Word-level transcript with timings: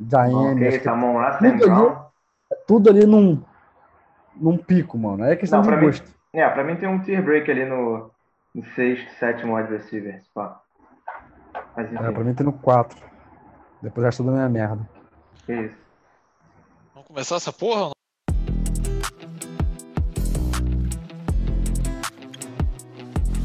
Diane. 0.00 0.66
Ok, 0.68 0.80
Samon 0.80 1.14
lá, 1.16 1.38
Sam 1.38 1.56
Brown. 1.56 1.96
Tudo 2.66 2.90
ali 2.90 3.06
num, 3.06 3.42
num 4.36 4.56
pico, 4.56 4.96
mano. 4.98 5.24
É 5.24 5.36
questão 5.36 5.58
Não, 5.58 5.64
de 5.64 5.68
pra 5.68 5.76
mim- 5.80 5.86
gosto. 5.86 6.16
É, 6.32 6.48
pra 6.48 6.62
mim 6.64 6.76
tem 6.76 6.88
um 6.88 7.00
tier 7.02 7.22
break 7.22 7.50
ali 7.50 7.64
no, 7.64 8.10
no 8.54 8.64
sexto, 8.74 9.10
sétimo 9.18 9.56
wide 9.56 9.70
receiver. 9.72 10.22
Pá. 10.34 10.60
Mas 11.76 11.92
enfim, 11.92 12.04
É, 12.04 12.12
pra 12.12 12.24
mim 12.24 12.34
tem 12.34 12.46
no 12.46 12.52
4. 12.52 12.96
Depois 13.82 14.04
já 14.04 14.16
tudo 14.16 14.30
é 14.30 14.34
minha 14.34 14.48
merda. 14.48 14.88
que 15.46 15.52
isso. 15.52 15.76
Vamos 16.94 17.08
começar 17.08 17.36
essa 17.36 17.52
porra? 17.52 17.82
ou 17.82 17.86
não? 17.88 17.92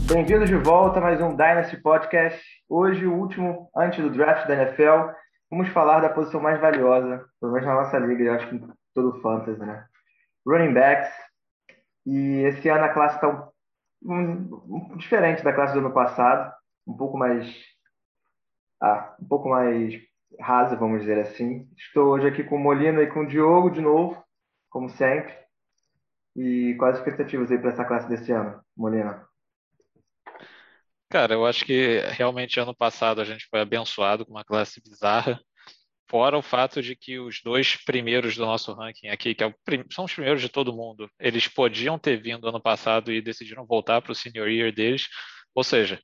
Bem-vindos 0.08 0.50
de 0.50 0.56
volta 0.58 1.00
a 1.00 1.02
mais 1.02 1.22
um 1.22 1.30
Dynasty 1.36 1.78
Podcast. 1.78 2.42
Hoje, 2.70 3.06
o 3.06 3.14
último 3.16 3.70
antes 3.76 4.00
do 4.04 4.10
draft 4.10 4.48
da 4.48 4.54
NFL. 4.56 5.12
Vamos 5.54 5.70
falar 5.70 6.00
da 6.00 6.10
posição 6.10 6.42
mais 6.42 6.60
valiosa, 6.60 7.30
pelo 7.40 7.52
menos 7.54 7.68
na 7.68 7.76
nossa 7.76 8.00
liga, 8.00 8.24
eu 8.24 8.34
acho 8.34 8.50
que 8.50 8.56
em 8.56 8.68
todo 8.92 9.10
o 9.10 9.22
fantasy, 9.22 9.60
né? 9.60 9.88
Running 10.48 10.74
backs. 10.74 11.14
E 12.08 12.40
esse 12.40 12.68
ano 12.70 12.86
a 12.86 12.90
classe 12.90 13.18
está 13.18 13.52
um, 14.02 14.50
um- 14.68 14.98
diferente 14.98 15.44
da 15.44 15.54
classe 15.54 15.74
do 15.76 15.80
ano 15.80 15.94
passado, 15.94 16.52
um 16.88 16.98
pouco 16.98 17.20
mais, 17.20 17.48
ah, 18.82 19.16
um 19.22 19.28
pouco 19.28 19.48
mais 19.48 19.94
rasa, 20.40 20.76
vamos 20.76 21.02
dizer 21.02 21.20
assim. 21.20 21.70
Estou 21.78 22.08
hoje 22.14 22.28
aqui 22.30 22.44
com 22.44 22.58
Molina 22.58 23.04
e 23.04 23.12
com 23.12 23.24
Diogo 23.24 23.70
de 23.70 23.80
novo, 23.80 24.26
como 24.72 24.90
sempre. 24.90 25.36
E 26.36 26.74
quais 26.80 26.96
as 26.96 27.00
expectativas 27.02 27.52
aí 27.52 27.60
para 27.60 27.70
essa 27.70 27.86
classe 27.86 28.10
desse 28.10 28.32
ano, 28.32 28.60
Molina? 28.76 29.24
Cara, 31.14 31.36
eu 31.36 31.46
acho 31.46 31.64
que 31.64 32.00
realmente 32.10 32.60
ano 32.60 32.76
passado 32.76 33.22
a 33.22 33.24
gente 33.24 33.46
foi 33.48 33.60
abençoado 33.62 34.26
com 34.26 34.32
uma 34.32 34.44
classe 34.44 34.82
bizarra. 34.82 35.40
Fora 36.10 36.36
o 36.40 36.42
fato 36.42 36.82
de 36.82 36.96
que 36.96 37.20
os 37.20 37.40
dois 37.44 37.76
primeiros 37.86 38.36
do 38.36 38.48
nosso 38.48 38.74
ranking 38.74 39.10
aqui, 39.10 39.36
que 39.36 39.44
é 39.44 39.54
são 39.92 40.06
os 40.06 40.14
primeiros 40.16 40.42
de 40.42 40.50
todo 40.50 40.74
mundo, 40.76 41.08
eles 41.20 41.48
podiam 41.48 42.00
ter 42.00 42.18
vindo 42.20 42.50
ano 42.50 42.60
passado 42.60 43.14
e 43.14 43.22
decidiram 43.22 43.64
voltar 43.68 44.02
para 44.02 44.12
o 44.12 44.16
senior 44.16 44.50
year 44.50 44.74
deles. 44.74 45.08
Ou 45.54 45.64
seja, 45.64 46.02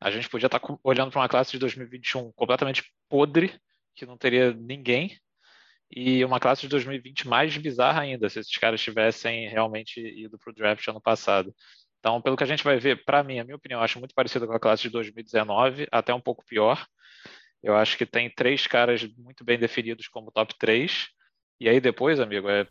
a 0.00 0.12
gente 0.12 0.28
podia 0.28 0.46
estar 0.46 0.60
com- 0.60 0.78
olhando 0.84 1.10
para 1.10 1.20
uma 1.22 1.28
classe 1.28 1.50
de 1.50 1.58
2021 1.58 2.30
completamente 2.32 2.84
podre, 3.08 3.58
que 3.96 4.06
não 4.06 4.16
teria 4.16 4.52
ninguém, 4.54 5.18
e 5.90 6.24
uma 6.24 6.40
classe 6.40 6.62
de 6.62 6.68
2020 6.68 7.28
mais 7.28 7.56
bizarra 7.56 8.02
ainda, 8.02 8.28
se 8.28 8.40
esses 8.40 8.56
caras 8.56 8.80
tivessem 8.80 9.48
realmente 9.48 10.00
ido 10.00 10.38
para 10.38 10.50
o 10.52 10.54
draft 10.54 10.86
ano 10.88 11.00
passado. 11.02 11.54
Então, 12.02 12.20
pelo 12.20 12.36
que 12.36 12.42
a 12.42 12.46
gente 12.48 12.64
vai 12.64 12.80
ver, 12.80 13.04
para 13.04 13.22
mim, 13.22 13.38
a 13.38 13.44
minha 13.44 13.54
opinião, 13.54 13.78
eu 13.78 13.84
acho 13.84 14.00
muito 14.00 14.12
parecido 14.12 14.44
com 14.44 14.52
a 14.52 14.58
classe 14.58 14.82
de 14.82 14.90
2019, 14.90 15.86
até 15.92 16.12
um 16.12 16.20
pouco 16.20 16.44
pior. 16.44 16.84
Eu 17.62 17.76
acho 17.76 17.96
que 17.96 18.04
tem 18.04 18.28
três 18.28 18.66
caras 18.66 19.06
muito 19.16 19.44
bem 19.44 19.56
definidos 19.56 20.08
como 20.08 20.32
top 20.32 20.52
3. 20.58 21.06
E 21.60 21.68
aí 21.68 21.80
depois, 21.80 22.18
amigo, 22.18 22.48
é 22.48 22.66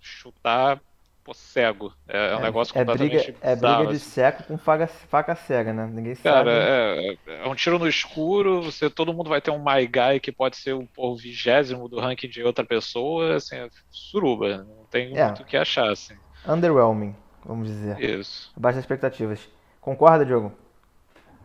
chutar 0.00 0.80
pô, 1.24 1.34
cego. 1.34 1.92
É, 2.08 2.30
é 2.30 2.36
um 2.36 2.42
negócio 2.42 2.70
é 2.78 2.84
completamente 2.84 3.32
briga, 3.32 3.38
é 3.44 3.56
briga 3.56 3.86
de 3.88 3.96
assim. 3.96 4.10
seco 4.10 4.44
com 4.44 4.56
faca, 4.56 4.86
faca 4.86 5.34
cega, 5.34 5.72
né? 5.72 5.86
Ninguém 5.92 6.14
Cara, 6.14 6.44
sabe. 6.44 7.18
é, 7.26 7.42
é 7.44 7.48
um 7.48 7.56
tiro 7.56 7.76
no 7.80 7.88
escuro, 7.88 8.62
você, 8.62 8.88
todo 8.88 9.12
mundo 9.12 9.28
vai 9.28 9.40
ter 9.40 9.50
um 9.50 9.58
My 9.58 9.84
Guy 9.84 10.20
que 10.22 10.30
pode 10.30 10.56
ser 10.58 10.74
o, 10.74 10.88
o 10.96 11.16
vigésimo 11.16 11.88
do 11.88 11.98
ranking 11.98 12.28
de 12.28 12.44
outra 12.44 12.64
pessoa, 12.64 13.34
assim, 13.34 13.56
é 13.56 13.68
suruba, 13.90 14.58
não 14.58 14.86
tem 14.86 15.16
É. 15.16 15.24
muito 15.24 15.42
o 15.42 15.44
que 15.44 15.56
achar, 15.56 15.90
assim. 15.90 16.14
Underwhelming, 16.46 17.16
vamos 17.46 17.68
dizer. 17.68 17.98
Isso. 18.00 18.52
Abaixo 18.56 18.76
das 18.76 18.84
expectativas. 18.84 19.48
Concorda, 19.80 20.24
Diogo? 20.26 20.52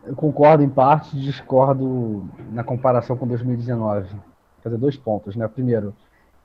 Eu 0.04 0.16
concordo 0.16 0.64
em 0.64 0.68
parte, 0.68 1.16
discordo 1.18 2.28
na 2.50 2.64
comparação 2.64 3.16
com 3.16 3.26
2019. 3.26 4.08
Vou 4.08 4.20
fazer 4.62 4.76
dois 4.76 4.96
pontos, 4.96 5.36
né? 5.36 5.46
Primeiro, 5.46 5.94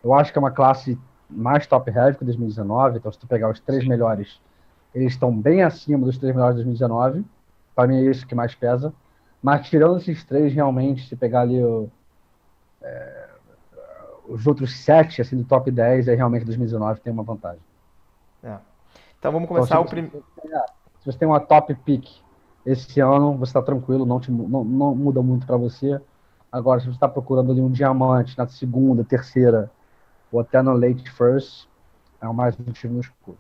eu 0.04 0.14
acho 0.14 0.32
que 0.32 0.38
é 0.38 0.42
uma 0.42 0.52
classe 0.52 0.98
mais 1.30 1.66
top 1.66 1.90
heavy 1.92 2.18
que 2.18 2.24
2019, 2.24 2.98
então 3.00 3.12
se 3.12 3.18
tu 3.20 3.28
pegar 3.28 3.50
os 3.50 3.60
três 3.60 3.86
melhores, 3.86 4.40
eles 4.94 5.14
estão 5.14 5.36
bem 5.36 5.64
acima 5.64 6.06
dos 6.06 6.18
três 6.18 6.34
melhores 6.36 6.56
de 6.58 6.64
2019. 6.64 7.26
Para 7.76 7.88
mim 7.88 7.98
é 7.98 8.12
isso 8.12 8.26
que 8.28 8.36
mais 8.36 8.54
pesa. 8.56 8.94
Mas 9.42 9.68
tirando 9.68 9.98
esses 9.98 10.24
três, 10.24 10.54
realmente, 10.54 11.08
se 11.08 11.16
pegar 11.16 11.42
ali 11.42 11.64
o- 11.64 11.90
é, 12.82 13.28
os 14.30 14.46
outros 14.46 14.84
sete, 14.84 15.22
assim, 15.22 15.36
do 15.38 15.44
top 15.44 15.70
10, 15.72 16.08
aí 16.08 16.16
realmente 16.16 16.46
2019 16.46 17.00
tem 17.02 17.12
uma 17.14 17.24
vantagem. 17.24 17.62
Então 19.20 19.32
vamos 19.32 19.48
Então, 19.50 19.66
começar 19.66 19.80
se, 19.80 19.80
o 19.80 19.86
primeiro. 19.86 20.24
se 21.00 21.06
você 21.12 21.18
tem 21.18 21.28
uma 21.28 21.40
top 21.40 21.74
pick 21.76 22.06
esse 22.66 23.00
ano, 23.00 23.38
você 23.38 23.50
está 23.52 23.62
tranquilo, 23.62 24.06
não, 24.06 24.20
te 24.20 24.32
não, 24.32 24.64
não 24.64 24.96
muda 24.96 25.22
muito 25.22 25.46
para 25.48 25.58
você. 25.58 26.00
Agora, 26.52 26.80
se 26.80 26.88
você 26.88 26.94
está 26.94 27.08
procurando 27.08 27.52
ali 27.52 27.62
um 27.62 27.72
diamante 27.72 28.38
na 28.38 28.48
segunda, 28.48 29.04
terceira, 29.04 29.72
ou 30.32 30.40
até 30.42 30.62
no 30.62 30.74
late 30.74 31.10
first, 31.12 31.68
é 32.22 32.28
o 32.28 32.34
mais 32.34 32.60
um 32.60 32.72
tiro 32.72 32.94
no 32.94 33.02
escuro. 33.02 33.40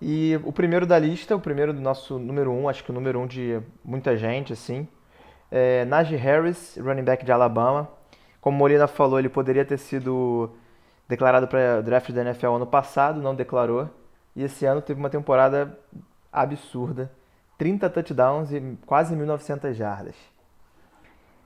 E 0.00 0.38
o 0.44 0.52
primeiro 0.52 0.86
da 0.86 0.98
lista, 0.98 1.34
o 1.34 1.40
primeiro 1.40 1.72
do 1.72 1.80
nosso 1.80 2.18
número 2.18 2.52
um, 2.52 2.68
acho 2.68 2.84
que 2.84 2.90
o 2.90 2.94
número 2.94 3.18
um 3.18 3.26
de 3.26 3.60
muita 3.84 4.16
gente, 4.16 4.52
assim, 4.52 4.86
é 5.50 5.84
Najee 5.86 6.16
Harris, 6.16 6.78
running 6.78 7.04
back 7.04 7.24
de 7.24 7.32
Alabama. 7.32 7.88
Como 8.40 8.56
Molina 8.58 8.86
falou, 8.86 9.18
ele 9.18 9.28
poderia 9.28 9.64
ter 9.64 9.78
sido 9.78 10.50
declarado 11.08 11.48
para 11.48 11.80
draft 11.80 12.10
da 12.10 12.20
NFL 12.20 12.48
ano 12.48 12.66
passado, 12.66 13.20
não 13.20 13.34
declarou. 13.34 13.88
E 14.36 14.42
esse 14.42 14.66
ano 14.66 14.82
teve 14.82 15.00
uma 15.00 15.10
temporada 15.10 15.76
absurda. 16.32 17.10
30 17.56 17.90
touchdowns 17.90 18.52
e 18.52 18.78
quase 18.86 19.16
1.900 19.16 19.72
jardas. 19.72 20.14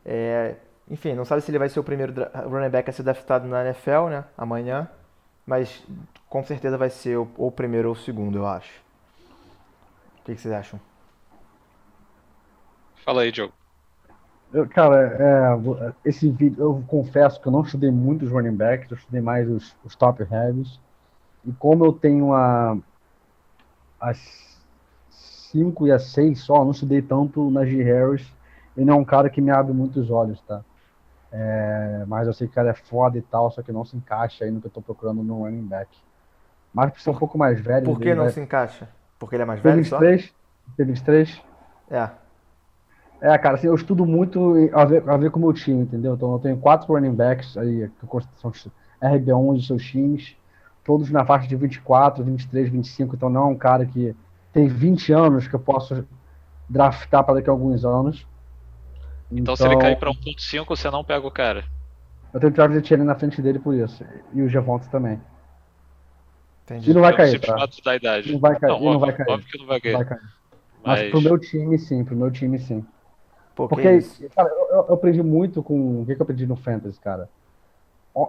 É, 0.04 0.56
enfim, 0.90 1.14
não 1.14 1.24
sabe 1.24 1.40
se 1.40 1.50
ele 1.50 1.58
vai 1.58 1.68
ser 1.68 1.80
o 1.80 1.84
primeiro 1.84 2.12
running 2.50 2.68
back 2.68 2.90
a 2.90 2.92
ser 2.92 3.02
draftado 3.02 3.48
na 3.48 3.64
NFL, 3.64 4.08
né? 4.10 4.24
Amanhã. 4.36 4.90
Mas 5.46 5.82
com 6.28 6.44
certeza 6.44 6.76
vai 6.76 6.90
ser 6.90 7.16
o, 7.16 7.28
o 7.36 7.50
primeiro 7.50 7.88
ou 7.88 7.94
o 7.94 7.98
segundo, 7.98 8.38
eu 8.38 8.46
acho. 8.46 8.80
O 10.20 10.24
que, 10.24 10.34
que 10.34 10.40
vocês 10.40 10.52
acham? 10.52 10.78
Fala 13.04 13.22
aí, 13.22 13.32
Diogo. 13.32 13.61
Eu, 14.52 14.68
cara, 14.68 14.96
é, 15.18 15.56
vo- 15.56 15.78
esse 16.04 16.30
vídeo, 16.30 16.62
eu 16.62 16.84
confesso 16.86 17.40
que 17.40 17.48
eu 17.48 17.52
não 17.52 17.62
estudei 17.62 17.90
muito 17.90 18.24
os 18.24 18.30
running 18.30 18.54
backs, 18.54 18.90
eu 18.90 18.96
estudei 18.96 19.20
mais 19.20 19.48
os, 19.48 19.74
os 19.84 19.96
top 19.96 20.22
heavies. 20.22 20.78
E 21.44 21.52
como 21.52 21.84
eu 21.84 21.92
tenho 21.92 22.32
a, 22.34 22.76
as 24.00 24.18
5 25.10 25.86
e 25.86 25.92
as 25.92 26.04
6 26.06 26.40
só, 26.40 26.56
eu 26.58 26.64
não 26.64 26.70
estudei 26.72 27.02
tanto 27.02 27.50
na 27.50 27.64
G. 27.64 27.82
Harris. 27.82 28.26
Ele 28.76 28.86
não 28.86 28.94
é 28.94 28.98
um 28.98 29.04
cara 29.04 29.28
que 29.28 29.40
me 29.40 29.50
abre 29.50 29.72
muitos 29.72 30.10
olhos, 30.10 30.40
tá? 30.42 30.62
É, 31.30 32.04
mas 32.06 32.26
eu 32.26 32.34
sei 32.34 32.46
que 32.46 32.52
o 32.52 32.54
cara 32.54 32.70
é 32.70 32.74
foda 32.74 33.16
e 33.16 33.22
tal, 33.22 33.50
só 33.50 33.62
que 33.62 33.72
não 33.72 33.84
se 33.84 33.96
encaixa 33.96 34.44
aí 34.44 34.50
no 34.50 34.60
que 34.60 34.66
eu 34.66 34.70
tô 34.70 34.82
procurando 34.82 35.22
no 35.22 35.38
running 35.44 35.66
back. 35.66 35.90
Mas 36.74 36.90
por 36.92 37.00
ser 37.00 37.10
um 37.10 37.14
pouco 37.18 37.38
mais 37.38 37.60
velho, 37.60 37.86
Por 37.86 38.00
que 38.00 38.14
não 38.14 38.24
vai- 38.24 38.32
se 38.32 38.40
encaixa? 38.40 38.88
Porque 39.18 39.36
ele 39.36 39.42
é 39.42 39.46
mais 39.46 39.60
velho 39.60 39.84
só? 39.84 39.98
23? 39.98 40.34
Tem 40.76 40.86
23? 40.86 41.42
É. 41.90 42.21
É, 43.22 43.38
cara, 43.38 43.54
assim, 43.54 43.68
eu 43.68 43.74
estudo 43.76 44.04
muito 44.04 44.52
a 44.72 44.84
ver, 44.84 45.08
a 45.08 45.16
ver 45.16 45.30
com 45.30 45.38
o 45.38 45.42
meu 45.42 45.52
time, 45.52 45.82
entendeu? 45.82 46.14
Então 46.14 46.32
eu 46.32 46.40
tenho 46.40 46.58
quatro 46.58 46.92
running 46.92 47.14
backs 47.14 47.56
aí, 47.56 47.88
que 47.88 48.40
são 48.40 48.50
os 48.50 48.68
RB11 49.00 49.58
de 49.60 49.66
seus 49.68 49.84
times, 49.84 50.34
todos 50.84 51.08
na 51.08 51.24
faixa 51.24 51.46
de 51.46 51.54
24, 51.54 52.24
23, 52.24 52.68
25, 52.68 53.14
então 53.14 53.30
não 53.30 53.42
é 53.42 53.46
um 53.46 53.56
cara 53.56 53.86
que 53.86 54.16
tem 54.52 54.66
20 54.66 55.12
anos 55.12 55.46
que 55.46 55.54
eu 55.54 55.60
posso 55.60 56.04
draftar 56.68 57.22
para 57.22 57.34
daqui 57.34 57.48
a 57.48 57.52
alguns 57.52 57.84
anos. 57.84 58.26
Então, 59.30 59.54
se 59.54 59.64
ele 59.64 59.78
cair 59.78 59.96
para 59.96 60.10
1.5, 60.10 60.66
você 60.66 60.90
não 60.90 61.04
pega 61.04 61.24
o 61.24 61.30
cara. 61.30 61.64
Eu 62.34 62.40
tenho 62.40 62.50
o 62.50 62.54
Travis 62.54 62.76
Etienne 62.76 63.04
na 63.04 63.14
frente 63.14 63.40
dele 63.40 63.60
por 63.60 63.72
isso, 63.72 64.04
e 64.34 64.42
o 64.42 64.48
Javonte 64.48 64.88
também. 64.88 65.20
Entendi. 66.64 66.90
E 66.90 66.94
não 66.94 67.02
vai 67.02 67.14
cair, 67.14 67.40
tá? 67.40 67.54
da 67.84 67.94
idade. 67.94 68.32
Não 68.32 68.40
vai 68.40 68.58
cair, 68.58 68.70
Não, 68.70 68.80
não 68.80 68.86
óbvio, 68.86 69.00
vai 69.00 69.12
cair. 69.12 69.30
óbvio 69.30 69.48
que 69.48 69.58
não 69.58 69.66
vai 69.66 69.80
cair. 69.80 69.92
Vai 69.92 70.04
cair. 70.06 70.20
Mas 70.84 71.00
Mas, 71.02 71.10
pro 71.10 71.20
meu 71.20 71.38
time, 71.38 71.78
sim, 71.78 72.04
pro 72.04 72.16
meu 72.16 72.30
time, 72.30 72.58
sim. 72.58 72.84
Pô, 73.54 73.68
que 73.68 73.74
Porque, 73.74 74.28
cara, 74.34 74.48
eu, 74.48 74.76
eu- 74.88 74.94
aprendi 74.94 75.22
muito 75.22 75.62
com. 75.62 76.02
O 76.02 76.06
que, 76.06 76.14
que 76.14 76.20
eu 76.20 76.24
aprendi 76.24 76.46
no 76.46 76.56
Fantasy, 76.56 76.98
cara? 77.00 77.28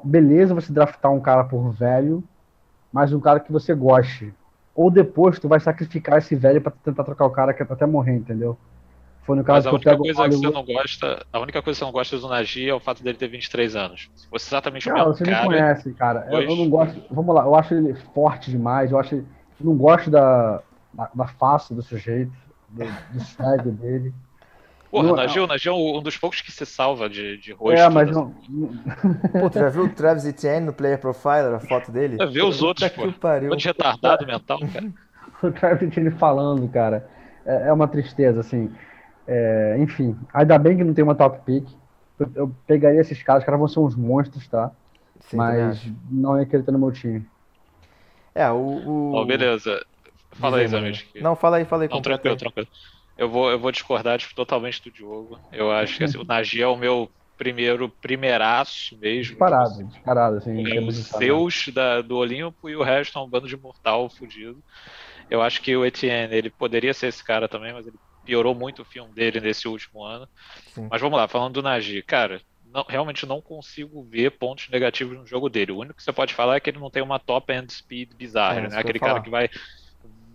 Beleza 0.04 0.54
você 0.54 0.72
draftar 0.72 1.12
um 1.12 1.20
cara 1.20 1.44
por 1.44 1.70
velho, 1.72 2.24
mas 2.92 3.12
um 3.14 3.20
cara 3.20 3.40
que 3.40 3.52
você 3.52 3.74
goste. 3.76 4.34
Ou 4.76 4.90
depois 4.90 5.40
tu 5.40 5.48
vai 5.48 5.60
sacrificar 5.60 6.18
esse 6.18 6.36
velho 6.36 6.62
pra 6.62 6.72
tentar 6.72 7.04
trocar 7.04 7.26
o 7.26 7.32
cara 7.32 7.54
que 7.54 7.62
é 7.62 7.66
até 7.70 7.86
morrer, 7.86 8.14
entendeu? 8.16 8.58
Foi 9.24 9.36
no 9.36 9.44
mas 9.44 9.66
caso 9.66 9.70
a 9.70 9.72
que 9.80 9.88
eu 9.88 9.94
única 9.94 9.94
o 9.94 9.98
coisa 9.98 10.24
que 10.30 10.36
você 10.36 10.50
não 10.52 10.66
gosta, 10.66 11.26
a 11.32 11.40
única 11.40 11.62
coisa 11.62 11.78
que 11.78 11.80
você 11.80 11.86
não 11.86 11.92
gosta 11.92 12.18
do 12.18 12.28
Nagy 12.28 12.70
é 12.70 12.74
o 12.74 12.80
fato 12.80 13.04
dele 13.04 13.18
ter 13.18 13.28
23 13.28 13.76
anos. 13.76 14.10
Se 14.16 14.28
fosse 14.28 14.50
exatamente 14.50 14.88
o 14.90 14.94
Cara, 14.94 15.06
mesmo 15.06 15.18
você 15.18 15.24
me 15.26 15.32
cara, 15.32 15.48
conhece, 15.48 15.94
cara. 15.94 16.28
Eu, 16.32 16.42
eu 16.42 16.56
não 16.56 16.70
gosto. 16.70 17.02
Vamos 17.12 17.36
lá, 17.36 17.44
eu 17.44 17.56
acho 17.56 17.74
ele 17.74 17.94
forte 18.14 18.52
demais. 18.52 18.92
Eu 18.92 19.00
acho. 19.00 19.16
ele- 19.16 19.28
eu 19.60 19.66
não 19.66 19.78
gosto 19.78 20.10
da, 20.10 20.62
da, 20.94 21.10
da 21.14 21.28
face 21.28 21.74
do 21.74 21.82
sujeito, 21.82 22.34
do, 22.70 22.84
do 22.84 23.20
swag 23.24 23.72
dele. 23.72 24.14
Porra, 24.94 25.08
não- 25.08 25.14
o 25.14 25.16
Nagy, 25.18 25.40
o 25.40 25.48
Nagy 25.48 25.68
é 25.68 25.72
um 25.72 26.02
dos 26.02 26.18
poucos 26.18 26.42
que 26.42 26.52
se 26.52 26.66
salva 26.66 27.10
de, 27.10 27.38
de 27.38 27.52
rosto. 27.52 27.80
É, 27.80 27.90
mas 27.90 28.08
né? 28.08 28.14
não. 28.14 28.30
Pô, 29.40 29.50
tu 29.50 29.60
já 29.60 29.70
viu 29.70 29.86
o 29.86 29.90
Travis 29.90 30.26
Etienne 30.26 30.66
no 30.66 30.74
Player 30.74 31.00
Profiler, 31.00 31.56
a 31.56 31.60
foto 31.60 31.92
dele? 31.92 32.18
Já 32.18 32.26
vê 32.26 32.44
os 32.44 32.62
outros, 32.62 32.88
pô. 32.90 33.08
que 33.08 33.20
pariu. 33.20 33.52
Um 33.52 33.56
de 33.56 33.66
retardado 33.68 34.26
mental, 34.26 34.60
cara. 34.72 34.92
o 35.42 35.52
Travis 35.52 35.82
Etienne 35.84 36.12
falando, 36.12 36.68
cara, 36.70 37.10
é, 37.46 37.70
é 37.70 37.74
uma 37.74 37.88
tristeza, 37.88 38.40
assim. 38.40 38.72
É, 39.28 39.78
enfim, 39.80 40.18
ainda 40.34 40.58
bem 40.58 40.78
que 40.78 40.84
não 40.84 40.94
tem 40.94 41.04
uma 41.04 41.16
top 41.16 41.40
pick. 41.46 41.68
Eu, 42.20 42.32
eu 42.36 42.56
pegaria 42.68 43.02
esses 43.02 43.22
caras, 43.24 43.42
os 43.42 43.46
caras 43.46 43.60
vão 43.60 43.68
ser 43.68 43.80
uns 43.80 43.96
monstros, 43.96 44.48
tá? 44.48 44.72
Sim, 45.22 45.38
Mas 45.38 45.82
não 46.12 46.40
ia 46.40 46.46
querer 46.46 46.64
ter 46.64 46.72
no 46.72 46.80
meu 46.80 46.92
time. 46.92 47.26
É, 48.36 48.50
o. 48.52 48.56
o... 48.56 49.16
Oh, 49.16 49.26
beleza. 49.26 49.84
Fala 50.34 50.58
aí, 50.58 50.68
Zamir. 50.68 51.06
Não, 51.22 51.36
fala 51.36 51.58
aí, 51.58 51.66
fala 51.66 51.84
aí. 51.84 51.90
Não, 51.90 52.02
tranquilo, 52.02 52.36
tranquilo. 52.36 52.68
Eu 53.18 53.30
vou, 53.30 53.52
eu 53.52 53.60
vou 53.60 53.72
discordar 53.72 54.18
tipo, 54.18 54.34
totalmente 54.34 54.82
do 54.84 54.92
Diogo. 54.92 55.40
Eu 55.52 55.72
acho 55.72 55.98
que 55.98 56.04
assim, 56.04 56.18
o 56.18 56.24
Nagy 56.24 56.62
é 56.62 56.68
o 56.68 56.76
meu 56.76 57.10
primeiro 57.38 57.90
primeiraço 57.90 58.98
mesmo. 58.98 59.32
Disparado, 59.32 59.78
tipo, 59.78 59.90
disparado, 59.90 60.38
assim. 60.38 60.76
É 60.76 60.80
os 60.82 61.08
seus 61.08 61.68
da, 61.74 62.02
do 62.02 62.18
Olimpo 62.18 62.70
e 62.70 62.76
o 62.76 62.84
resto 62.84 63.18
é 63.18 63.22
um 63.22 63.30
bando 63.30 63.48
de 63.48 63.58
mortal 63.58 64.10
fudido. 64.10 64.64
Eu 65.30 65.42
acho 65.42 65.62
que 65.62 65.76
o 65.76 65.86
Etienne, 65.86 66.36
ele 66.36 66.50
poderia 66.50 66.94
ser 66.94 67.08
esse 67.08 67.24
cara 67.24 67.48
também, 67.48 67.74
mas 67.74 67.88
ele 67.88 67.98
piorou 68.26 68.56
muito 68.56 68.82
o 68.82 68.86
filme 68.86 69.14
dele 69.14 69.40
nesse 69.40 69.68
último 69.68 70.04
ano. 70.04 70.28
Sim. 70.68 70.88
Mas 70.90 71.02
vamos 71.02 71.18
lá, 71.18 71.28
falando 71.28 71.56
do 71.56 71.64
Nagy, 71.64 72.02
cara, 72.04 72.42
não, 72.66 72.84
realmente 72.88 73.26
não 73.26 73.42
consigo 73.42 74.04
ver 74.04 74.32
pontos 74.32 74.70
negativos 74.70 75.18
no 75.18 75.28
jogo 75.28 75.50
dele. 75.50 75.72
O 75.72 75.80
único 75.80 75.96
que 75.96 76.04
você 76.04 76.12
pode 76.12 76.34
falar 76.34 76.56
é 76.56 76.60
que 76.60 76.70
ele 76.70 76.80
não 76.80 76.90
tem 76.90 77.04
uma 77.04 77.20
top 77.20 77.54
end 77.54 77.72
speed 77.72 78.14
bizarra, 78.16 78.60
é, 78.60 78.68
né? 78.70 78.78
Aquele 78.78 79.00
cara 79.00 79.22
que 79.22 79.30
vai 79.30 79.50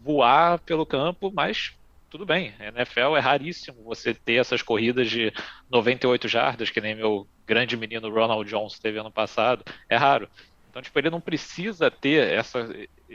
voar 0.02 0.58
pelo 0.60 0.86
campo, 0.86 1.32
mas 1.34 1.77
tudo 2.10 2.24
bem. 2.24 2.54
NFL 2.58 3.16
é 3.16 3.20
raríssimo 3.20 3.82
você 3.84 4.14
ter 4.14 4.34
essas 4.34 4.62
corridas 4.62 5.10
de 5.10 5.32
98 5.70 6.28
jardas, 6.28 6.70
que 6.70 6.80
nem 6.80 6.94
meu 6.94 7.26
grande 7.46 7.76
menino 7.76 8.12
Ronald 8.12 8.48
Jones 8.48 8.78
teve 8.78 8.98
ano 8.98 9.10
passado. 9.10 9.64
É 9.88 9.96
raro. 9.96 10.28
Então, 10.70 10.82
tipo, 10.82 10.98
ele 10.98 11.10
não 11.10 11.20
precisa 11.20 11.90
ter 11.90 12.30
essa, 12.32 12.68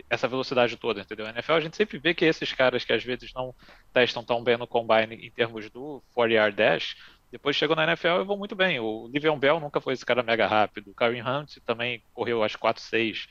essa 0.09 0.27
velocidade 0.27 0.75
toda, 0.75 1.01
entendeu? 1.01 1.27
NFL 1.27 1.53
a 1.53 1.61
gente 1.61 1.77
sempre 1.77 1.97
vê 1.97 2.13
que 2.13 2.25
esses 2.25 2.51
caras 2.51 2.83
que 2.83 2.91
às 2.91 3.03
vezes 3.03 3.31
não 3.33 3.53
testam 3.93 4.23
tão 4.23 4.43
bem 4.43 4.57
no 4.57 4.67
combine 4.67 5.15
em 5.15 5.31
termos 5.31 5.69
do 5.69 6.03
40-yard 6.15 6.55
dash, 6.55 6.95
depois 7.31 7.55
chegam 7.55 7.75
na 7.75 7.83
NFL 7.83 8.21
e 8.21 8.25
vão 8.25 8.37
muito 8.37 8.55
bem. 8.55 8.79
O 8.79 9.09
Livion 9.11 9.39
Bell 9.39 9.59
nunca 9.59 9.81
foi 9.81 9.93
esse 9.93 10.05
cara 10.05 10.21
mega 10.21 10.45
rápido. 10.45 10.91
O 10.91 10.93
Kareem 10.93 11.27
Hunt 11.27 11.57
também 11.65 12.03
correu 12.13 12.43
às 12.43 12.55
4-6. 12.55 13.27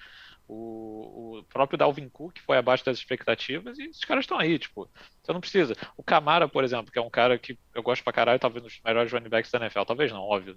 O, 0.54 1.38
o, 1.38 1.42
próprio 1.44 1.78
Dalvin 1.78 2.08
Cook 2.10 2.38
foi 2.44 2.58
abaixo 2.58 2.84
das 2.84 2.98
expectativas 2.98 3.78
e 3.78 3.84
esses 3.84 4.04
caras 4.04 4.24
estão 4.24 4.38
aí, 4.38 4.58
tipo, 4.58 4.86
você 5.22 5.32
não 5.32 5.40
precisa. 5.40 5.74
O 5.96 6.02
Camara, 6.02 6.46
por 6.46 6.62
exemplo, 6.62 6.92
que 6.92 6.98
é 6.98 7.02
um 7.02 7.08
cara 7.08 7.38
que 7.38 7.58
eu 7.74 7.82
gosto 7.82 8.04
pra 8.04 8.12
caralho, 8.12 8.38
talvez 8.38 8.62
um 8.62 8.68
dos 8.68 8.80
melhores 8.84 9.10
running 9.10 9.30
backs 9.30 9.50
da 9.50 9.58
NFL, 9.58 9.84
talvez 9.84 10.12
não, 10.12 10.20
óbvio. 10.20 10.56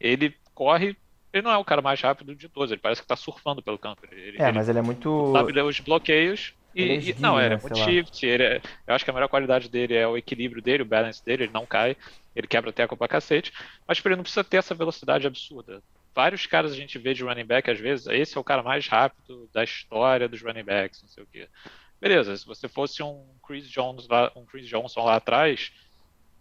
Ele 0.00 0.34
corre, 0.54 0.96
ele 1.32 1.42
não 1.42 1.52
é 1.52 1.56
o 1.56 1.64
cara 1.64 1.80
mais 1.80 2.00
rápido 2.00 2.34
de 2.34 2.48
todos, 2.48 2.72
ele 2.72 2.80
parece 2.80 3.00
que 3.00 3.06
tá 3.06 3.14
surfando 3.14 3.62
pelo 3.62 3.78
campo. 3.78 4.02
Ele, 4.10 4.42
é, 4.42 4.48
ele, 4.48 4.52
mas 4.52 4.68
ele 4.68 4.80
é 4.80 4.82
muito. 4.82 5.32
Sabe 5.32 5.52
ler 5.52 5.62
os 5.62 5.78
bloqueios 5.78 6.54
e, 6.74 6.82
é 6.82 6.94
e, 6.96 7.16
não, 7.18 7.38
é, 7.38 7.46
é 7.46 7.56
muito 7.56 7.78
shift. 7.78 8.26
Ele 8.26 8.42
é, 8.42 8.60
eu 8.86 8.94
acho 8.94 9.04
que 9.04 9.10
a 9.10 9.14
melhor 9.14 9.28
qualidade 9.28 9.68
dele 9.68 9.94
é 9.94 10.06
o 10.06 10.16
equilíbrio 10.16 10.60
dele, 10.60 10.82
o 10.82 10.86
balance 10.86 11.24
dele, 11.24 11.44
ele 11.44 11.52
não 11.52 11.64
cai, 11.64 11.96
ele 12.34 12.46
quebra 12.46 12.72
teco 12.72 12.96
pra 12.96 13.08
cacete, 13.08 13.52
mas 13.86 14.02
ele 14.04 14.16
não 14.16 14.22
precisa 14.22 14.44
ter 14.44 14.56
essa 14.56 14.74
velocidade 14.74 15.26
absurda. 15.26 15.82
Vários 16.18 16.46
caras 16.46 16.72
a 16.72 16.74
gente 16.74 16.98
vê 16.98 17.14
de 17.14 17.22
running 17.22 17.44
back, 17.44 17.70
às 17.70 17.78
vezes, 17.78 18.08
esse 18.08 18.36
é 18.36 18.40
o 18.40 18.42
cara 18.42 18.60
mais 18.60 18.88
rápido 18.88 19.48
da 19.54 19.62
história 19.62 20.28
dos 20.28 20.42
running 20.42 20.64
backs, 20.64 21.00
não 21.00 21.08
sei 21.08 21.22
o 21.22 21.26
quê. 21.28 21.48
Beleza, 22.00 22.36
se 22.36 22.44
você 22.44 22.68
fosse 22.68 23.00
um 23.04 23.24
Chris, 23.40 23.70
Jones 23.70 24.08
lá, 24.08 24.32
um 24.34 24.44
Chris 24.44 24.66
Johnson 24.66 25.04
lá 25.04 25.14
atrás, 25.14 25.70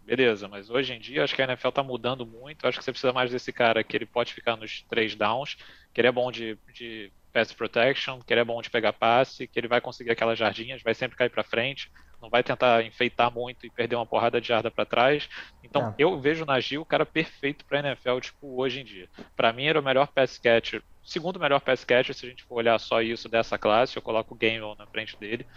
beleza, 0.04 0.48
mas 0.48 0.72
hoje 0.72 0.94
em 0.94 1.00
dia 1.00 1.24
acho 1.24 1.36
que 1.36 1.44
a 1.44 1.46
NFL 1.46 1.70
tá 1.70 1.84
mudando 1.84 2.26
muito, 2.26 2.66
acho 2.66 2.80
que 2.80 2.84
você 2.84 2.92
precisa 2.92 3.14
mais 3.14 3.30
desse 3.30 3.54
cara 3.54 3.84
que 3.84 3.96
ele 3.96 4.08
pode 4.08 4.34
ficar 4.34 4.56
nos 4.56 4.82
três 4.90 5.14
downs, 5.14 5.60
que 5.94 6.02
ele 6.02 6.08
é 6.08 6.12
bom 6.12 6.32
de, 6.32 6.58
de 6.74 7.12
pass 7.32 7.54
protection, 7.54 8.20
que 8.20 8.34
ele 8.34 8.42
é 8.42 8.46
bom 8.46 8.60
de 8.64 8.72
pegar 8.72 8.94
passe, 8.94 9.46
que 9.46 9.60
ele 9.60 9.68
vai 9.68 9.80
conseguir 9.80 10.10
aquelas 10.10 10.40
jardinhas, 10.40 10.82
vai 10.82 10.96
sempre 10.96 11.16
cair 11.16 11.30
para 11.30 11.44
frente, 11.44 11.92
não 12.28 12.30
vai 12.30 12.44
tentar 12.44 12.84
enfeitar 12.84 13.32
muito 13.32 13.66
e 13.66 13.70
perder 13.70 13.96
uma 13.96 14.06
porrada 14.06 14.42
de 14.42 14.50
jarda 14.50 14.70
para 14.70 14.86
trás. 14.86 15.30
Então, 15.64 15.90
é. 15.90 15.96
eu 15.98 16.20
vejo 16.20 16.46
na 16.46 16.60
Gil 16.60 16.82
o 16.82 16.86
cara 16.86 17.06
perfeito 17.06 17.66
para 17.66 17.80
NFL, 17.80 18.20
tipo, 18.20 18.62
hoje 18.62 18.82
em 18.82 18.84
dia. 18.84 19.10
Para 19.36 19.54
mim, 19.54 19.66
era 19.66 19.80
o 19.80 19.84
melhor 19.84 20.08
pass 20.08 20.38
catcher, 20.38 20.84
segundo 21.02 21.40
melhor 21.40 21.62
pass 21.62 21.86
catcher, 21.86 22.14
se 22.14 22.26
a 22.26 22.30
gente 22.30 22.44
for 22.44 22.56
olhar 22.56 22.78
só 22.80 23.02
isso 23.02 23.30
dessa 23.30 23.58
classe, 23.58 23.96
eu 23.96 24.02
coloco 24.02 24.36
o 24.36 24.38
Gamewell 24.38 24.76
na 24.78 24.86
frente 24.86 25.18
dele. 25.18 25.48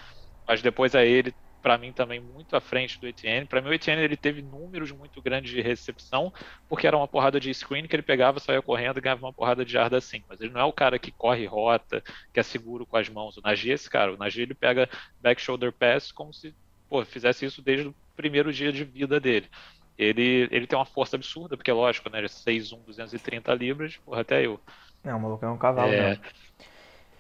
Mas 0.47 0.63
depois 0.63 0.95
é 0.95 1.07
ele 1.07 1.35
para 1.63 1.79
mim 1.79 1.93
também 1.93 2.21
muito 2.21 2.57
à 2.57 2.61
frente 2.61 3.01
do 3.01 3.07
Etienne. 3.07 3.47
Para 3.47 3.61
mim 3.61 3.69
o 3.69 3.73
Etienne 3.73 4.03
ele 4.03 4.17
teve 4.17 4.43
números 4.43 4.91
muito 4.93 5.21
grandes 5.21 5.51
de 5.51 5.61
recepção, 5.61 6.33
porque 6.69 6.87
era 6.87 6.97
uma 6.97 7.09
porrada 7.09 7.39
de 7.39 7.53
screen 7.53 7.87
que 7.87 7.95
ele 7.95 8.03
pegava, 8.03 8.41
saía 8.41 8.63
correndo 8.63 8.99
e 8.99 9.01
ganhava 9.01 9.27
uma 9.27 9.33
porrada 9.33 9.65
de 9.65 9.73
jarda 9.73 9.99
assim. 9.99 10.23
Mas 10.29 10.41
ele 10.41 10.53
não 10.53 10.61
é 10.61 10.65
o 10.65 10.73
cara 10.73 10.99
que 10.99 11.11
corre 11.11 11.47
rota, 11.47 12.03
que 12.33 12.41
é 12.41 12.43
seguro 12.43 12.87
com 12.87 12.97
as 12.97 13.09
mãos. 13.09 13.37
O 13.37 13.43
Nagy 13.43 13.71
é 13.71 13.75
esse 13.75 13.89
cara. 13.89 14.15
O 14.15 14.17
Nagy 14.17 14.41
ele 14.41 14.55
pega 14.55 14.89
back 15.21 15.41
shoulder 15.41 15.73
pass 15.73 16.11
como 16.11 16.33
se 16.33 16.55
pô, 16.89 17.05
fizesse 17.05 17.45
isso 17.45 17.63
desde 17.63 17.89
o 17.89 17.95
primeiro 18.17 18.53
dia 18.53 18.73
de 18.73 18.85
vida 18.85 19.21
dele. 19.21 19.49
Ele, 19.97 20.49
ele 20.51 20.67
tem 20.67 20.79
uma 20.79 20.87
força 20.87 21.17
absurda, 21.17 21.57
porque 21.57 21.71
lógico, 21.71 22.09
né? 22.09 22.19
Ele 22.19 22.27
é 22.27 22.31
6'1", 22.31 22.85
230 22.85 23.55
libras, 23.55 23.97
porra, 23.99 24.23
até 24.23 24.45
eu. 24.45 24.59
É, 25.05 25.15
o 25.15 25.21
maluco 25.21 25.45
é 25.45 25.49
um 25.49 25.59
cavalo, 25.59 25.93
é... 25.93 26.17
né? 26.17 26.21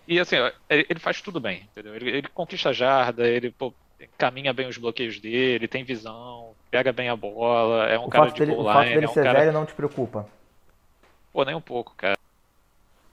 E 0.08 0.18
assim, 0.18 0.36
ele 0.68 0.98
faz 0.98 1.22
tudo 1.22 1.38
bem, 1.38 1.68
entendeu? 1.70 1.94
Ele, 1.94 2.10
ele 2.10 2.28
conquista 2.28 2.70
a 2.70 2.72
jarda, 2.72 3.28
ele 3.28 3.52
pô, 3.52 3.72
caminha 4.18 4.52
bem 4.52 4.68
os 4.68 4.78
bloqueios 4.78 5.18
dele, 5.20 5.68
tem 5.68 5.84
visão, 5.84 6.54
pega 6.70 6.92
bem 6.92 7.08
a 7.08 7.16
bola, 7.16 7.86
é 7.86 7.98
um 7.98 8.06
o 8.06 8.08
cara 8.08 8.30
de 8.30 8.38
dele, 8.38 8.54
goal 8.54 8.62
line. 8.62 8.70
O 8.70 8.74
fato 8.74 8.88
dele 8.88 9.04
é 9.04 9.08
um 9.08 9.12
ser 9.12 9.24
cara... 9.24 9.38
velho 9.40 9.52
não 9.52 9.66
te 9.66 9.74
preocupa? 9.74 10.28
Pô, 11.32 11.44
nem 11.44 11.54
um 11.54 11.60
pouco, 11.60 11.94
cara. 11.96 12.18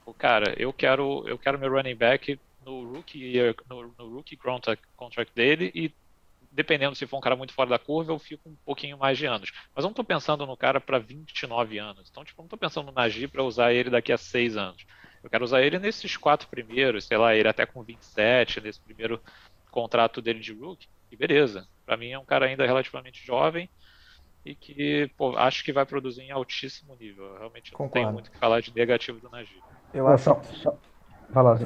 Pô, 0.04 0.12
cara, 0.12 0.54
eu 0.56 0.72
quero, 0.72 1.24
eu 1.28 1.38
quero 1.38 1.58
meu 1.58 1.70
running 1.70 1.94
back 1.94 2.38
no 2.64 2.92
rookie 2.92 3.36
year, 3.36 3.54
no, 3.68 3.92
no 3.98 4.14
rookie 4.14 4.36
contract, 4.36 4.82
contract 4.96 5.32
dele 5.34 5.70
e 5.74 5.92
dependendo 6.50 6.94
se 6.94 7.06
for 7.06 7.18
um 7.18 7.20
cara 7.20 7.36
muito 7.36 7.52
fora 7.52 7.70
da 7.70 7.78
curva, 7.78 8.12
eu 8.12 8.18
fico 8.18 8.48
um 8.48 8.56
pouquinho 8.64 8.98
mais 8.98 9.16
de 9.16 9.26
anos. 9.26 9.52
Mas 9.74 9.84
eu 9.84 9.88
não 9.88 9.90
estou 9.90 10.04
pensando 10.04 10.46
no 10.46 10.56
cara 10.56 10.80
para 10.80 10.98
29 10.98 11.78
anos. 11.78 12.08
Então, 12.10 12.24
tipo, 12.24 12.40
não 12.40 12.46
estou 12.46 12.58
pensando 12.58 12.86
no 12.86 12.92
Nagy 12.92 13.28
para 13.28 13.44
usar 13.44 13.72
ele 13.72 13.90
daqui 13.90 14.12
a 14.12 14.18
6 14.18 14.56
anos. 14.56 14.84
Eu 15.22 15.30
quero 15.30 15.44
usar 15.44 15.62
ele 15.62 15.78
nesses 15.78 16.16
quatro 16.16 16.48
primeiros, 16.48 17.04
sei 17.04 17.16
lá, 17.16 17.34
ele 17.34 17.48
até 17.48 17.66
com 17.66 17.82
27, 17.82 18.60
nesse 18.60 18.80
primeiro 18.80 19.20
contrato 19.80 20.20
dele 20.20 20.40
de 20.40 20.52
rookie, 20.52 20.88
e 21.10 21.16
beleza. 21.16 21.66
Para 21.86 21.96
mim 21.96 22.10
é 22.10 22.18
um 22.18 22.24
cara 22.24 22.46
ainda 22.46 22.66
relativamente 22.66 23.24
jovem 23.24 23.68
e 24.44 24.54
que 24.54 25.10
pô, 25.16 25.36
acho 25.36 25.64
que 25.64 25.72
vai 25.72 25.86
produzir 25.86 26.22
em 26.22 26.30
altíssimo 26.30 26.96
nível. 26.96 27.24
Eu 27.26 27.38
realmente 27.38 27.72
Concordo. 27.72 27.84
não 27.84 27.90
tenho 27.90 28.12
muito 28.12 28.28
o 28.28 28.30
que 28.30 28.38
falar 28.38 28.60
de 28.60 28.74
negativo 28.74 29.20
do 29.20 29.30
Najee. 29.30 29.62
Eu 29.94 30.06
acho. 30.08 30.24
Só, 30.24 30.42
só... 30.42 30.76
Vai 31.30 31.44
lá, 31.44 31.58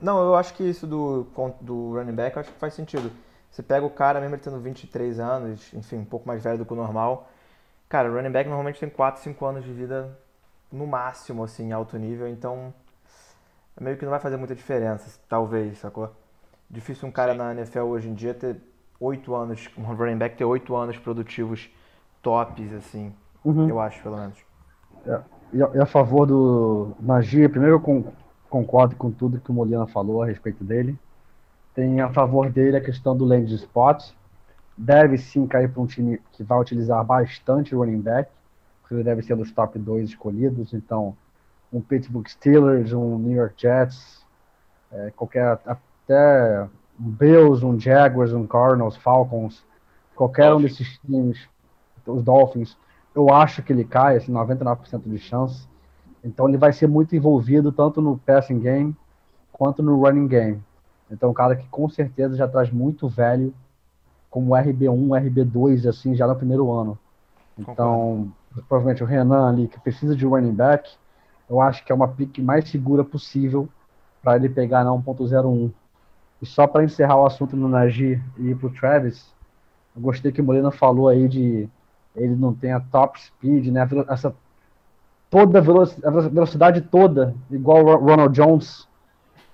Não, 0.00 0.22
eu 0.22 0.34
acho 0.34 0.52
que 0.54 0.62
isso 0.62 0.86
do, 0.86 1.26
do 1.60 1.94
running 1.94 2.12
back 2.12 2.38
acho 2.38 2.52
que 2.52 2.58
faz 2.58 2.74
sentido. 2.74 3.10
Você 3.50 3.62
pega 3.62 3.84
o 3.84 3.90
cara, 3.90 4.20
mesmo 4.20 4.36
ele 4.36 4.42
tendo 4.42 4.60
23 4.60 5.18
anos, 5.18 5.72
enfim, 5.72 5.96
um 5.96 6.04
pouco 6.04 6.28
mais 6.28 6.44
velho 6.44 6.58
do 6.58 6.66
que 6.66 6.72
o 6.72 6.76
normal. 6.76 7.28
Cara, 7.88 8.10
o 8.10 8.14
running 8.14 8.30
back 8.30 8.48
normalmente 8.48 8.78
tem 8.78 8.88
4, 8.88 9.22
5 9.22 9.44
anos 9.46 9.64
de 9.64 9.72
vida 9.72 10.16
no 10.70 10.86
máximo, 10.86 11.42
assim, 11.42 11.68
em 11.68 11.72
alto 11.72 11.96
nível, 11.98 12.28
então 12.28 12.72
meio 13.80 13.96
que 13.96 14.04
não 14.04 14.10
vai 14.10 14.20
fazer 14.20 14.36
muita 14.36 14.54
diferença, 14.54 15.18
talvez, 15.28 15.78
sacou? 15.78 16.14
Difícil 16.70 17.08
um 17.08 17.10
cara 17.10 17.34
na 17.34 17.52
NFL 17.52 17.80
hoje 17.80 18.08
em 18.08 18.14
dia 18.14 18.32
ter 18.32 18.56
oito 19.00 19.34
anos, 19.34 19.68
um 19.76 19.82
running 19.82 20.16
back 20.16 20.36
ter 20.36 20.44
oito 20.44 20.76
anos 20.76 20.96
produtivos 20.96 21.68
tops, 22.22 22.72
assim. 22.72 23.12
Uhum. 23.44 23.68
Eu 23.68 23.80
acho, 23.80 24.00
pelo 24.02 24.16
menos. 24.16 24.38
É, 25.04 25.20
e, 25.52 25.80
a, 25.80 25.86
favor 25.86 26.26
do 26.26 26.92
Nagy, 27.00 27.48
primeiro 27.48 27.76
eu 27.76 28.14
concordo 28.48 28.94
com 28.94 29.10
tudo 29.10 29.40
que 29.40 29.50
o 29.50 29.54
Molina 29.54 29.86
falou 29.86 30.22
a 30.22 30.26
respeito 30.26 30.62
dele. 30.62 30.96
Tem 31.74 32.00
a 32.00 32.10
favor 32.10 32.50
dele 32.50 32.76
a 32.76 32.80
questão 32.80 33.16
do 33.16 33.24
land 33.24 33.52
spot. 33.54 34.12
Deve 34.76 35.18
sim 35.18 35.46
cair 35.46 35.68
para 35.70 35.82
um 35.82 35.86
time 35.86 36.20
que 36.32 36.44
vai 36.44 36.58
utilizar 36.60 37.04
bastante 37.04 37.74
running 37.74 38.00
back, 38.00 38.30
porque 38.80 38.94
ele 38.94 39.02
deve 39.02 39.22
ser 39.22 39.34
dos 39.34 39.50
top 39.50 39.78
2 39.78 40.10
escolhidos. 40.10 40.72
Então, 40.72 41.16
um 41.72 41.80
Pittsburgh 41.80 42.28
Steelers, 42.28 42.92
um 42.92 43.18
New 43.18 43.36
York 43.36 43.54
Jets, 43.56 44.24
é, 44.92 45.12
qualquer 45.16 45.58
até 46.10 46.68
um 46.98 47.10
Bills, 47.10 47.64
um 47.64 47.78
Jaguars, 47.78 48.32
um 48.32 48.46
Cardinals, 48.46 48.96
Falcons, 48.96 49.64
qualquer 50.14 50.52
um 50.52 50.60
desses 50.60 50.98
times, 50.98 51.48
os 52.04 52.22
Dolphins, 52.22 52.76
eu 53.14 53.32
acho 53.32 53.62
que 53.62 53.72
ele 53.72 53.84
cai, 53.84 54.16
assim, 54.16 54.32
99% 54.32 55.02
de 55.04 55.18
chance. 55.18 55.68
Então 56.22 56.48
ele 56.48 56.58
vai 56.58 56.72
ser 56.72 56.86
muito 56.86 57.14
envolvido 57.14 57.72
tanto 57.72 58.02
no 58.02 58.18
passing 58.18 58.58
game 58.58 58.96
quanto 59.52 59.82
no 59.82 59.98
running 59.98 60.26
game. 60.26 60.62
Então 61.10 61.30
um 61.30 61.34
cara 61.34 61.56
que 61.56 61.66
com 61.68 61.88
certeza 61.88 62.36
já 62.36 62.46
traz 62.46 62.70
muito 62.70 63.08
velho 63.08 63.54
como 64.28 64.52
RB1, 64.52 65.08
RB2 65.08 65.88
assim 65.88 66.14
já 66.14 66.26
no 66.26 66.36
primeiro 66.36 66.70
ano. 66.70 66.98
Então, 67.58 68.30
Concordo. 68.52 68.68
provavelmente 68.68 69.02
o 69.02 69.06
Renan 69.06 69.48
ali 69.48 69.68
que 69.68 69.80
precisa 69.80 70.14
de 70.14 70.26
running 70.26 70.54
back, 70.54 70.90
eu 71.48 71.60
acho 71.60 71.84
que 71.84 71.90
é 71.90 71.94
uma 71.94 72.08
pick 72.08 72.38
mais 72.38 72.68
segura 72.68 73.02
possível 73.02 73.68
para 74.22 74.36
ele 74.36 74.48
pegar 74.48 74.84
na 74.84 74.90
1.01. 74.90 75.72
E 76.40 76.46
só 76.46 76.66
para 76.66 76.84
encerrar 76.84 77.16
o 77.16 77.26
assunto 77.26 77.56
no 77.56 77.68
Nagy 77.68 78.22
e 78.38 78.48
ir 78.48 78.56
pro 78.56 78.70
Travis, 78.70 79.32
eu 79.94 80.02
gostei 80.02 80.32
que 80.32 80.40
o 80.40 80.44
Molina 80.44 80.70
falou 80.70 81.08
aí 81.08 81.28
de 81.28 81.68
ele 82.16 82.34
não 82.34 82.54
tem 82.54 82.72
a 82.72 82.80
top 82.80 83.20
speed, 83.20 83.68
né? 83.68 83.86
Essa 84.08 84.34
toda 85.28 85.58
a 85.58 86.28
velocidade 86.28 86.80
toda, 86.80 87.34
igual 87.50 87.84
o 87.84 87.96
Ronald 87.96 88.34
Jones. 88.34 88.88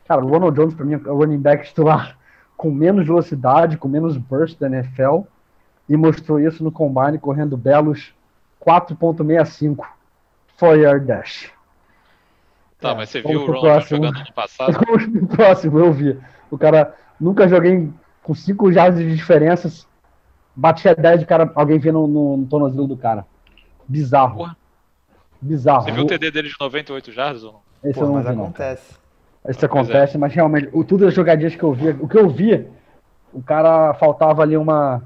Cara, 0.07 0.25
o 0.25 0.29
Ronald 0.29 0.57
Jones 0.57 0.75
para 0.75 0.87
mim 0.87 0.95
é 0.95 1.11
o 1.11 1.17
running 1.17 1.39
back 1.39 1.67
titular 1.67 2.17
com 2.57 2.71
menos 2.71 3.07
velocidade, 3.07 3.77
com 3.77 3.89
menos 3.89 4.17
burst 4.17 4.59
da 4.59 4.69
NFL 4.69 5.23
e 5.89 5.97
mostrou 5.97 6.41
isso 6.41 6.65
no 6.65 6.73
combine 6.73 7.19
correndo 7.19 7.57
belos 7.57 8.15
4.65. 8.65 9.87
4 10.59 10.81
yard 10.81 11.07
dash. 11.07 11.53
Tá, 12.81 12.95
mas 12.95 13.11
você 13.11 13.21
vamos 13.21 13.39
viu 13.39 13.43
o 13.43 13.47
Ronald 13.47 13.65
próximo. 13.65 14.05
jogando 14.05 14.19
no 14.25 14.33
passado? 14.33 14.73
Vamos 14.87 15.07
pro 15.07 15.27
próximo, 15.29 15.79
eu 15.79 15.93
vi. 15.93 16.19
O 16.51 16.59
cara 16.59 16.95
nunca 17.21 17.49
joguei 17.49 17.91
com 18.23 18.35
5 18.35 18.73
jardas 18.73 19.01
de 19.01 19.15
diferenças. 19.15 19.87
Batia 20.55 20.95
10 20.95 21.21
de 21.21 21.27
cara, 21.27 21.51
alguém 21.55 21.79
via 21.79 21.93
no, 21.93 22.07
no, 22.07 22.37
no 22.39 22.47
tornozelo 22.47 22.87
do 22.87 22.97
cara. 22.97 23.27
Bizarro. 23.87 24.39
Porra. 24.39 24.57
Bizarro. 25.41 25.83
Você 25.83 25.93
viu 25.93 26.05
o 26.05 26.07
TD 26.07 26.31
dele 26.31 26.49
de 26.49 26.55
98 26.59 27.13
jardas 27.13 27.45
ou 27.45 27.53
não? 27.53 27.61
Esse 27.85 27.99
Pô, 27.99 28.05
eu 28.05 28.09
não 28.09 28.15
mas 28.15 28.27
vi, 28.27 28.35
não. 28.35 28.45
acontece. 28.45 28.97
Isso 29.49 29.65
é. 29.65 29.67
acontece, 29.67 30.19
mas 30.19 30.33
realmente, 30.33 30.69
o, 30.73 30.83
tudo 30.83 31.07
as 31.07 31.15
jogadinhas 31.15 31.55
que 31.55 31.63
eu 31.63 31.73
vi, 31.73 31.91
o 31.91 32.09
que 32.09 32.19
eu 32.19 32.29
vi, 32.29 32.67
o 33.33 33.43
cara 33.43 33.95
faltava 33.95 34.43
ali 34.43 34.57
uma, 34.57 35.03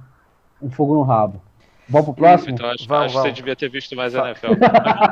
um 0.62 0.70
fogo 0.70 0.94
no 0.94 1.02
rabo. 1.02 1.42
Vamos 1.88 2.06
pro 2.06 2.14
próximo? 2.14 2.52
Então 2.54 2.66
acho, 2.70 2.86
Vamos, 2.86 3.06
acho 3.06 3.16
que 3.16 3.22
você 3.22 3.32
devia 3.32 3.56
ter 3.56 3.68
visto 3.68 3.96
mais 3.96 4.14
Fa- 4.14 4.28
NFL. 4.28 4.52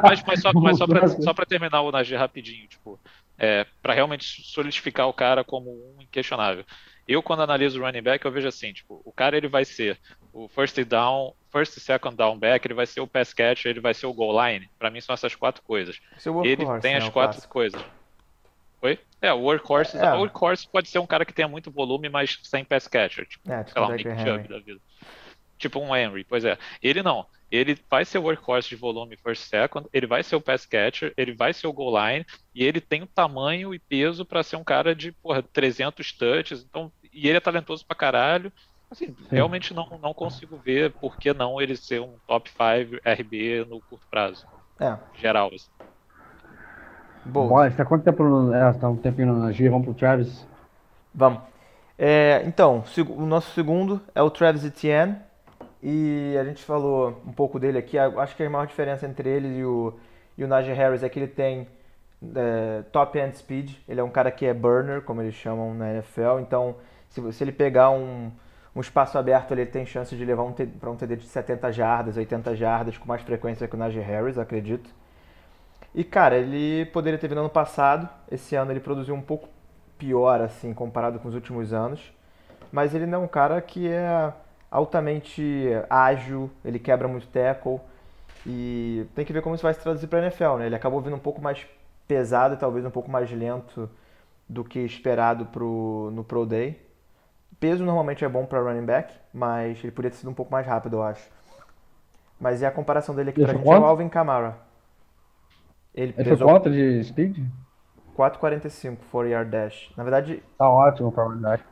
Mas, 0.03 0.23
mas 0.25 0.41
só, 0.41 0.53
mas 0.55 0.79
só, 0.79 0.87
pra, 0.87 1.09
só 1.09 1.35
pra 1.35 1.45
terminar 1.45 1.81
o 1.83 1.91
Najee 1.91 2.17
rapidinho, 2.17 2.67
tipo, 2.69 2.99
é, 3.39 3.67
para 3.81 3.95
realmente 3.95 4.43
solidificar 4.43 5.09
o 5.09 5.13
cara 5.13 5.45
como 5.45 5.71
um 5.71 6.03
inquestionável. 6.03 6.65
Eu, 7.07 7.23
quando 7.23 7.43
analiso 7.43 7.81
o 7.81 7.83
running 7.85 8.03
back, 8.03 8.25
eu 8.25 8.33
vejo 8.33 8.49
assim, 8.49 8.73
tipo, 8.73 9.01
o 9.05 9.13
cara 9.13 9.37
ele 9.37 9.49
vai 9.49 9.65
ser 9.65 9.99
o 10.33 10.47
first 10.49 10.79
down, 10.85 11.33
first 11.51 11.77
e 11.77 11.81
second 11.81 12.15
down 12.17 12.39
back, 12.39 12.67
ele 12.67 12.75
vai 12.75 12.85
ser 12.85 13.01
o 13.01 13.07
pass 13.07 13.33
catcher, 13.33 13.71
ele 13.71 13.81
vai 13.81 13.95
ser 13.95 14.07
o 14.07 14.13
goal 14.13 14.33
line. 14.45 14.69
Pra 14.79 14.91
mim 14.91 15.01
são 15.01 15.15
essas 15.15 15.35
quatro 15.35 15.63
coisas. 15.63 15.99
Ele 16.45 16.67
tem 16.81 16.93
né, 16.93 16.99
as 16.99 17.09
quatro 17.09 17.37
clássico. 17.37 17.53
coisas. 17.53 17.83
Oi? 18.83 18.99
É, 19.21 19.33
o 19.33 19.39
workhorse, 19.41 19.97
É. 19.97 20.13
o 20.13 20.19
workhorse 20.19 20.69
pode 20.69 20.89
ser 20.89 20.99
um 20.99 21.07
cara 21.07 21.25
que 21.25 21.33
tenha 21.33 21.49
muito 21.49 21.71
volume, 21.71 22.09
mas 22.09 22.39
sem 22.43 22.65
pass 22.65 22.87
catcher, 22.87 23.27
tipo, 23.27 23.51
É, 23.51 23.65
tipo 23.65 23.73
sei 23.73 23.83
lá, 23.83 23.89
um 23.89 23.93
Nick 23.93 24.09
Chubb 24.19 24.49
da 24.49 24.59
vida. 24.59 24.81
Tipo 25.59 25.81
um 25.81 25.97
Henry, 25.97 26.25
pois 26.25 26.45
é. 26.45 26.57
Ele 26.83 27.03
não. 27.03 27.27
Ele 27.51 27.79
vai 27.91 28.05
ser 28.05 28.19
o 28.19 28.25
workhorse 28.25 28.69
de 28.69 28.77
volume 28.77 29.17
first 29.17 29.45
second, 29.45 29.89
ele 29.93 30.07
vai 30.07 30.23
ser 30.23 30.37
o 30.37 30.41
pass 30.41 30.67
catcher, 30.67 31.13
ele 31.17 31.33
vai 31.33 31.53
ser 31.53 31.67
o 31.67 31.73
goal 31.73 31.95
line, 31.99 32.27
e 32.55 32.65
ele 32.65 32.81
tem 32.81 33.03
o 33.03 33.07
tamanho 33.07 33.75
e 33.75 33.79
peso 33.79 34.25
pra 34.25 34.43
ser 34.43 34.57
um 34.57 34.65
cara 34.65 34.95
de, 34.95 35.13
porra, 35.13 35.43
300 35.43 36.13
touches, 36.13 36.63
então, 36.63 36.93
e 37.13 37.27
ele 37.29 37.39
é 37.39 37.41
talentoso 37.41 37.87
pra 37.87 37.97
caralho. 37.97 38.53
Assim, 38.91 39.15
realmente 39.31 39.75
não, 39.75 39.87
não 40.01 40.15
consigo 40.15 40.57
ver 40.57 40.93
por 40.93 41.17
que 41.19 41.33
não 41.35 41.61
ele 41.61 41.77
ser 41.77 42.01
um 42.01 42.15
top 42.27 42.51
5 42.51 43.01
RB 43.05 43.65
no 43.69 43.81
curto 43.83 44.07
prazo, 44.11 44.47
É, 44.81 44.97
geral. 45.15 45.51
assim. 45.55 45.69
boa. 47.25 47.49
Bora, 47.49 47.69
está 47.69 47.85
quanto 47.85 48.05
tempo 48.05 48.23
no. 48.23 48.53
É, 48.55 48.73
tá 48.73 48.89
um 48.89 48.97
tempinho 48.97 49.35
na 49.35 49.53
G, 49.53 49.69
vamos 49.69 49.85
pro 49.85 49.95
Travis. 49.95 50.47
Vamos. 51.15 51.43
É, 51.99 52.43
então, 52.47 52.85
o 53.09 53.27
nosso 53.27 53.53
segundo 53.53 54.01
é 54.15 54.23
o 54.23 54.31
Travis 54.31 54.65
Etienne. 54.65 55.17
E 55.83 56.37
a 56.39 56.45
gente 56.45 56.65
falou 56.65 57.21
um 57.27 57.33
pouco 57.33 57.59
dele 57.59 57.79
aqui. 57.79 57.99
Acho 57.99 58.37
que 58.37 58.43
a 58.43 58.51
maior 58.51 58.67
diferença 58.67 59.07
entre 59.07 59.29
ele 59.29 59.59
e 59.59 59.65
o, 59.65 59.95
e 60.37 60.45
o 60.45 60.49
Najee 60.49 60.75
Harris 60.75 61.03
é 61.03 61.09
que 61.09 61.19
ele 61.19 61.29
tem 61.29 61.69
é, 62.35 62.83
top 62.93 63.19
end 63.19 63.37
speed. 63.37 63.77
Ele 63.89 64.01
é 64.01 64.05
um 64.05 64.11
cara 64.11 64.31
que 64.31 64.45
é 64.45 64.53
burner, 64.53 65.03
como 65.03 65.23
eles 65.23 65.35
chamam 65.35 65.75
na 65.75 65.93
NFL. 65.95 66.41
Então, 66.41 66.77
se, 67.09 67.33
se 67.33 67.45
ele 67.45 67.53
pegar 67.53 67.91
um, 67.91 68.31
um 68.75 68.81
espaço 68.81 69.17
aberto, 69.19 69.53
ele 69.53 69.67
tem 69.67 69.87
chance 69.87 70.17
de 70.17 70.25
levar 70.25 70.43
um 70.43 70.53
para 70.53 70.91
um 70.91 70.97
TD 70.97 71.17
de 71.17 71.27
70 71.27 71.73
jardas, 71.73 72.17
80 72.17 72.57
jardas 72.57 72.99
com 72.99 73.07
mais 73.07 73.23
frequência 73.23 73.69
que 73.69 73.75
o 73.75 73.79
Najee 73.79 74.01
Harris, 74.01 74.37
acredito. 74.37 74.91
E 75.95 76.05
cara, 76.05 76.37
ele 76.37 76.87
poderia 76.87 77.19
ter 77.19 77.29
vindo 77.29 77.39
ano 77.39 77.51
passado. 77.51 78.09
Esse 78.31 78.57
ano 78.57 78.73
ele 78.73 78.81
produziu 78.81 79.15
um 79.15 79.23
pouco 79.23 79.49
pior, 79.97 80.41
assim, 80.41 80.75
comparado 80.75 81.19
com 81.19 81.29
os 81.29 81.35
últimos 81.35 81.73
anos. 81.73 82.13
Mas 82.71 82.95
ele 82.95 83.07
não 83.07 83.23
é 83.23 83.25
um 83.25 83.29
cara 83.29 83.61
que 83.61 83.89
é 83.89 84.33
altamente 84.71 85.69
ágil, 85.89 86.51
ele 86.65 86.79
quebra 86.79 87.09
muito 87.09 87.27
tackle. 87.29 87.81
E 88.47 89.07
tem 89.15 89.25
que 89.25 89.33
ver 89.33 89.43
como 89.43 89.55
isso 89.55 89.63
vai 89.65 89.75
se 89.75 89.81
traduzir 89.81 90.07
para 90.07 90.21
a 90.21 90.23
NFL, 90.23 90.57
né? 90.59 90.67
Ele 90.67 90.77
acabou 90.77 91.01
vindo 91.01 91.17
um 91.17 91.21
pouco 91.21 91.41
mais 91.41 91.67
pesado 92.07 92.55
e 92.55 92.59
talvez 92.59 92.85
um 92.85 92.91
pouco 92.91 93.11
mais 93.11 93.31
lento 93.31 93.91
do 94.49 94.65
que 94.65 94.79
esperado 94.81 95.47
pro, 95.47 96.11
no 96.13 96.25
Pro 96.25 96.47
Day. 96.47 96.81
Peso 97.61 97.85
normalmente 97.85 98.25
é 98.25 98.29
bom 98.29 98.47
para 98.47 98.61
running 98.61 98.87
back, 98.87 99.13
mas 99.35 99.79
ele 99.83 99.93
poderia 99.93 100.13
ter 100.13 100.19
sido 100.19 100.31
um 100.31 100.35
pouco 100.35 100.53
mais 100.53 100.67
rápido, 100.67 100.97
eu 100.97 101.03
acho. 101.03 101.29
Mas 102.41 102.61
e 102.63 102.67
a 102.67 102.71
comparação 102.71 103.15
dele 103.15 103.31
aqui 103.31 103.45
foi 103.45 103.55
gente 103.55 103.73
é 103.73 103.79
o 103.79 103.83
quanto? 103.83 103.85
Alvin 103.85 104.09
Kamara. 104.09 104.57
Ele 105.95 106.15
Ele 106.17 106.29
foi 106.29 106.37
pesou 106.37 106.49
contra 106.49 106.71
de 106.71 107.03
speed? 107.05 107.39
4,45 108.17 108.99
4 109.11 109.29
yard 109.29 109.51
dash. 109.51 109.93
Na 109.97 110.03
verdade, 110.05 110.43
Tá 110.57 110.69
ótimo 110.69 111.11
para 111.13 111.25
running 111.25 111.41
back. 111.43 111.65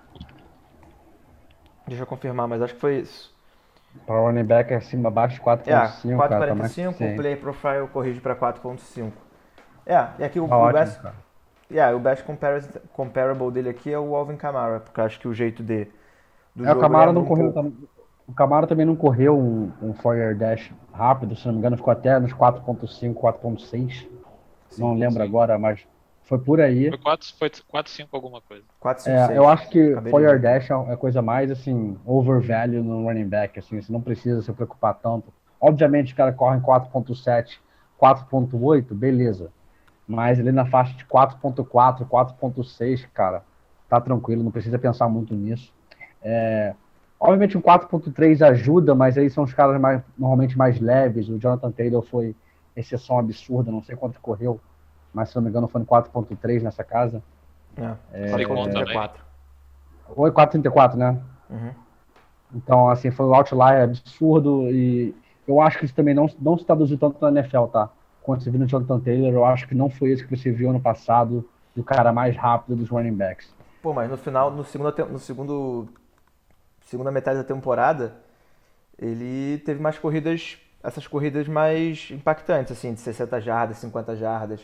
Deixa 1.87 2.03
eu 2.03 2.07
confirmar, 2.07 2.49
mas 2.49 2.63
acho 2.63 2.75
que 2.75 2.81
foi 2.81 2.99
isso. 3.01 3.35
Para 4.07 4.21
running 4.21 4.45
back 4.45 4.73
é 4.73 4.77
acima, 4.77 5.09
abaixo 5.09 5.37
de 5.37 5.43
4.5, 5.43 6.23
É, 6.23 6.23
cara. 6.23 6.45
Tá 6.45 6.55
mais 6.55 6.75
que 6.75 6.81
4,45, 6.81 7.05
o 7.05 7.09
suficiente. 7.09 7.15
play 7.15 7.37
profile 7.37 7.89
corrige 7.93 8.21
para 8.21 8.35
4,5. 8.37 9.13
É, 9.85 10.09
e 10.19 10.25
aqui 10.25 10.41
o, 10.41 10.47
Tá 10.47 10.57
o 10.59 10.69
ótimo, 10.69 10.71
best, 10.71 11.01
cara. 11.01 11.17
yeah, 11.71 11.97
o 11.97 12.01
best 12.01 12.25
comparable 12.93 13.53
dele 13.53 13.71
aqui 13.71 13.93
é 13.93 13.99
o 13.99 14.15
Alvin 14.17 14.37
Kamara, 14.37 14.81
porque 14.81 15.01
eu 15.01 15.05
acho 15.05 15.21
que 15.21 15.29
o 15.29 15.35
jeito 15.35 15.63
de 15.65 15.89
do 16.55 16.65
É, 16.65 16.73
o 16.73 16.77
não 17.13 17.23
um 17.23 17.25
correu 17.25 17.53
pouco. 17.53 17.69
O 18.27 18.35
Camara 18.35 18.67
também 18.67 18.87
não 18.87 18.97
correu 18.97 19.39
um, 19.39 19.73
um 19.83 19.93
4 19.93 20.37
dash 20.37 20.73
rápido, 20.93 21.37
se 21.37 21.47
não 21.47 21.55
me 21.55 21.59
engano, 21.61 21.77
ficou 21.77 21.93
até 21.93 22.19
nos 22.19 22.33
4.5, 22.33 23.15
4.6. 23.15 24.09
Não 24.77 24.95
lembro 24.95 25.23
sim. 25.23 25.23
agora, 25.23 25.59
mas 25.59 25.87
foi 26.27 26.39
por 26.39 26.61
aí. 26.61 26.89
Foi 26.89 26.99
4, 26.99 27.35
foi 27.39 27.51
4 27.69 27.93
5 27.93 28.09
alguma 28.15 28.41
coisa. 28.41 28.65
4,56. 28.83 29.31
É, 29.31 29.39
eu 29.39 29.49
acho 29.49 29.71
que 29.71 29.93
Acabei 29.93 30.11
4 30.11 30.29
ver. 30.31 30.41
dash 30.41 30.71
é 30.71 30.75
a 30.75 30.97
coisa 30.97 31.23
mais 31.23 31.51
assim, 31.51 31.97
overvalue 32.05 32.83
no 32.83 33.05
running 33.05 33.29
back, 33.29 33.59
assim, 33.59 33.81
você 33.81 33.93
não 33.93 34.01
precisa 34.01 34.43
se 34.43 34.53
preocupar 34.53 34.95
tanto. 34.95 35.33
Obviamente, 35.61 36.13
o 36.13 36.17
cara 36.17 36.33
corre 36.33 36.59
em 36.59 36.61
4.7, 36.61 37.59
4.8, 38.01 38.93
beleza. 38.93 39.51
Mas 40.07 40.39
ali 40.39 40.53
na 40.53 40.67
faixa 40.67 40.95
de 40.97 41.05
4.4, 41.05 42.07
4.6, 42.07 43.07
cara, 43.15 43.43
tá 43.89 44.01
tranquilo, 44.01 44.43
não 44.43 44.51
precisa 44.51 44.79
pensar 44.79 45.09
muito 45.09 45.35
nisso. 45.35 45.73
É, 46.23 46.75
obviamente 47.21 47.57
um 47.57 47.63
4.3 47.63 48.43
ajuda, 48.43 48.95
mas 48.95 49.17
aí 49.17 49.31
são 49.31 49.45
os 49.45 49.55
caras 49.55 49.81
mais, 49.81 50.03
normalmente 50.19 50.59
mais 50.59 50.81
leves. 50.81 51.29
O 51.29 51.39
Jonathan 51.39 51.71
Taylor 51.71 52.03
foi 52.03 52.35
exceção 52.75 53.19
absurda, 53.19 53.71
não 53.71 53.83
sei 53.83 53.97
quanto 53.97 54.21
correu, 54.21 54.61
mas 55.17 55.31
se 55.31 55.37
não 55.37 55.43
me 55.43 55.49
engano 55.49 55.67
foi 55.67 55.81
no 55.81 55.87
4.3 55.87 56.61
nessa 56.61 56.85
casa. 56.85 57.23
É, 58.13 58.29
Second 58.29 58.71
4,34. 58.71 59.11
Ou 60.15 60.31
4.34, 60.31 60.95
né? 60.95 61.19
Uhum. 61.49 61.71
Então, 62.55 62.91
assim, 62.91 63.11
foi 63.11 63.25
um 63.25 63.35
outlier 63.35 63.85
absurdo 63.85 64.71
e 64.71 65.15
eu 65.49 65.59
acho 65.59 65.79
que 65.79 65.87
isso 65.87 65.95
também 65.95 66.15
não, 66.15 66.27
não 66.39 66.59
se 66.59 66.67
traduziu 66.67 66.99
tanto 66.99 67.19
na 67.19 67.41
NFL, 67.41 67.65
tá? 67.65 67.89
Quando 68.23 68.43
você 68.43 68.51
viu 68.51 68.61
no 68.61 68.67
Jonathan 68.67 69.01
Taylor, 69.01 69.33
eu 69.33 69.45
acho 69.47 69.67
que 69.67 69.75
não 69.75 69.89
foi 69.89 70.11
isso 70.11 70.27
que 70.27 70.37
você 70.37 70.51
viu 70.51 70.69
ano 70.69 70.81
passado 70.81 71.49
do 71.75 71.83
cara 71.83 72.13
mais 72.13 72.37
rápido 72.37 72.77
dos 72.77 72.91
running 72.91 73.15
backs. 73.15 73.55
Pô, 73.81 73.95
mas 73.95 74.11
no 74.11 74.19
final, 74.19 74.51
no 74.51 74.65
segundo, 74.65 74.93
no 75.11 75.19
segundo 75.19 75.89
segunda 76.83 77.11
metade 77.11 77.39
da 77.39 77.45
temporada, 77.45 78.17
ele 78.99 79.59
teve 79.65 79.81
mais 79.81 79.99
corridas, 79.99 80.59
essas 80.83 81.07
corridas 81.07 81.49
mais 81.49 82.11
impactantes, 82.11 82.73
assim, 82.73 82.93
de 82.93 83.01
60 83.01 83.41
jardas, 83.41 83.79
50 83.79 84.15
jardas, 84.17 84.61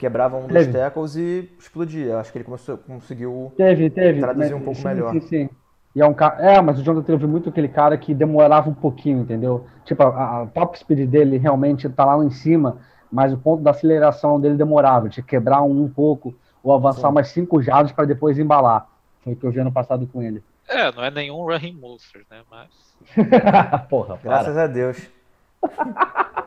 quebravam 0.00 0.40
um 0.40 0.46
dos 0.46 0.52
Teve. 0.52 0.72
tackles 0.72 1.14
e 1.14 1.50
explodia. 1.58 2.18
Acho 2.18 2.32
que 2.32 2.38
ele 2.38 2.44
começou, 2.44 2.78
conseguiu 2.78 3.52
Teve, 3.56 3.90
teve. 3.90 4.20
Traduzir 4.20 4.54
um 4.54 4.60
pouco 4.60 4.80
sim, 4.80 4.88
melhor. 4.88 5.12
Sim, 5.12 5.20
sim. 5.20 5.50
E 5.94 6.00
é, 6.00 6.06
um 6.06 6.14
ca... 6.14 6.36
é, 6.38 6.60
mas 6.62 6.78
o 6.78 6.82
Jonathan 6.82 7.04
Taylor 7.04 7.20
foi 7.20 7.28
muito 7.28 7.48
aquele 7.50 7.68
cara 7.68 7.98
que 7.98 8.14
demorava 8.14 8.70
um 8.70 8.74
pouquinho, 8.74 9.20
entendeu? 9.20 9.66
Tipo, 9.84 10.04
a, 10.04 10.42
a 10.42 10.46
top 10.46 10.78
speed 10.78 11.08
dele 11.08 11.36
realmente 11.36 11.88
tá 11.88 12.04
lá 12.04 12.24
em 12.24 12.30
cima, 12.30 12.78
mas 13.12 13.32
o 13.32 13.38
ponto 13.38 13.62
da 13.62 13.72
aceleração 13.72 14.40
dele 14.40 14.54
demorava, 14.54 15.08
tinha 15.08 15.22
que 15.22 15.30
quebrar 15.30 15.62
um, 15.62 15.82
um 15.82 15.88
pouco, 15.88 16.34
ou 16.62 16.72
avançar 16.72 17.08
Sim. 17.08 17.14
mais 17.14 17.28
cinco 17.28 17.60
jardas 17.60 17.92
para 17.92 18.06
depois 18.06 18.38
embalar. 18.38 18.88
Foi 19.22 19.34
o 19.34 19.36
que 19.36 19.44
eu 19.44 19.50
vi 19.50 19.58
ano 19.60 19.72
passado 19.72 20.06
com 20.06 20.22
ele. 20.22 20.42
É, 20.68 20.92
não 20.92 21.04
é 21.04 21.10
nenhum 21.10 21.44
Raheem 21.44 21.74
Mostert, 21.74 22.24
né? 22.30 22.42
Mas. 22.48 22.68
Porra, 23.90 24.16
para. 24.16 24.30
Graças 24.30 24.56
a 24.56 24.66
Deus. 24.66 25.10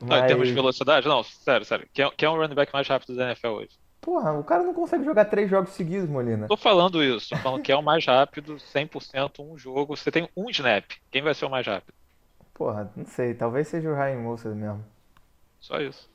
Não, 0.00 0.18
em 0.18 0.24
termos 0.24 0.48
de 0.48 0.54
Mas, 0.54 0.54
velocidade, 0.54 1.06
não, 1.08 1.22
sério, 1.22 1.64
sério. 1.66 1.88
Quem 1.92 2.04
é, 2.06 2.10
quem 2.10 2.26
é 2.26 2.30
o 2.30 2.36
running 2.36 2.54
back 2.54 2.72
mais 2.72 2.88
rápido 2.88 3.16
da 3.16 3.26
NFL 3.26 3.48
hoje? 3.48 3.78
porra, 4.00 4.32
o 4.32 4.44
cara 4.44 4.62
não 4.62 4.74
consegue 4.74 5.04
jogar 5.04 5.26
três 5.26 5.48
jogos 5.50 5.70
seguidos, 5.72 6.08
Molina. 6.08 6.48
Tô 6.48 6.56
falando 6.56 7.02
isso, 7.02 7.30
tô 7.30 7.38
falando 7.38 7.62
que 7.62 7.72
é 7.72 7.76
o 7.76 7.82
mais 7.82 8.04
rápido, 8.04 8.58
100% 8.58 9.40
um 9.42 9.56
jogo. 9.56 9.96
Você 9.96 10.10
tem 10.10 10.28
um 10.36 10.50
snap. 10.50 10.84
Quem 11.10 11.22
vai 11.22 11.34
ser 11.34 11.46
o 11.46 11.50
mais 11.50 11.66
rápido? 11.66 11.94
Porra, 12.54 12.92
não 12.94 13.04
sei, 13.06 13.34
talvez 13.34 13.66
seja 13.68 13.90
o 13.90 13.94
Ryan 13.94 14.20
Mostert 14.20 14.54
mesmo. 14.54 14.84
Só 15.60 15.80
isso. 15.80 16.08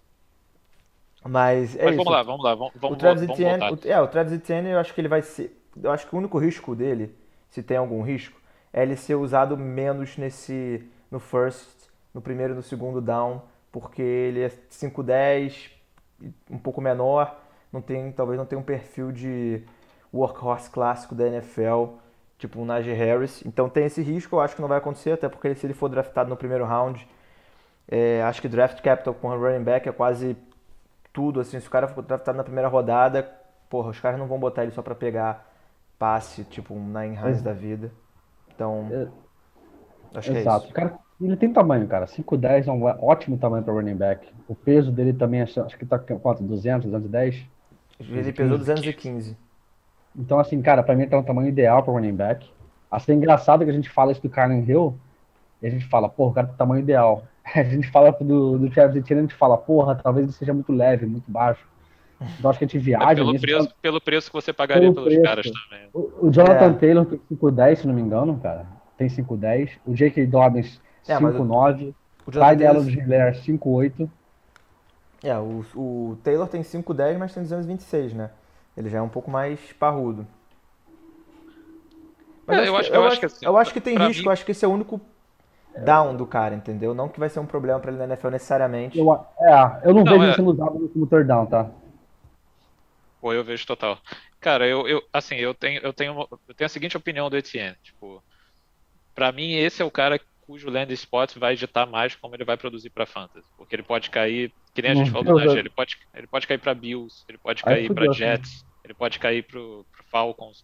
Mas 1.24 1.76
é 1.76 1.86
Mas 1.86 1.96
isso. 1.96 2.04
vamos 2.04 2.12
lá, 2.12 2.24
vamos 2.24 2.44
lá, 2.44 2.56
vamos, 2.56 2.74
O 2.74 2.80
vamos, 2.80 2.98
Travis 2.98 3.24
vamos 3.26 3.40
Etienne, 3.40 3.64
voltar. 3.64 3.72
o, 3.72 3.80
é, 3.84 4.02
o 4.02 4.08
Travis 4.08 4.34
Etienne, 4.34 4.70
eu 4.70 4.80
acho 4.80 4.94
que 4.94 5.02
ele 5.02 5.08
vai 5.08 5.22
ser. 5.22 5.60
Eu 5.82 5.92
acho 5.92 6.08
que 6.08 6.16
o 6.16 6.18
único 6.18 6.38
risco 6.38 6.76
dele, 6.76 7.16
se 7.50 7.64
tem 7.64 7.78
algum 7.78 8.02
risco, 8.02 8.40
é 8.72 8.84
ele 8.84 8.96
ser 8.96 9.16
usado 9.16 9.58
menos 9.58 10.18
nesse 10.18 10.84
no 11.12 11.20
first, 11.20 11.90
no 12.14 12.22
primeiro 12.22 12.54
e 12.54 12.56
no 12.56 12.62
segundo 12.64 13.02
down, 13.02 13.42
porque 13.82 14.02
ele 14.02 14.42
é 14.42 14.50
5'10, 14.70 15.72
um 16.50 16.58
pouco 16.58 16.82
menor, 16.82 17.40
não 17.72 17.82
tem, 17.82 18.12
talvez 18.12 18.38
não 18.40 18.46
tenha 18.46 18.60
um 18.60 18.64
perfil 18.64 19.12
de 19.12 19.64
workhorse 20.14 20.70
clássico 20.70 21.16
da 21.16 21.28
NFL, 21.28 22.00
tipo 22.38 22.62
o 22.62 22.66
Najee 22.66 22.94
Harris. 22.94 23.44
Então 23.46 23.70
tem 23.70 23.86
esse 23.86 24.02
risco, 24.02 24.36
eu 24.38 24.42
acho 24.42 24.56
que 24.56 24.62
não 24.62 24.70
vai 24.70 24.78
acontecer, 24.80 25.12
até 25.12 25.30
porque 25.30 25.56
se 25.56 25.66
ele 25.66 25.74
for 25.74 25.90
draftado 25.90 26.30
no 26.30 26.38
primeiro 26.38 26.66
round, 26.66 27.08
É, 27.88 28.24
acho 28.24 28.42
que 28.42 28.48
draft 28.50 28.82
capital 28.82 29.14
com 29.14 29.30
running 29.30 29.64
back 29.64 29.88
é 29.88 29.92
quase 29.92 30.36
tudo. 31.14 31.40
Assim, 31.42 31.60
se 31.60 31.68
o 31.68 31.72
cara 31.72 31.88
for 31.88 32.02
draftado 32.04 32.38
na 32.38 32.44
primeira 32.44 32.68
rodada, 32.70 33.24
porra, 33.70 33.90
os 33.92 34.00
caras 34.00 34.20
não 34.20 34.28
vão 34.28 34.40
botar 34.40 34.64
ele 34.64 34.72
só 34.74 34.82
pra 34.82 34.96
pegar 34.96 35.48
passe, 36.00 36.46
tipo 36.46 36.74
um 36.76 36.86
Nine 36.88 37.16
Hines 37.18 37.42
da 37.42 37.54
vida. 37.54 37.92
Então, 38.56 38.94
É, 38.94 39.12
acho 40.14 40.32
que 40.32 40.38
é 40.38 40.44
Exato. 40.44 40.68
isso. 40.68 40.72
O 40.72 40.74
cara, 40.74 41.00
ele 41.22 41.38
tem 41.38 41.52
tamanho, 41.52 41.88
cara. 41.88 42.06
5'10 42.08 42.68
é 42.68 42.72
um 42.72 42.84
ótimo 42.84 43.38
tamanho 43.38 43.64
para 43.64 43.74
running 43.74 43.96
back. 43.96 44.28
O 44.48 44.56
peso 44.56 44.92
dele 44.92 45.14
também, 45.14 45.42
acho, 45.42 45.62
acho 45.62 45.78
que 45.78 45.86
tá 45.86 45.98
com 45.98 46.20
quanto? 46.20 46.44
200, 46.44 46.86
210? 46.92 47.46
Ele 48.00 48.34
pesou 48.34 48.58
215. 48.58 49.38
Então, 50.18 50.40
assim, 50.40 50.62
cara, 50.62 50.84
pra 50.84 50.96
mim 50.96 51.08
tá 51.08 51.18
um 51.18 51.24
tamanho 51.24 51.48
ideal 51.50 51.84
para 51.84 51.94
running 51.94 52.16
back. 52.16 52.50
Assim, 52.92 53.14
é 53.14 53.16
engraçado 53.16 53.64
que 53.64 53.70
a 53.70 53.74
gente 53.74 53.90
fala 53.90 54.12
isso 54.12 54.22
do 54.22 54.30
Kylan 54.30 54.60
Hill 54.60 54.98
e 55.62 55.68
a 55.68 55.70
gente 55.70 55.86
fala, 55.86 56.08
porra, 56.10 56.32
o 56.32 56.34
cara 56.34 56.48
tem 56.48 56.56
tamanho 56.58 56.82
ideal. 56.82 57.24
A 57.56 57.64
gente 57.64 57.92
fala 57.92 58.12
do, 58.12 58.58
do 58.58 58.70
Travis 58.72 58.96
Etienne, 58.96 59.20
a 59.20 59.22
gente 59.28 59.36
fala, 59.36 59.56
porra, 59.56 59.94
talvez 59.94 60.26
ele 60.26 60.34
seja 60.34 60.52
muito 60.52 60.72
leve, 60.74 61.06
muito 61.06 61.30
baixo. 61.30 61.64
Então 62.40 62.50
acho 62.50 62.58
que 62.58 62.66
a 62.66 62.68
gente 62.68 62.78
É 62.78 62.82
viaja 62.82 63.14
pelo, 63.14 63.32
nisso. 63.34 63.42
preço, 63.46 63.76
pelo 63.84 64.02
preço 64.02 64.32
que 64.32 64.34
você 64.34 64.52
pagaria 64.52 64.92
Pelo 64.92 64.96
pelos 64.96 65.10
preço. 65.10 65.24
caras 65.24 65.46
também. 65.52 65.88
O, 65.94 66.26
o 66.28 66.32
Jonathan 66.32 66.72
É. 66.72 66.74
Taylor 66.74 67.06
tem 67.06 67.20
5'10, 67.32 67.76
se 67.76 67.88
não 67.88 67.94
me 67.94 68.02
engano, 68.02 68.40
cara. 68.40 68.66
Tem 68.98 69.08
5'10. 69.08 69.70
O 69.86 69.94
J.K. 69.94 70.26
Dobbins, 70.26 70.82
É, 71.08 71.20
mas 71.20 71.36
o- 71.36 71.46
5'9. 71.46 71.96
O 72.26 72.32
Ty 72.38 72.56
Jonathan 72.56 72.58
Della 72.58 72.84
Taylor, 72.84 72.86
Giller, 72.86 73.36
5'8. 73.44 74.12
é, 75.24 75.38
o, 75.38 75.64
o 75.76 76.18
Taylor 76.24 76.48
tem 76.48 76.64
5'10, 76.64 77.18
mas 77.18 77.34
tem 77.34 77.44
226, 77.44 78.14
né? 78.14 78.32
Ele 78.78 78.90
já 78.90 79.00
é 79.00 79.02
um 79.02 79.10
pouco 79.10 79.32
mais 79.32 79.60
parrudo. 79.74 80.28
Mas 82.48 82.58
É, 82.58 82.68
eu 82.68 82.76
acho- 82.78 82.94
eu 82.94 83.04
acho 83.06 83.20
que 83.20 83.26
assim, 83.26 83.46
eu 83.46 83.58
acho 83.58 83.74
que 83.74 83.82
tem 83.82 83.98
risco, 83.98 84.28
mim- 84.28 84.30
eu 84.30 84.32
acho 84.34 84.46
que 84.46 84.52
esse 84.52 84.64
é 84.66 84.68
o 84.68 84.72
único 84.72 85.00
down 85.78 86.16
do 86.16 86.26
cara, 86.28 86.56
entendeu? 86.56 86.94
Não 86.96 87.10
que 87.10 87.20
vai 87.20 87.30
ser 87.30 87.40
um 87.40 87.46
problema 87.48 87.80
pra 87.80 87.92
ele 87.92 88.00
na 88.00 88.06
NFL 88.06 88.32
necessariamente. 88.32 89.00
Eu, 89.00 89.14
é, 89.14 89.82
eu 89.84 89.94
não, 89.94 90.06
Não, 90.06 90.08
vejo 90.08 90.24
é. 90.24 90.28
ele 90.28 90.34
sendo 90.34 90.52
usado 90.52 90.90
como 90.90 91.08
third 91.08 91.28
down, 91.28 91.46
tá? 91.46 91.70
Pô, 93.20 93.34
eu 93.34 93.44
vejo 93.44 93.66
total. 93.66 94.02
Cara, 94.40 94.68
eu, 94.68 94.88
eu 94.88 95.02
assim, 95.14 95.36
eu 95.36 95.54
tenho, 95.56 95.82
eu 95.84 95.94
tenho, 95.94 96.14
eu 96.48 96.56
tenho 96.56 96.66
a 96.66 96.70
seguinte 96.70 96.98
opinião 96.98 97.30
do 97.30 97.38
Etienne, 97.38 97.76
tipo, 97.84 98.24
pra 99.16 99.32
mim 99.32 99.54
esse 99.54 99.82
é 99.82 99.86
o 99.86 99.92
cara 99.92 100.20
cujo 100.46 100.70
landing 100.70 100.94
spot 100.94 101.36
vai 101.38 101.56
ditar 101.56 101.88
mais 101.88 102.16
como 102.16 102.36
ele 102.36 102.46
vai 102.46 102.58
produzir 102.58 102.90
pra 102.92 103.06
fantasy, 103.06 103.50
porque 103.58 103.76
ele 103.76 103.84
pode 103.84 104.10
cair, 104.10 104.54
que 104.74 104.82
nem 104.82 104.92
a 104.92 104.96
gente 104.96 105.10
Hum, 105.10 105.12
falou 105.12 105.26
do 105.26 105.60
ele 105.60 105.70
pode, 105.70 105.98
ele 106.14 106.28
pode 106.28 106.48
cair 106.48 106.60
pra 106.60 106.74
Bills, 106.76 107.24
ele 107.30 107.38
pode 107.38 107.64
cair 107.64 107.92
pra 107.92 108.08
fudeu, 108.08 108.12
Jets, 108.12 108.66
ele 108.84 108.94
pode 108.94 109.20
cair 109.20 109.46
pro, 109.48 109.86
pro 109.92 110.04
Falcons, 110.12 110.64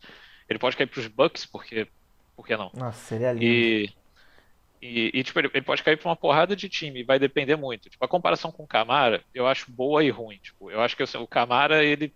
ele 0.50 0.60
pode 0.60 0.78
cair 0.78 0.88
pros 0.88 1.08
Bucks, 1.08 1.46
porque, 1.46 1.88
por 2.36 2.46
que 2.46 2.56
não? 2.58 2.74
Nossa, 2.74 3.00
seria 3.00 3.32
lindo. 3.34 3.62
E, 3.62 3.90
e, 4.82 5.12
e, 5.14 5.24
tipo, 5.24 5.40
ele, 5.40 5.50
ele 5.54 5.66
pode 5.66 5.84
cair 5.84 5.98
pra 5.98 6.10
uma 6.10 6.16
porrada 6.16 6.56
de 6.56 6.68
time, 6.70 7.04
vai 7.04 7.20
depender 7.20 7.56
muito. 7.56 7.90
Tipo, 7.90 8.04
a 8.06 8.08
comparação 8.08 8.52
com 8.52 8.64
o 8.64 8.68
Camara, 8.68 9.24
eu 9.34 9.48
acho 9.48 9.72
boa 9.72 10.04
e 10.04 10.10
ruim. 10.10 10.38
Tipo, 10.40 10.72
eu 10.72 10.82
acho 10.82 10.96
que 10.98 11.04
assim, 11.04 11.18
o 11.18 11.28
Camara, 11.28 11.84
ele 11.84 12.16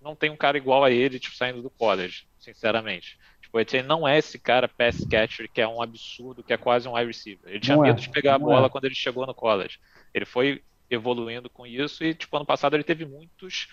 não 0.00 0.16
tem 0.16 0.30
um 0.30 0.36
cara 0.36 0.56
igual 0.58 0.84
a 0.84 0.90
ele, 0.90 1.18
tipo, 1.20 1.36
saindo 1.36 1.62
do 1.62 1.70
college, 1.70 2.24
sinceramente. 2.38 3.16
Tipo, 3.50 3.58
o 3.58 3.60
Etienne 3.60 3.88
não 3.88 4.06
é 4.06 4.16
esse 4.16 4.38
cara 4.38 4.68
pass 4.68 5.04
catcher 5.04 5.50
que 5.52 5.60
é 5.60 5.66
um 5.66 5.82
absurdo, 5.82 6.42
que 6.42 6.52
é 6.52 6.56
quase 6.56 6.88
um 6.88 6.94
wide 6.94 7.08
receiver. 7.08 7.50
Ele 7.50 7.58
tinha 7.58 7.76
Não 7.76 7.84
é, 7.84 7.88
medo 7.88 8.00
de 8.00 8.08
pegar 8.08 8.36
a 8.36 8.38
bola 8.38 8.66
é. 8.66 8.70
quando 8.70 8.84
ele 8.84 8.94
chegou 8.94 9.26
no 9.26 9.34
college. 9.34 9.80
Ele 10.14 10.24
foi 10.24 10.62
evoluindo 10.88 11.50
com 11.50 11.66
isso 11.66 12.04
e, 12.04 12.14
tipo, 12.14 12.36
ano 12.36 12.46
passado 12.46 12.74
ele 12.74 12.84
teve 12.84 13.04
muitos 13.04 13.68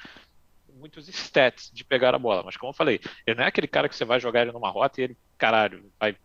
muitos 0.73 1.07
stats 1.07 1.71
de 1.73 1.83
pegar 1.83 2.13
a 2.13 2.19
bola, 2.19 2.43
mas 2.43 2.55
como 2.55 2.69
eu 2.69 2.75
falei, 2.75 3.01
ele 3.25 3.35
não 3.35 3.43
é 3.43 3.47
aquele 3.47 3.67
cara 3.67 3.89
que 3.89 3.95
você 3.95 4.05
vai 4.05 4.19
jogar 4.19 4.43
ele 4.43 4.51
numa 4.51 4.69
rota 4.69 5.01
e 5.01 5.05
ele, 5.05 5.17
caralho, 5.35 5.91
vai 5.99 6.15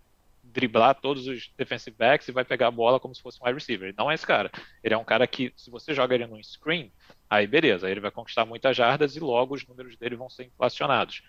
driblar 0.43 0.95
todos 0.95 1.27
os 1.27 1.51
defensive 1.57 1.97
backs 1.97 2.29
e 2.29 2.33
vai 2.33 2.45
pegar 2.45 2.67
a 2.67 2.71
bola 2.71 3.01
como 3.01 3.15
se 3.15 3.23
fosse 3.23 3.39
um 3.41 3.47
wide 3.47 3.59
receiver. 3.59 3.89
Ele 3.89 3.97
não 3.97 4.11
é 4.11 4.15
esse 4.15 4.27
cara. 4.27 4.51
Ele 4.85 4.93
é 4.93 4.99
um 4.99 5.05
cara 5.05 5.27
que, 5.27 5.55
se 5.57 5.71
você 5.71 5.95
joga 5.95 6.15
ele 6.15 6.27
num 6.27 6.43
screen, 6.43 6.93
aí 7.31 7.47
beleza, 7.47 7.91
ele 7.91 8.01
vai 8.01 8.11
conquistar 8.11 8.45
muitas 8.45 8.77
jardas 8.77 9.17
e 9.17 9.21
logo 9.21 9.55
os 9.55 9.67
números 9.67 9.97
dele 9.97 10.17
vão 10.17 10.29
ser 10.29 10.45
inflacionados. 10.45 11.23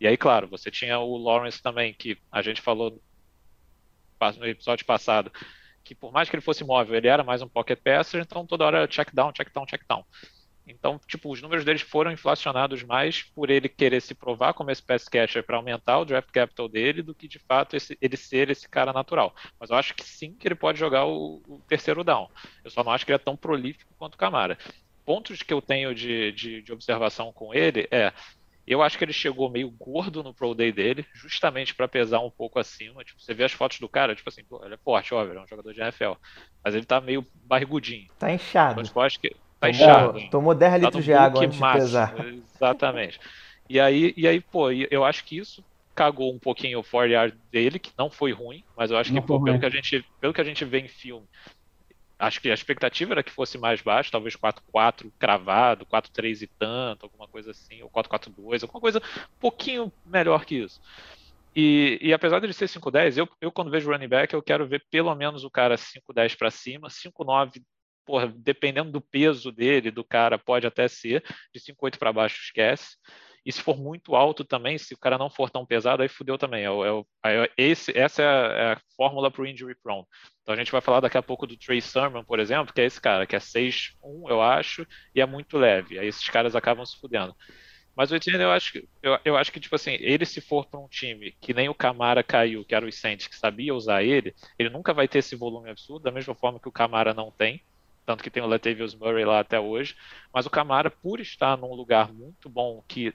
E 0.00 0.06
aí, 0.06 0.16
claro, 0.16 0.48
você 0.48 0.70
tinha 0.70 0.98
o 0.98 1.16
Lawrence 1.16 1.62
também, 1.62 1.94
que 1.94 2.18
a 2.32 2.42
gente 2.42 2.60
falou 2.60 3.00
no 4.38 4.46
episódio 4.46 4.84
passado, 4.86 5.32
que 5.84 5.94
por 5.94 6.12
mais 6.12 6.28
que 6.28 6.36
ele 6.36 6.42
fosse 6.42 6.62
móvel, 6.64 6.96
ele 6.96 7.08
era 7.08 7.24
mais 7.24 7.42
um 7.42 7.48
pocket 7.48 7.80
passer, 7.82 8.20
então 8.22 8.46
toda 8.46 8.64
hora 8.64 8.86
check 8.88 9.10
down, 9.14 9.32
check 9.32 9.52
down, 9.54 9.66
check 9.66 9.82
down. 9.88 10.04
Então, 10.66 11.00
tipo, 11.08 11.32
os 11.32 11.42
números 11.42 11.64
deles 11.64 11.82
foram 11.82 12.12
inflacionados 12.12 12.82
mais 12.84 13.22
por 13.34 13.50
ele 13.50 13.68
querer 13.68 14.00
se 14.02 14.14
provar 14.14 14.54
como 14.54 14.70
esse 14.70 14.82
pass 14.84 15.08
catcher 15.08 15.44
para 15.44 15.56
aumentar 15.56 15.98
o 15.98 16.04
draft 16.04 16.30
capital 16.32 16.68
dele 16.68 17.02
do 17.02 17.14
que 17.14 17.28
de 17.28 17.38
fato 17.40 17.76
esse- 17.76 17.98
ele 18.00 18.16
ser 18.16 18.50
esse 18.50 18.68
cara 18.68 18.92
natural. 18.92 19.34
Mas 19.60 19.70
eu 19.70 19.76
acho 19.76 19.94
que 19.94 20.04
sim 20.04 20.36
que 20.36 20.46
ele 20.48 20.54
pode 20.54 20.78
jogar 20.78 21.06
o, 21.06 21.42
o 21.48 21.64
terceiro 21.68 22.04
down. 22.04 22.28
Eu 22.64 22.70
só 22.70 22.84
não 22.84 22.92
acho 22.92 23.04
que 23.06 23.12
ele 23.12 23.16
é 23.16 23.18
tão 23.18 23.36
prolífico 23.36 23.94
quanto 23.98 24.14
o 24.14 24.18
Camara. 24.18 24.58
Pontos 25.04 25.42
que 25.42 25.52
eu 25.52 25.62
tenho 25.62 25.94
de, 25.94 26.32
de, 26.32 26.62
de 26.62 26.72
observação 26.72 27.32
com 27.32 27.54
ele 27.54 27.88
é. 27.90 28.12
Eu 28.66 28.82
acho 28.82 28.96
que 28.96 29.04
ele 29.04 29.12
chegou 29.12 29.50
meio 29.50 29.70
gordo 29.70 30.22
no 30.22 30.32
Pro 30.34 30.54
Day 30.54 30.70
dele, 30.70 31.04
justamente 31.14 31.74
para 31.74 31.88
pesar 31.88 32.20
um 32.20 32.30
pouco 32.30 32.58
acima. 32.58 33.02
Tipo, 33.04 33.20
você 33.20 33.34
vê 33.34 33.44
as 33.44 33.52
fotos 33.52 33.80
do 33.80 33.88
cara, 33.88 34.14
tipo 34.14 34.28
assim, 34.28 34.44
pô, 34.44 34.64
ele 34.64 34.74
é 34.74 34.78
forte, 34.78 35.12
óbvio, 35.14 35.32
ele 35.32 35.40
é 35.40 35.42
um 35.42 35.48
jogador 35.48 35.72
de 35.72 35.80
NFL. 35.80 36.12
Mas 36.64 36.74
ele 36.74 36.86
tá 36.86 37.00
meio 37.00 37.26
barrigudinho. 37.34 38.08
Tá 38.18 38.32
inchado. 38.32 38.80
Então, 38.80 38.92
eu 38.94 39.02
acho 39.02 39.18
que 39.18 39.30
tá 39.58 39.68
Tomou, 39.68 39.70
inchado. 39.70 40.18
hein? 40.18 40.28
tomou 40.30 40.54
10 40.54 40.72
Tá 40.72 40.78
litros 40.78 40.94
no 40.94 41.02
de 41.02 41.12
água 41.12 41.44
antes 41.44 41.56
de 41.56 41.60
máximo, 41.60 41.82
pesar. 41.82 42.14
Exatamente. 42.54 43.18
E 43.68 43.78
aí, 43.80 44.14
e 44.16 44.26
aí, 44.26 44.40
pô, 44.40 44.70
eu 44.70 45.04
acho 45.04 45.24
que 45.24 45.36
isso 45.38 45.64
cagou 45.94 46.32
um 46.34 46.38
pouquinho 46.38 46.78
o 46.80 46.84
4 46.84 47.10
yard 47.10 47.36
dele, 47.50 47.78
que 47.78 47.92
não 47.98 48.10
foi 48.10 48.32
ruim, 48.32 48.64
mas 48.76 48.90
eu 48.90 48.96
acho 48.96 49.12
Não 49.12 49.20
que 49.20 49.26
pô, 49.26 49.42
pelo 49.42 49.58
que 49.58 49.66
a 49.66 49.70
gente, 49.70 50.04
pelo 50.20 50.32
que 50.32 50.40
a 50.40 50.44
gente 50.44 50.64
vê 50.64 50.80
em 50.80 50.88
filme, 50.88 51.26
acho 52.20 52.40
que 52.40 52.50
a 52.50 52.54
expectativa 52.54 53.14
era 53.14 53.22
que 53.22 53.32
fosse 53.32 53.58
mais 53.58 53.80
baixo, 53.80 54.12
talvez 54.12 54.36
4-4 54.36 55.10
cravado, 55.18 55.86
4-3 55.86 56.42
e 56.42 56.46
tanto, 56.46 57.06
alguma 57.06 57.26
coisa 57.26 57.50
assim, 57.50 57.82
ou 57.82 57.90
4-4-2, 57.90 58.62
alguma 58.62 58.80
coisa 58.80 58.98
um 58.98 59.40
pouquinho 59.40 59.92
melhor 60.04 60.44
que 60.44 60.56
isso. 60.56 60.80
E, 61.56 61.98
e 62.00 62.12
apesar 62.12 62.38
dele 62.38 62.52
ser 62.52 62.66
5-10, 62.66 63.16
eu, 63.16 63.28
eu 63.40 63.50
quando 63.50 63.70
vejo 63.70 63.90
running 63.90 64.06
back, 64.06 64.32
eu 64.32 64.42
quero 64.42 64.68
ver 64.68 64.84
pelo 64.90 65.12
menos 65.14 65.42
o 65.42 65.50
cara 65.50 65.74
5-10 65.76 66.36
para 66.36 66.50
cima, 66.50 66.88
5-9 66.88 67.62
porra, 68.04 68.26
dependendo 68.26 68.90
do 68.90 69.00
peso 69.00 69.52
dele, 69.52 69.90
do 69.90 70.02
cara, 70.02 70.36
pode 70.38 70.66
até 70.66 70.88
ser, 70.88 71.22
de 71.54 71.60
5,8 71.60 71.96
para 71.96 72.12
baixo, 72.12 72.40
esquece. 72.42 72.96
E 73.44 73.52
se 73.52 73.62
for 73.62 73.78
muito 73.78 74.14
alto 74.14 74.44
também, 74.44 74.76
se 74.76 74.94
o 74.94 74.98
cara 74.98 75.16
não 75.16 75.30
for 75.30 75.50
tão 75.50 75.64
pesado, 75.64 76.02
aí 76.02 76.08
fudeu 76.08 76.36
também. 76.36 76.64
É, 76.64 76.68
é 76.68 77.44
é 77.44 77.50
esse, 77.56 77.96
essa 77.96 78.22
é 78.22 78.26
a, 78.26 78.30
é 78.30 78.72
a 78.72 78.80
fórmula 78.96 79.30
para 79.30 79.42
o 79.42 79.46
injury 79.46 79.74
prone. 79.82 80.04
Então 80.42 80.54
a 80.54 80.58
gente 80.58 80.72
vai 80.72 80.80
falar 80.80 81.00
daqui 81.00 81.16
a 81.16 81.22
pouco 81.22 81.46
do 81.46 81.56
Trey 81.56 81.80
Sermon, 81.80 82.24
por 82.24 82.38
exemplo, 82.38 82.72
que 82.72 82.80
é 82.80 82.84
esse 82.84 83.00
cara, 83.00 83.26
que 83.26 83.36
é 83.36 83.38
6'1, 83.38 84.28
eu 84.28 84.42
acho, 84.42 84.86
e 85.14 85.20
é 85.20 85.26
muito 85.26 85.56
leve. 85.56 85.98
Aí 85.98 86.06
esses 86.06 86.28
caras 86.28 86.54
acabam 86.54 86.84
se 86.84 86.98
fudendo. 86.98 87.34
Mas 87.96 88.10
o 88.10 88.16
Etienne, 88.16 88.42
eu 88.42 88.50
acho 88.50 88.72
que, 88.72 88.88
eu, 89.02 89.18
eu 89.24 89.36
acho 89.36 89.52
que, 89.52 89.60
tipo 89.60 89.74
assim, 89.74 89.96
ele 90.00 90.24
se 90.24 90.40
for 90.40 90.66
para 90.66 90.80
um 90.80 90.88
time 90.88 91.32
que 91.40 91.52
nem 91.52 91.68
o 91.68 91.74
Camara 91.74 92.22
caiu, 92.22 92.64
que 92.64 92.74
era 92.74 92.86
o 92.86 92.92
Saints, 92.92 93.26
que 93.26 93.36
sabia 93.36 93.74
usar 93.74 94.02
ele, 94.02 94.34
ele 94.58 94.70
nunca 94.70 94.94
vai 94.94 95.08
ter 95.08 95.18
esse 95.18 95.36
volume 95.36 95.70
absurdo, 95.70 96.04
da 96.04 96.12
mesma 96.12 96.34
forma 96.34 96.60
que 96.60 96.68
o 96.68 96.72
Camara 96.72 97.12
não 97.12 97.30
tem 97.30 97.62
tanto 98.10 98.24
que 98.24 98.30
tem 98.30 98.42
o 98.42 98.46
Latavius 98.46 98.94
Murray 98.94 99.24
lá 99.24 99.38
até 99.38 99.60
hoje, 99.60 99.94
mas 100.34 100.44
o 100.44 100.50
Camara, 100.50 100.90
por 100.90 101.20
estar 101.20 101.56
num 101.56 101.72
lugar 101.74 102.12
muito 102.12 102.48
bom 102.48 102.82
que, 102.88 103.14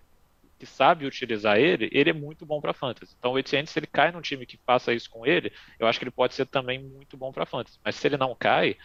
que 0.58 0.66
sabe 0.66 1.06
utilizar 1.06 1.58
ele, 1.58 1.90
ele 1.92 2.10
é 2.10 2.14
muito 2.14 2.46
bom 2.46 2.62
para 2.62 2.74
fantasy. 2.74 3.16
Então 3.18 3.34
o 3.34 3.40
Etienne, 3.40 3.68
se 3.68 3.78
ele 3.80 3.88
cai 3.88 4.12
num 4.12 4.22
time 4.22 4.46
que 4.46 4.60
faça 4.66 4.94
isso 4.94 5.10
com 5.10 5.26
ele, 5.26 5.52
eu 5.80 5.88
acho 5.88 6.00
que 6.00 6.06
ele 6.06 6.12
pode 6.12 6.34
ser 6.34 6.46
também 6.46 6.82
muito 6.84 7.18
bom 7.18 7.32
para 7.32 7.46
fantasy. 7.46 7.80
Mas 7.84 7.96
se 7.96 8.08
ele 8.08 8.18
não 8.18 8.36
cai, 8.36 8.76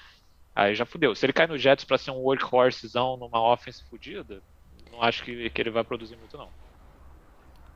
aí 0.55 0.75
já 0.75 0.87
fudeu. 0.87 1.15
Se 1.15 1.27
ele 1.27 1.33
cai 1.33 1.47
no 1.47 1.59
Jets 1.59 1.85
para 1.85 1.99
ser 1.99 2.11
um 2.11 2.19
workhorsezão 2.19 3.17
numa 3.17 3.41
offense 3.53 3.85
fodida, 3.89 4.43
não 4.91 5.03
acho 5.03 5.25
que, 5.25 5.51
que 5.51 5.63
ele 5.63 5.71
vai 5.71 5.85
produzir 5.85 6.17
muito 6.17 6.37
não. 6.37 6.53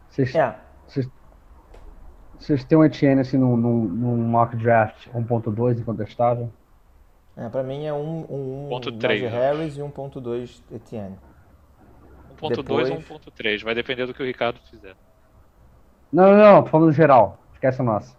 Vocês, 0.09 0.35
É, 0.35 0.55
vocês, 0.87 1.09
vocês 2.39 2.65
têm 2.65 2.79
um 2.79 2.85
Etienne 2.85 3.21
assim 3.21 3.37
num, 3.39 3.57
num, 3.57 3.85
num 3.85 4.17
mock 4.17 4.57
draft 4.57 5.09
1.2 5.09 5.81
incontestável? 5.81 6.53
é, 7.37 7.49
pra 7.49 7.63
mim 7.63 7.85
é 7.85 7.93
um, 7.93 8.21
um, 8.31 8.69
um 8.69 8.71
eu 8.73 9.31
Harris 9.31 9.77
e 9.77 9.83
1.2 9.83 10.63
Etienne. 10.71 11.19
1.2 12.51 12.89
Depois- 12.89 12.91
ou 12.91 13.19
1.3, 13.19 13.63
vai 13.63 13.75
depender 13.75 14.07
do 14.07 14.15
que 14.15 14.23
o 14.23 14.27
Ricardo 14.27 14.59
fizer. 14.71 14.95
Não, 16.13 16.31
não, 16.31 16.37
não, 16.37 16.63
tô 16.63 16.71
falando 16.71 16.93
geral. 16.93 17.39
Esquece 17.55 17.81
a 17.81 17.85
nossa. 17.85 18.17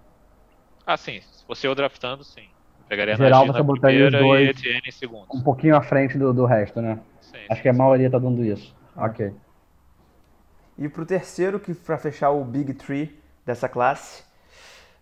Ah, 0.86 0.98
sim, 0.98 1.22
se 1.22 1.46
fosse 1.46 1.66
eu 1.68 1.74
draftando, 1.76 2.24
sim. 2.24 2.48
Pegaria 2.88 3.16
Geral, 3.16 3.48
você 3.48 3.64
botaria 3.64 4.08
os 4.08 4.14
e 4.14 4.18
dois 4.20 4.50
Etienne 4.50 4.82
em 4.88 4.92
segundo. 4.92 5.26
Um 5.34 5.42
pouquinho 5.42 5.76
à 5.76 5.82
frente 5.82 6.18
do, 6.20 6.32
do 6.34 6.46
resto, 6.46 6.82
né? 6.82 7.00
Sim, 7.22 7.38
Acho 7.50 7.56
sim, 7.56 7.62
que 7.64 7.70
a 7.70 7.74
sim. 7.74 7.80
maioria 7.80 8.12
tá 8.12 8.20
dando 8.20 8.44
isso. 8.44 8.76
Ok. 8.96 9.34
E 10.78 10.88
pro 10.90 11.06
terceiro, 11.06 11.60
que 11.60 11.74
pra 11.74 11.98
fechar 11.98 12.30
o 12.32 12.44
Big 12.46 12.74
Three 12.76 13.18
dessa 13.46 13.68
classe, 13.68 14.24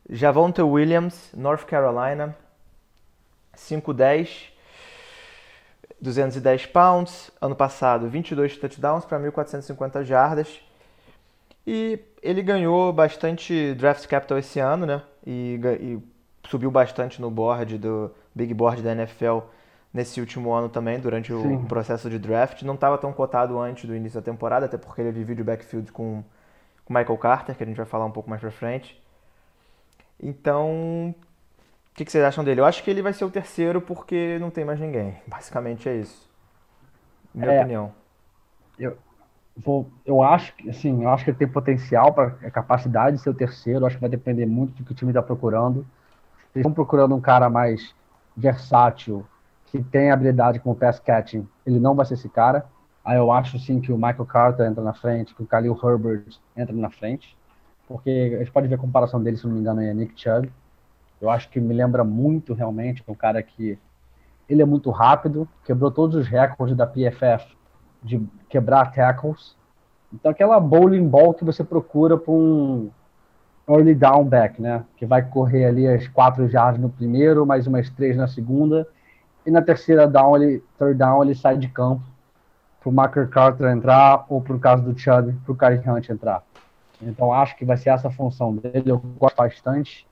Javonte 0.10 0.62
Williams, 0.62 1.32
North 1.36 1.66
Carolina, 1.66 2.36
5'10", 3.56 4.53
210 6.04 6.66
pounds, 6.66 7.32
ano 7.40 7.56
passado 7.56 8.10
22 8.10 8.58
touchdowns 8.58 9.06
para 9.06 9.18
1.450 9.20 10.04
jardas. 10.04 10.60
E 11.66 11.98
ele 12.22 12.44
ganhou 12.44 12.92
bastante 12.92 13.74
draft 13.76 14.06
capital 14.08 14.38
esse 14.38 14.60
ano, 14.60 14.86
né? 14.86 15.02
E, 15.26 15.58
e 15.80 16.00
subiu 16.50 16.70
bastante 16.70 17.22
no 17.22 17.32
board 17.32 17.78
do 17.78 18.12
Big 18.36 18.54
Board 18.54 18.82
da 18.82 18.92
NFL 18.92 19.40
nesse 19.94 20.20
último 20.20 20.52
ano 20.52 20.68
também, 20.68 21.00
durante 21.00 21.32
o 21.32 21.42
Sim. 21.42 21.64
processo 21.66 22.10
de 22.10 22.20
draft. 22.20 22.64
Não 22.64 22.74
estava 22.74 22.98
tão 22.98 23.14
cotado 23.14 23.58
antes 23.58 23.86
do 23.86 23.96
início 23.96 24.20
da 24.20 24.26
temporada, 24.26 24.66
até 24.66 24.78
porque 24.78 25.00
ele 25.00 25.14
divide 25.14 25.42
o 25.42 25.46
backfield 25.46 25.90
com 25.94 26.22
o 26.86 26.94
Michael 26.94 27.18
Carter, 27.18 27.56
que 27.56 27.64
a 27.64 27.66
gente 27.66 27.78
vai 27.78 27.86
falar 27.86 28.04
um 28.04 28.12
pouco 28.12 28.30
mais 28.30 28.42
pra 28.42 28.52
frente. 28.52 29.02
Então, 30.20 31.16
o 31.94 31.96
que, 31.96 32.06
que 32.06 32.12
vocês 32.12 32.24
acham 32.24 32.44
dele? 32.44 32.62
Eu 32.62 32.66
acho 32.66 32.84
que 32.84 32.90
ele 32.92 33.02
vai 33.02 33.14
ser 33.14 33.26
o 33.26 33.32
terceiro 33.32 33.82
porque 33.82 34.38
não 34.40 34.50
tem 34.52 34.66
mais 34.66 34.80
ninguém. 34.80 35.22
Basicamente 35.28 35.88
é 35.90 35.96
isso. 35.98 36.30
Minha 37.34 37.52
É. 37.52 37.60
opinião. 37.60 37.94
Vou, 39.56 39.88
eu 40.04 40.24
acho 40.24 40.56
que 40.56 40.70
assim, 40.70 41.04
eu 41.04 41.10
acho 41.10 41.24
que 41.24 41.30
ele 41.30 41.38
tem 41.38 41.48
potencial 41.48 42.12
para 42.12 42.32
capacidade 42.50 43.18
de 43.18 43.22
ser 43.22 43.30
o 43.30 43.34
terceiro. 43.36 43.82
Eu 43.82 43.86
acho 43.88 43.98
que 43.98 44.02
vai 44.02 44.10
depender 44.10 44.48
muito 44.48 44.74
do 44.74 44.84
que 44.84 44.92
o 44.92 44.96
time 44.96 45.12
está 45.12 45.22
procurando. 45.22 45.82
Se 46.52 46.60
eles 46.60 46.62
estão 46.68 46.74
procurando 46.74 47.16
um 47.16 47.22
cara 47.22 47.50
mais 47.50 47.96
versátil, 48.36 49.26
que 49.68 49.84
tem 49.84 50.12
habilidade 50.12 50.60
com 50.60 50.72
o 50.72 50.76
pass 50.76 51.00
catching, 51.00 51.48
ele 51.66 51.80
não 51.80 51.96
vai 51.96 52.06
ser 52.06 52.16
esse 52.16 52.30
cara. 52.30 52.66
Aí 53.06 53.18
eu 53.18 53.32
acho 53.32 53.60
sim 53.60 53.80
que 53.80 53.92
o 53.92 53.96
Michael 53.98 54.26
Carter 54.26 54.66
entra 54.68 54.84
na 54.84 54.94
frente, 54.94 55.36
que 55.36 55.44
o 55.44 55.46
Khalil 55.46 55.78
Herbert 55.84 56.26
entra 56.58 56.76
na 56.76 56.90
frente, 56.90 57.38
porque 57.88 58.34
a 58.36 58.40
gente 58.40 58.52
pode 58.52 58.68
ver 58.68 58.76
a 58.76 58.80
comparação 58.80 59.22
dele, 59.22 59.38
se 59.38 59.46
não 59.46 59.54
me 59.54 59.60
engano, 59.60 59.82
é 59.82 59.94
Nick 59.94 60.20
Chubb. 60.20 60.52
Eu 61.24 61.30
acho 61.30 61.48
que 61.48 61.58
me 61.58 61.74
lembra 61.74 62.04
muito 62.04 62.54
realmente 62.54 63.02
um 63.08 63.16
cara 63.16 63.42
que 63.42 63.80
ele 64.50 64.62
é 64.62 64.66
muito 64.66 64.92
rápido, 64.92 65.48
quebrou 65.64 65.90
todos 65.90 66.18
os 66.18 66.28
recordes 66.28 66.76
da 66.76 66.86
PFF 66.86 67.56
de 68.04 68.22
quebrar 68.50 68.92
tackles. 68.92 69.56
Então, 70.12 70.30
aquela 70.30 70.60
bowling 70.60 71.08
ball 71.08 71.34
que 71.34 71.46
você 71.46 71.64
procura 71.64 72.18
para 72.18 72.34
um 72.34 72.92
early 73.70 73.96
down 73.96 74.26
back, 74.26 74.62
né? 74.62 74.84
Que 74.98 75.06
vai 75.06 75.22
correr 75.22 75.64
ali 75.64 75.88
as 75.88 76.10
quatro 76.10 76.50
jardas 76.50 76.82
no 76.82 76.90
primeiro, 76.90 77.46
mais 77.46 77.68
umas 77.68 77.90
três 77.90 78.18
na 78.18 78.28
segunda. 78.28 78.86
E 79.46 79.50
na 79.50 79.62
terceira 79.62 80.06
down, 80.06 80.36
ele, 80.36 80.62
third 80.78 80.98
down, 80.98 81.24
ele 81.24 81.36
sai 81.36 81.58
de 81.58 81.70
campo 81.70 82.04
para 82.82 82.90
o 82.90 82.92
Michael 82.92 83.30
Carter 83.30 83.72
entrar 83.72 84.26
ou, 84.28 84.42
por 84.42 84.60
caso 84.60 84.84
do 84.84 85.00
Chubb, 85.00 85.32
para 85.46 85.52
o 85.54 85.56
Karim 85.56 85.90
Hunt 85.90 86.10
entrar. 86.10 86.44
Então, 87.02 87.32
acho 87.32 87.56
que 87.56 87.64
vai 87.64 87.78
ser 87.78 87.92
essa 87.92 88.10
função 88.10 88.54
dele. 88.54 88.92
Eu 88.92 89.00
gosto 89.18 89.38
bastante. 89.38 90.06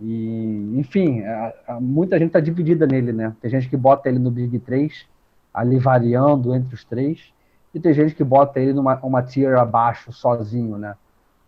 E, 0.00 0.78
enfim, 0.78 1.22
a- 1.22 1.54
a- 1.68 1.80
muita 1.80 2.18
gente 2.18 2.28
está 2.28 2.40
dividida 2.40 2.86
nele, 2.86 3.12
né? 3.12 3.36
Tem 3.40 3.50
gente 3.50 3.68
que 3.68 3.76
bota 3.76 4.08
ele 4.08 4.18
no 4.18 4.30
Big 4.30 4.58
3, 4.60 5.06
ali 5.54 5.78
variando 5.78 6.54
entre 6.54 6.74
os 6.74 6.84
três, 6.84 7.32
e 7.74 7.80
tem 7.80 7.94
gente 7.94 8.14
que 8.14 8.24
bota 8.24 8.60
ele 8.60 8.72
numa 8.72 8.98
uma 9.04 9.22
tier 9.22 9.56
abaixo, 9.58 10.12
sozinho, 10.12 10.76
né? 10.78 10.96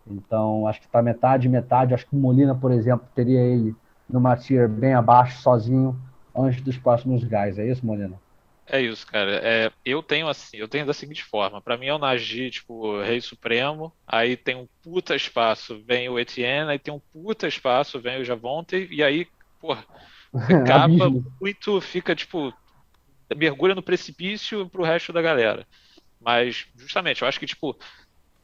Então, 0.07 0.66
acho 0.68 0.80
que 0.83 0.88
tá 0.88 1.02
metade, 1.02 1.48
metade. 1.48 1.94
Acho 1.94 2.07
que 2.09 2.16
o 2.16 2.18
Molina, 2.20 2.54
por 2.54 2.72
exemplo, 2.72 3.09
teria 3.14 3.40
ele 3.40 3.76
numa 4.09 4.37
tier 4.37 4.68
bem 4.68 4.94
abaixo, 4.94 5.40
sozinho, 5.42 5.98
antes 6.37 6.62
dos 6.62 6.78
próximos 6.78 7.24
guys. 7.24 7.59
É 7.59 7.66
isso, 7.70 7.87
Molina? 7.87 8.22
É 8.66 8.81
isso, 8.81 9.07
cara. 9.07 9.40
É, 9.42 9.70
eu 9.85 10.03
tenho 10.03 10.29
assim, 10.29 10.57
eu 10.57 10.68
tenho 10.68 10.87
da 10.87 10.94
seguinte 10.94 11.22
forma. 11.22 11.61
Pra 11.61 11.77
mim 11.77 11.87
é 11.87 11.94
o 11.94 11.98
Najee, 11.98 12.50
tipo, 12.50 13.00
rei 13.00 13.20
supremo. 13.20 13.92
Aí 14.07 14.37
tem 14.37 14.57
um 14.57 14.66
puta 14.83 15.14
espaço, 15.14 15.83
vem 15.85 16.09
o 16.09 16.18
Etienne. 16.18 16.70
Aí 16.70 16.79
tem 16.79 16.92
um 16.92 17.00
puta 17.12 17.46
espaço, 17.46 18.00
vem 18.00 18.20
o 18.20 18.24
Javonte. 18.24 18.88
E 18.90 19.03
aí, 19.03 19.27
porra, 19.61 19.85
acaba 20.64 21.11
muito, 21.40 21.81
fica 21.81 22.14
tipo, 22.14 22.53
mergulha 23.37 23.74
no 23.74 23.83
precipício 23.83 24.68
pro 24.70 24.83
resto 24.83 25.12
da 25.12 25.20
galera. 25.20 25.66
Mas, 26.20 26.66
justamente, 26.77 27.20
eu 27.20 27.29
acho 27.29 27.38
que, 27.38 27.46
tipo, 27.46 27.79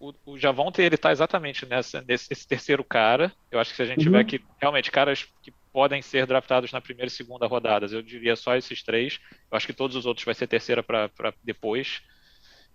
o, 0.01 0.15
o 0.27 0.39
Javonte, 0.39 0.83
ele 0.83 0.97
tá 0.99 1.13
exatamente 1.13 1.67
nessa, 1.67 2.03
nesse 2.03 2.29
esse 2.33 2.47
terceiro 2.49 2.85
cara. 2.85 3.33
Eu 3.51 3.61
acho 3.61 3.71
que 3.71 3.77
se 3.77 3.83
a 3.83 3.87
gente 3.87 4.05
Uhum. 4.05 4.05
tiver 4.05 4.25
que, 4.25 4.41
realmente, 4.61 4.91
caras 4.91 5.27
que 5.43 5.55
podem 5.73 6.03
ser 6.03 6.27
draftados 6.27 6.73
na 6.73 6.81
primeira 6.81 7.09
e 7.09 7.11
segunda 7.11 7.47
rodadas, 7.47 7.93
eu 7.93 8.03
diria 8.03 8.37
só 8.37 8.57
esses 8.57 8.83
três. 8.83 9.21
Eu 9.51 9.57
acho 9.57 9.67
que 9.67 9.75
todos 9.75 9.97
os 9.97 10.07
outros 10.07 10.25
vai 10.25 10.35
ser 10.35 10.49
terceira 10.49 10.83
para 10.83 11.11
depois. 11.45 12.01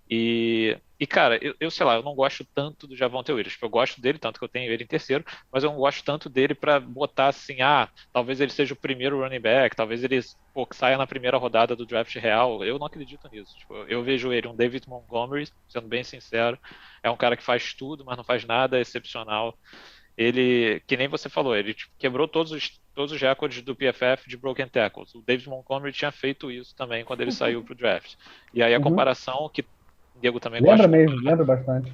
E, 0.10 0.78
e 1.00 1.06
cara, 1.08 1.38
eu, 1.44 1.54
eu 1.60 1.70
sei 1.72 1.86
lá, 1.86 1.96
eu 1.96 2.04
não 2.04 2.16
gosto 2.16 2.46
tanto 2.54 2.88
do 2.88 2.96
Javonte 2.96 3.32
Williams. 3.32 3.54
Tipo, 3.54 3.66
Eu 3.66 3.70
gosto 3.70 4.02
dele, 4.02 4.18
tanto 4.20 4.40
que 4.40 4.46
eu 4.46 4.50
tenho 4.50 4.72
ele 4.72 4.84
em 4.84 4.88
terceiro, 4.88 5.24
mas 5.52 5.64
eu 5.64 5.72
não 5.72 5.78
gosto 5.78 6.04
tanto 6.04 6.30
dele 6.30 6.56
para 6.56 6.80
botar 6.80 7.28
assim, 7.30 7.62
ah, 7.62 7.90
talvez 8.14 8.40
ele 8.42 8.52
seja 8.52 8.74
o 8.74 8.80
primeiro 8.80 9.20
running 9.22 9.40
back, 9.42 9.76
talvez 9.76 10.04
ele 10.04 10.20
pô, 10.54 10.68
saia 10.74 10.98
na 10.98 11.08
primeira 11.08 11.38
rodada 11.38 11.76
do 11.76 11.86
draft 11.86 12.16
real. 12.16 12.64
Eu 12.64 12.80
não 12.80 12.88
acredito 12.88 13.28
nisso. 13.30 13.54
Tipo, 13.58 13.76
eu 13.88 14.04
vejo 14.04 14.32
ele 14.32 14.48
um 14.48 14.56
David 14.56 14.88
Montgomery, 14.88 15.48
sendo 15.68 15.88
bem 15.88 16.04
sincero, 16.04 16.58
é 17.04 17.10
um 17.10 17.18
cara 17.18 17.36
que 17.38 17.44
faz 17.44 17.74
tudo, 17.76 18.06
mas 18.06 18.18
não 18.18 18.24
faz 18.24 18.46
nada 18.46 18.80
excepcional. 18.80 19.58
Ele, 20.18 20.80
que 20.88 20.96
nem 20.96 21.08
você 21.10 21.28
falou, 21.30 21.56
ele 21.56 21.74
tipo, 21.74 21.92
quebrou 22.00 22.28
todos 22.28 22.52
os, 22.54 22.70
todos 22.94 23.12
os 23.12 23.22
recordes 23.22 23.62
do 23.62 23.76
PFF 23.76 24.30
de 24.30 24.38
broken 24.38 24.68
tackles. 24.70 25.14
O 25.14 25.22
David 25.22 25.50
Montgomery 25.50 25.92
tinha 25.92 26.12
feito 26.12 26.50
isso 26.50 26.74
também 26.76 27.04
quando 27.04 27.22
ele 27.22 27.32
saiu 27.32 27.62
pro 27.64 27.76
draft. 27.76 28.14
E 28.54 28.64
aí 28.64 28.74
a 28.74 28.80
Uhum. 28.80 28.80
comparação 28.80 29.50
que 29.54 29.62
o 29.62 29.66
Diego 30.20 30.40
também 30.40 30.62
Lembra 30.62 30.78
gosta 30.78 30.88
mesmo, 30.88 31.16
lembra 31.24 31.46
bastante. 31.46 31.92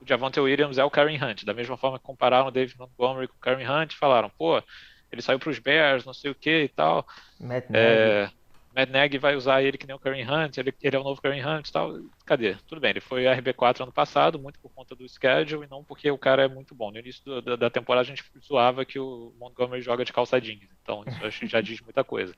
o 0.00 0.06
Javonte 0.06 0.40
Williams 0.40 0.78
é 0.78 0.84
o 0.84 0.90
Karen 0.90 1.16
Hunt. 1.22 1.44
Da 1.44 1.54
mesma 1.54 1.76
forma 1.76 1.98
que 1.98 2.04
compararam 2.04 2.48
o 2.48 2.50
David 2.50 2.76
Montgomery 2.78 3.28
com 3.28 3.36
o 3.36 3.40
Karen 3.40 3.66
Hunt, 3.66 3.94
falaram, 3.94 4.30
pô, 4.36 4.62
ele 5.10 5.22
saiu 5.22 5.38
para 5.38 5.50
os 5.50 5.58
Bears, 5.58 6.04
não 6.04 6.14
sei 6.14 6.30
o 6.30 6.34
que 6.34 6.64
e 6.64 6.68
tal. 6.68 7.06
Matt 7.40 7.70
Nagy. 7.70 7.76
É, 7.78 8.30
Matt 8.74 8.88
Nagy 8.90 9.18
vai 9.18 9.36
usar 9.36 9.62
ele 9.62 9.76
que 9.78 9.86
nem 9.86 9.94
o 9.94 9.98
Karen 9.98 10.24
Hunt, 10.28 10.56
ele, 10.56 10.74
ele 10.80 10.96
é 10.96 10.98
o 10.98 11.04
novo 11.04 11.20
Karen 11.20 11.44
Hunt 11.46 11.68
e 11.68 11.72
tal. 11.72 11.92
Cadê? 12.26 12.56
Tudo 12.66 12.80
bem, 12.80 12.90
ele 12.90 13.00
foi 13.00 13.26
RB4 13.26 13.82
ano 13.84 13.92
passado, 13.92 14.40
muito 14.40 14.58
por 14.60 14.72
conta 14.72 14.96
do 14.96 15.08
schedule 15.08 15.66
e 15.66 15.70
não 15.70 15.84
porque 15.84 16.10
o 16.10 16.18
cara 16.18 16.44
é 16.44 16.48
muito 16.48 16.74
bom. 16.74 16.90
No 16.90 16.98
início 16.98 17.22
do- 17.24 17.42
da, 17.42 17.56
da 17.56 17.70
temporada 17.70 18.02
a 18.02 18.08
gente 18.08 18.24
zoava 18.46 18.84
que 18.84 18.98
o 18.98 19.34
Montgomery 19.38 19.82
joga 19.82 20.04
de 20.04 20.12
calça 20.12 20.40
jeans, 20.40 20.68
então 20.82 21.04
isso 21.06 21.24
acho 21.24 21.40
que 21.40 21.46
já 21.48 21.60
diz 21.60 21.80
muita 21.82 22.02
coisa. 22.02 22.34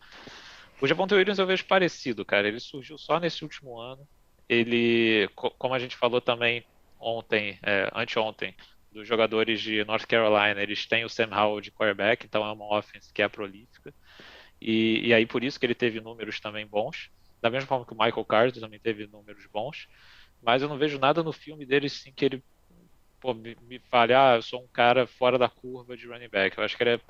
O 0.83 0.87
Javonte 0.87 1.15
Williams 1.15 1.39
eu 1.39 1.47
vejo 1.47 1.65
parecido, 1.67 2.25
cara. 2.25 2.49
Ele 2.49 2.61
surgiu 2.61 2.99
só 2.99 3.19
nesse 3.21 3.43
último 3.45 3.79
ano. 3.81 4.07
Ele, 4.49 5.29
co- 5.37 5.51
como 5.59 5.75
a 5.75 5.79
gente 5.79 5.97
falou 5.97 6.21
também 6.21 6.67
ontem, 6.99 7.59
é, 7.65 7.91
anteontem, 7.95 8.55
dos 8.93 9.07
jogadores 9.09 9.61
de 9.61 9.85
North 9.85 10.07
Carolina, 10.07 10.63
eles 10.63 10.87
têm 10.87 11.05
o 11.05 11.09
Sam 11.09 11.31
Howell 11.35 11.61
de 11.61 11.73
quarterback, 11.73 12.25
então 12.27 12.45
é 12.47 12.53
uma 12.53 12.77
offense 12.79 13.13
que 13.13 13.23
é 13.23 13.29
prolífica. 13.29 13.95
E, 14.61 15.09
e 15.09 15.15
aí 15.15 15.27
por 15.27 15.45
isso 15.45 15.59
que 15.61 15.67
ele 15.67 15.75
teve 15.75 16.01
números 16.01 16.41
também 16.41 16.67
bons. 16.67 17.11
Da 17.43 17.51
mesma 17.51 17.69
forma 17.69 17.87
que 17.87 17.93
o 17.95 17.99
Michael 17.99 18.25
Carter 18.27 18.61
também 18.61 18.81
teve 18.81 19.07
números 19.07 19.47
bons. 19.53 19.87
Mas 20.43 20.63
eu 20.63 20.69
não 20.69 20.79
vejo 20.79 20.99
nada 20.99 21.23
no 21.23 21.33
filme 21.33 21.67
dele 21.67 21.89
sim 21.89 22.13
que 22.15 22.25
ele 22.27 22.45
pô, 23.21 23.35
me, 23.35 23.57
me 23.63 23.79
fale, 23.91 24.15
ah, 24.15 24.37
eu 24.37 24.43
sou 24.43 24.63
um 24.65 24.69
cara 24.73 25.07
fora 25.07 25.39
da 25.39 25.49
curva 25.49 25.97
de 25.97 26.07
running 26.09 26.29
back. 26.29 26.57
Eu 26.59 26.65
acho 26.65 26.77
que 26.77 26.83
ele 26.83 26.97
é 26.97 27.01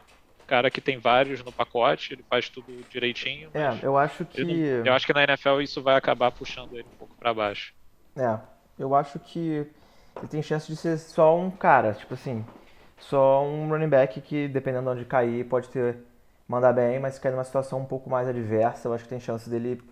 cara 0.56 0.70
que 0.70 0.80
tem 0.80 0.98
vários 0.98 1.42
no 1.44 1.52
pacote, 1.52 2.12
ele 2.14 2.22
faz 2.28 2.48
tudo 2.48 2.84
direitinho. 2.90 3.50
É, 3.52 3.78
eu 3.82 3.96
acho 3.96 4.24
que. 4.24 4.40
eu, 4.42 4.46
não- 4.46 4.62
eu 4.84 4.92
acho 4.94 5.06
que 5.06 5.12
na 5.12 5.24
NFL 5.24 5.60
isso 5.60 5.82
vai 5.82 5.96
acabar 5.96 6.30
puxando 6.32 6.76
ele 6.76 6.88
um 6.88 6.96
pouco 6.98 7.16
para 7.18 7.34
baixo. 7.34 7.72
É, 8.16 8.38
eu 8.78 8.94
acho 8.94 9.18
que 9.18 9.38
ele 10.18 10.28
tem 10.30 10.42
chance 10.42 10.66
de 10.68 10.76
ser 10.76 10.98
só 10.98 11.36
um 11.36 11.50
cara, 11.50 11.92
tipo 11.94 12.14
assim, 12.14 12.44
só 12.98 13.42
um 13.44 13.68
running 13.68 13.88
back 13.88 14.20
que, 14.20 14.48
dependendo 14.48 14.84
de 14.90 14.96
onde 15.00 15.04
cair, 15.04 15.44
pode 15.48 15.68
ter 15.68 15.98
mandar 16.48 16.72
bem, 16.72 16.98
mas 17.00 17.14
se 17.14 17.20
cair 17.20 17.32
numa 17.32 17.44
situação 17.44 17.80
um 17.80 17.84
pouco 17.86 18.08
mais 18.10 18.28
adversa, 18.28 18.88
eu 18.88 18.94
acho 18.94 19.04
que 19.04 19.10
tem 19.10 19.18
chance 19.20 19.48
dele 19.50 19.82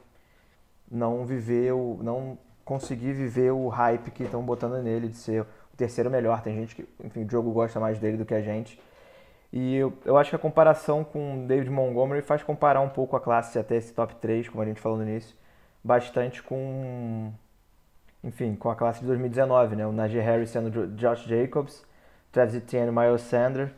não 0.91 1.25
viver 1.25 1.73
o, 1.73 1.99
não 2.03 2.39
conseguir 2.65 3.13
viver 3.13 3.51
o 3.53 3.69
hype 3.69 4.11
que 4.11 4.25
estão 4.25 4.43
botando 4.43 4.83
nele 4.83 5.09
de 5.09 5.17
ser 5.17 5.43
o 5.43 5.77
terceiro 5.77 6.11
melhor. 6.11 6.43
Tem 6.43 6.55
gente 6.57 6.75
que, 6.77 6.87
enfim, 7.05 7.25
o 7.25 7.31
jogo 7.31 7.51
gosta 7.53 7.81
mais 7.81 7.99
dele 7.99 8.17
do 8.17 8.25
que 8.25 8.35
a 8.35 8.43
gente. 8.43 8.81
E 9.53 9.77
eu, 9.77 9.93
eu 10.05 10.17
acho 10.17 10.31
que 10.31 10.37
a 10.37 10.39
comparação 10.39 11.05
com 11.05 11.45
o 11.45 11.47
David 11.47 11.71
Montgomery 11.71 12.23
faz 12.23 12.43
comparar 12.43 12.81
um 12.81 12.89
pouco 12.89 13.17
a 13.17 13.21
classe 13.21 13.59
até 13.59 13.77
esse 13.77 13.93
top 13.93 14.15
3, 14.17 14.49
como 14.49 14.63
a 14.63 14.67
gente 14.67 14.81
falou 14.81 14.99
no 14.99 15.05
início, 15.05 15.37
bastante 15.85 16.43
com 16.43 17.33
enfim, 18.25 18.55
com 18.57 18.71
a 18.71 18.77
classe 18.77 19.01
de 19.01 19.07
2019, 19.07 19.77
né? 19.77 19.87
O 19.87 19.93
Najee 19.93 20.21
Harris 20.21 20.51
sendo 20.51 20.71
Jo- 20.71 20.87
Josh 20.97 21.25
Jacobs, 21.27 21.85
Travis 22.33 22.55
Etienne, 22.55 22.91
Miles 22.93 23.23
Sander 23.23 23.73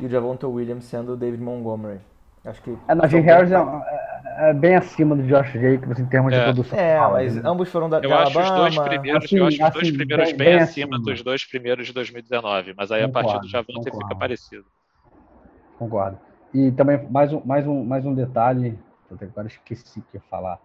e 0.00 0.06
o 0.06 0.08
Javonte 0.08 0.46
Williams 0.46 0.84
sendo 0.86 1.12
o 1.12 1.16
David 1.16 1.42
Montgomery. 1.42 2.00
Acho 2.44 2.62
que 2.62 2.76
É, 2.88 2.94
Najee 2.94 3.20
Harris 3.20 3.50
é, 3.52 3.56
é- 3.56 4.50
é 4.50 4.54
bem 4.54 4.74
acima 4.76 5.14
do 5.16 5.22
Josh 5.22 5.52
Jacobs 5.52 5.98
em 5.98 6.06
termos 6.06 6.32
de 6.34 6.40
É. 6.40 6.42
produção. 6.42 6.78
É, 6.78 6.96
Fala, 6.96 7.08
mas 7.08 7.36
né? 7.36 7.42
ambos 7.44 7.70
foram 7.70 7.88
da, 7.88 8.00
de 8.00 8.06
Eu 8.06 8.14
acho 8.16 8.42
os 8.42 8.50
dois 8.50 8.78
Alabama. 8.78 8.78
primeiros, 8.78 9.32
Assim, 9.32 9.36
eu 9.36 9.46
acho 9.46 9.62
os 9.64 9.70
dois 9.70 9.90
assim, 9.90 9.90
primeiros 9.90 10.32
bem- 10.32 10.36
bem, 10.36 10.60
acima 10.60 10.98
acima. 10.98 10.98
dos 11.00 11.22
dois 11.22 11.44
primeiros 11.44 11.86
de 11.86 11.92
2019, 11.92 12.74
mas 12.74 12.92
aí 12.92 13.02
a 13.02 13.08
partir 13.08 13.38
do 13.38 13.48
Concordo, 13.48 13.48
Javonte 13.48 13.90
fica 13.92 14.14
concordo. 14.14 14.16
parecido. 14.16 14.66
Concordo. 15.78 16.18
E 16.52 16.70
também 16.72 17.04
mais 17.10 17.32
um, 17.32 17.42
mais 17.44 17.66
um, 17.66 17.84
mais 17.84 18.06
um 18.06 18.14
detalhe, 18.14 18.78
puta, 19.08 19.24
agora 19.24 19.48
esqueci 19.48 20.00
que 20.00 20.16
ia 20.16 20.22
falar. 20.30 20.58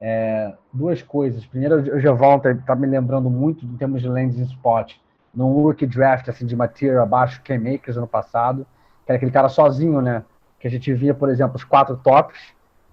É, 0.00 0.52
duas 0.72 1.02
coisas. 1.02 1.44
Primeiro, 1.46 1.76
o 1.96 2.00
Javonte 2.00 2.48
está 2.48 2.74
me 2.74 2.86
lembrando 2.86 3.30
muito 3.30 3.64
em 3.64 3.76
termos 3.76 4.02
de 4.02 4.08
landing 4.08 4.42
spot, 4.42 4.94
num 5.34 5.52
rookie 5.62 5.86
draft 5.86 6.28
assim, 6.28 6.46
de 6.46 6.54
uma 6.54 6.68
tier 6.68 7.00
abaixo, 7.00 7.42
Ken 7.42 7.58
Makers 7.58 7.96
ano 7.96 8.06
passado, 8.06 8.66
que 9.04 9.12
era 9.12 9.16
aquele 9.16 9.30
cara 9.30 9.48
sozinho, 9.48 10.00
né? 10.00 10.24
Que 10.58 10.66
a 10.68 10.70
gente 10.70 10.92
via, 10.92 11.14
por 11.14 11.28
exemplo, 11.28 11.56
os 11.56 11.64
quatro 11.64 11.96
tops, 11.96 12.38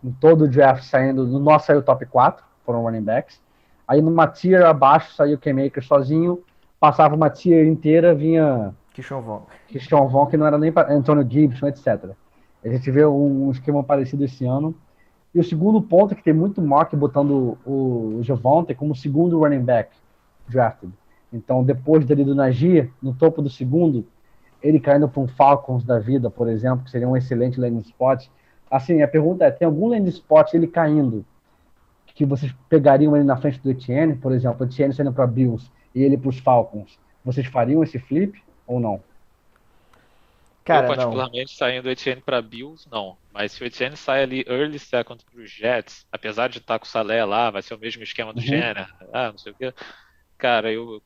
em 0.03 0.11
todo 0.11 0.45
o 0.45 0.47
draft 0.47 0.83
saindo, 0.83 1.25
no 1.25 1.39
nosso 1.39 1.67
saiu 1.67 1.79
o 1.79 1.83
top 1.83 2.05
4, 2.05 2.43
foram 2.65 2.83
running 2.83 3.03
backs. 3.03 3.41
Aí 3.87 4.01
numa 4.01 4.27
tier 4.27 4.65
abaixo 4.65 5.13
saiu 5.13 5.35
o 5.35 5.39
Ken 5.39 5.53
Makers 5.53 5.87
sozinho, 5.87 6.43
passava 6.79 7.15
uma 7.15 7.29
tier 7.29 7.67
inteira, 7.67 8.13
vinha 8.13 8.73
Keyshawn 8.99 9.21
Vaughn. 9.21 9.41
Christian 9.69 10.07
Von, 10.07 10.25
que 10.25 10.37
não 10.37 10.45
era 10.45 10.57
nem 10.57 10.71
para 10.71 10.93
Antonio 10.93 11.25
Gibson, 11.27 11.67
etc. 11.67 12.11
A 12.63 12.69
gente 12.69 12.91
vê 12.91 13.05
um 13.05 13.49
esquema 13.51 13.83
parecido 13.83 14.23
esse 14.25 14.45
ano. 14.45 14.75
E 15.33 15.39
o 15.39 15.43
segundo 15.43 15.81
ponto 15.81 16.13
é 16.13 16.15
que 16.15 16.23
tem 16.23 16.33
muito 16.33 16.61
mock 16.61 16.95
botando 16.95 17.57
o, 17.65 18.17
o 18.17 18.23
Javonte 18.23 18.73
como 18.75 18.95
segundo 18.95 19.39
running 19.39 19.63
back 19.63 19.91
drafted. 20.47 20.91
Então, 21.31 21.63
depois 21.63 22.05
dele 22.05 22.25
do 22.25 22.33
Najee, 22.33 22.91
no 23.01 23.13
topo 23.13 23.41
do 23.41 23.49
segundo, 23.49 24.05
ele 24.61 24.79
caindo 24.79 25.07
para 25.07 25.21
um 25.21 25.27
Falcons 25.27 25.83
da 25.83 25.99
vida, 25.99 26.29
por 26.29 26.49
exemplo, 26.49 26.83
que 26.83 26.91
seria 26.91 27.07
um 27.07 27.15
excelente 27.15 27.59
landing 27.59 27.79
spot. 27.79 28.27
Assim, 28.69 29.01
a 29.01 29.07
pergunta 29.07 29.45
é: 29.45 29.51
tem 29.51 29.65
algum 29.65 29.87
landing 29.87 30.09
spot 30.09 30.53
ele 30.53 30.67
caindo 30.67 31.23
que 32.07 32.25
vocês 32.25 32.53
pegariam 32.67 33.15
ele 33.15 33.23
na 33.23 33.37
frente 33.37 33.61
do 33.61 33.69
Etienne, 33.69 34.15
por 34.15 34.33
exemplo, 34.33 34.65
o 34.65 34.69
Etienne 34.69 34.93
saindo 34.93 35.13
para 35.13 35.25
Bills 35.25 35.71
e 35.95 36.03
ele 36.03 36.17
para 36.17 36.29
os 36.29 36.39
Falcons? 36.39 36.99
Vocês 37.23 37.47
fariam 37.47 37.83
esse 37.83 37.99
flip 37.99 38.41
ou 38.69 38.79
não? 38.79 39.03
Cara, 40.63 40.85
eu, 40.85 40.95
particularmente, 40.95 41.51
não. 41.51 41.57
saindo 41.57 41.83
do 41.83 41.89
Etienne 41.89 42.21
para 42.21 42.41
Bills, 42.41 42.87
não. 42.91 43.17
Mas 43.33 43.53
se 43.53 43.63
o 43.63 43.65
Etienne 43.65 43.97
sai 43.97 44.21
ali 44.21 44.45
early 44.47 44.77
second 44.77 45.25
para 45.25 45.41
os 45.41 45.49
Jets, 45.49 46.05
apesar 46.11 46.47
de 46.47 46.59
estar 46.59 46.77
com 46.77 46.85
o 46.85 46.87
Salé 46.87 47.25
lá, 47.25 47.49
vai 47.49 47.63
ser 47.63 47.73
o 47.73 47.79
mesmo 47.79 48.03
esquema 48.03 48.31
do 48.31 48.39
uhum. 48.39 48.45
Jenner, 48.45 48.87
ah, 49.11 49.31
não 49.31 49.37
sei 49.39 49.51
o 49.51 49.55
quê. 49.55 49.73
Cara, 50.37 50.71
eu 50.71 51.01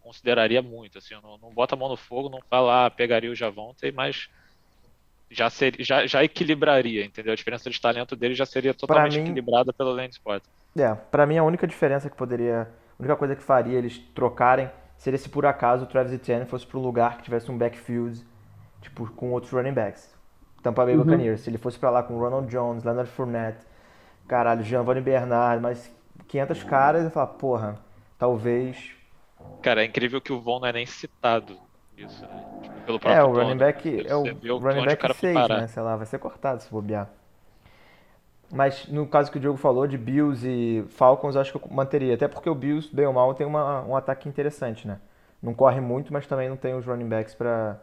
consideraria 0.00 0.62
muito. 0.62 0.96
Assim, 0.96 1.14
não, 1.22 1.36
não 1.36 1.52
bota 1.52 1.74
a 1.74 1.78
mão 1.78 1.90
no 1.90 1.98
fogo, 1.98 2.30
não 2.30 2.40
fala, 2.48 2.86
ah, 2.86 2.90
pegaria 2.90 3.30
o 3.30 3.34
Javonte, 3.34 3.92
mas 3.92 4.30
já, 5.30 5.50
seria, 5.50 5.84
já, 5.84 6.06
já 6.06 6.24
equilibraria, 6.24 7.04
entendeu? 7.04 7.34
A 7.34 7.36
diferença 7.36 7.68
de 7.68 7.78
talento 7.78 8.16
dele 8.16 8.34
já 8.34 8.46
seria 8.46 8.72
totalmente 8.72 9.18
mim, 9.18 9.24
equilibrada 9.24 9.70
pelo 9.70 9.92
Land 9.92 10.12
Spot. 10.12 10.42
É, 10.78 10.94
pra 10.94 11.26
mim 11.26 11.36
a 11.36 11.44
única 11.44 11.66
diferença 11.66 12.08
que 12.08 12.16
poderia. 12.16 12.62
A 12.98 13.02
única 13.02 13.16
coisa 13.16 13.36
que 13.36 13.42
faria 13.42 13.76
eles 13.76 13.98
trocarem 14.14 14.70
seria 14.96 15.18
se 15.18 15.28
por 15.28 15.46
acaso 15.46 15.84
o 15.84 15.86
Travis 15.86 16.12
Etienne 16.12 16.46
fosse 16.46 16.66
para 16.66 16.78
um 16.78 16.82
lugar 16.82 17.18
que 17.18 17.24
tivesse 17.24 17.50
um 17.50 17.58
backfield 17.58 18.24
tipo, 18.80 19.10
com 19.12 19.32
outros 19.32 19.52
running 19.52 19.72
backs. 19.72 20.14
Tampa 20.62 20.84
Bay 20.84 20.96
uhum. 20.96 21.04
Buccaneers. 21.04 21.40
Se 21.40 21.50
ele 21.50 21.58
fosse 21.58 21.78
para 21.78 21.90
lá 21.90 22.02
com 22.02 22.18
Ronald 22.18 22.48
Jones, 22.48 22.84
Leonard 22.84 23.10
Fournette, 23.10 23.58
caralho, 24.26 24.62
Giovanni 24.62 25.00
Bernard, 25.00 25.62
mas 25.62 25.92
500 26.28 26.64
caras, 26.64 27.04
eu 27.04 27.10
falo, 27.10 27.28
porra, 27.28 27.78
talvez. 28.18 28.92
Cara, 29.62 29.82
é 29.82 29.86
incrível 29.86 30.20
que 30.20 30.32
o 30.32 30.40
Von 30.40 30.60
não 30.60 30.68
é 30.68 30.72
nem 30.72 30.86
citado 30.86 31.58
isso, 31.96 32.22
né? 32.22 32.44
Tipo, 32.62 32.80
pelo 32.80 32.98
próprio 32.98 33.20
é, 33.20 33.24
o 33.24 33.32
running 33.32 33.56
back 33.56 33.90
né? 33.90 34.04
é 34.06 34.14
o 34.14 34.58
running 34.58 34.84
back 34.84 35.14
6, 35.14 35.34
né? 35.48 35.66
Sei 35.66 35.82
lá, 35.82 35.96
vai 35.96 36.06
ser 36.06 36.18
cortado 36.18 36.62
se 36.62 36.70
bobear. 36.70 37.08
Mas 38.54 38.86
no 38.86 39.04
caso 39.04 39.32
que 39.32 39.36
o 39.36 39.40
Diogo 39.40 39.58
falou 39.58 39.84
de 39.84 39.98
Bills 39.98 40.46
e 40.48 40.84
Falcons, 40.90 41.34
acho 41.34 41.50
que 41.50 41.58
eu 41.58 41.74
manteria. 41.74 42.14
Até 42.14 42.28
porque 42.28 42.48
o 42.48 42.54
Bills, 42.54 42.88
bem 42.94 43.04
ou 43.04 43.12
mal, 43.12 43.34
tem 43.34 43.44
uma, 43.44 43.82
um 43.82 43.96
ataque 43.96 44.28
interessante, 44.28 44.86
né? 44.86 45.00
Não 45.42 45.52
corre 45.52 45.80
muito, 45.80 46.12
mas 46.12 46.24
também 46.24 46.48
não 46.48 46.56
tem 46.56 46.72
os 46.72 46.86
running 46.86 47.08
backs 47.08 47.34
para 47.34 47.80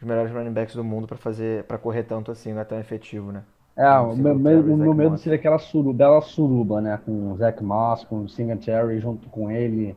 os 0.00 0.08
melhores 0.08 0.32
running 0.32 0.52
backs 0.52 0.74
do 0.74 0.82
mundo 0.82 1.06
para 1.06 1.18
fazer, 1.18 1.64
para 1.64 1.76
correr 1.76 2.04
tanto 2.04 2.30
assim, 2.30 2.54
não 2.54 2.62
é 2.62 2.64
tão 2.64 2.80
efetivo, 2.80 3.30
né? 3.30 3.44
É, 3.76 3.90
o 3.98 4.16
meu, 4.16 4.34
o 4.34 4.76
meu 4.76 4.94
medo 4.94 5.18
seria 5.18 5.38
aquela 5.38 5.58
suruba, 5.58 5.98
bela 5.98 6.20
suruba, 6.22 6.80
né? 6.80 6.98
Com 7.04 7.32
o 7.32 7.36
Zach 7.36 7.62
Moss, 7.62 8.04
com 8.04 8.22
o 8.22 8.28
Singletary 8.28 8.98
junto 9.00 9.28
com 9.28 9.50
ele, 9.50 9.94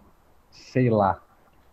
sei 0.49 0.89
lá. 0.89 1.21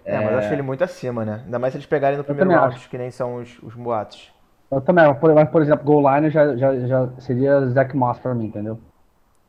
É, 0.05 0.15
é, 0.15 0.21
mas 0.21 0.33
eu 0.33 0.39
acho 0.39 0.53
ele 0.53 0.63
muito 0.63 0.85
acima, 0.85 1.25
né? 1.25 1.43
Ainda 1.45 1.59
mais 1.59 1.73
se 1.73 1.79
eles 1.79 1.87
pegarem 1.87 2.17
no 2.17 2.23
primeiro 2.23 2.49
round, 2.49 2.89
que 2.89 2.97
nem 2.97 3.11
são 3.11 3.35
os, 3.35 3.59
os 3.61 3.75
boatos. 3.75 4.33
Eu 4.71 4.81
também, 4.81 5.05
mas 5.35 5.49
por 5.49 5.63
exemplo, 5.63 5.85
goal 5.85 6.15
line 6.15 6.31
já, 6.31 6.55
já, 6.57 6.79
já 6.87 7.09
seria 7.19 7.67
Zach 7.69 7.97
Moss 7.97 8.19
pra 8.19 8.35
mim, 8.35 8.47
entendeu? 8.47 8.79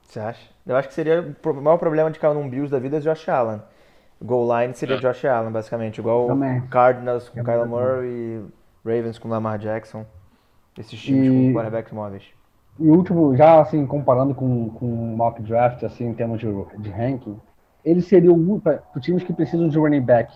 Você 0.03 0.19
acha? 0.19 0.49
Eu 0.65 0.75
acho 0.75 0.88
que 0.88 0.93
seria 0.93 1.36
o 1.45 1.53
maior 1.55 1.77
problema 1.77 2.10
de 2.10 2.17
cair 2.17 2.34
num 2.34 2.49
Bills 2.49 2.71
da 2.71 2.79
vida 2.79 2.97
é 2.97 2.99
Josh 2.99 3.27
Allen. 3.27 3.62
Goal 4.21 4.60
line 4.60 4.73
seria 4.73 4.95
é. 4.95 4.99
Josh 4.99 5.25
Allen, 5.25 5.51
basicamente. 5.51 5.99
Igual 5.99 6.27
o 6.29 6.67
Cardinals 6.69 7.29
com 7.29 7.43
Kyler 7.43 7.67
Murray 7.67 8.43
Ravens 8.86 9.19
com 9.19 9.29
Lamar 9.29 9.60
Jackson, 9.60 10.05
esses 10.77 10.99
times 10.99 11.27
e, 11.27 11.29
com 11.29 11.53
quarterbacks 11.53 11.93
móveis. 11.93 12.23
E 12.79 12.89
o 12.89 12.95
último, 12.95 13.36
já 13.36 13.62
assim, 13.62 13.86
comparando 13.86 14.34
com, 14.34 14.69
com 14.69 14.86
o 14.86 15.17
mock 15.17 15.41
draft, 15.41 15.84
assim, 15.84 16.08
em 16.08 16.13
termos 16.13 16.39
de, 16.39 16.47
de 16.77 16.89
ranking, 16.89 17.38
ele 17.84 18.01
seria 18.01 18.32
o, 18.32 18.60
para 18.60 18.82
times 18.99 19.23
que 19.23 19.34
precisam 19.34 19.67
de 19.67 19.77
running 19.77 20.01
back, 20.01 20.34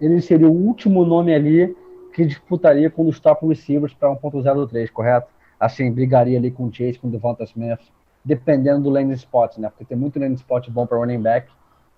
ele 0.00 0.20
seria 0.20 0.48
o 0.48 0.52
último 0.52 1.04
nome 1.04 1.32
ali 1.32 1.76
que 2.14 2.24
disputaria 2.24 2.88
com 2.88 3.06
os 3.08 3.18
top 3.18 3.46
receivers 3.46 3.92
para 3.92 4.08
1.03, 4.08 4.88
correto? 4.90 5.28
Assim, 5.58 5.90
brigaria 5.90 6.38
ali 6.38 6.50
com 6.50 6.66
o 6.66 6.72
Chase, 6.72 6.98
com 6.98 7.08
o 7.08 7.10
Devonta 7.10 7.42
Smith, 7.42 7.80
dependendo 8.24 8.84
do 8.84 8.90
landing 8.90 9.14
spot, 9.14 9.58
né? 9.58 9.68
Porque 9.68 9.84
tem 9.84 9.98
muito 9.98 10.18
landing 10.18 10.36
spot 10.36 10.70
bom 10.70 10.86
para 10.86 10.96
running 10.96 11.20
back. 11.20 11.50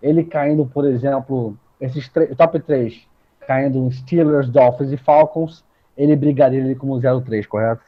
Ele 0.03 0.25
caindo, 0.25 0.65
por 0.65 0.87
exemplo, 0.87 1.57
esses 1.79 2.11
top 2.37 2.61
3, 2.61 3.07
caindo 3.47 3.91
Steelers, 3.93 4.49
Dolphins 4.49 4.93
e 4.93 4.97
Falcons, 4.97 5.63
ele 5.97 6.17
brigaria 6.17 6.63
ali 6.63 6.75
como 6.75 6.99
03, 6.99 7.47
correto? 7.47 7.83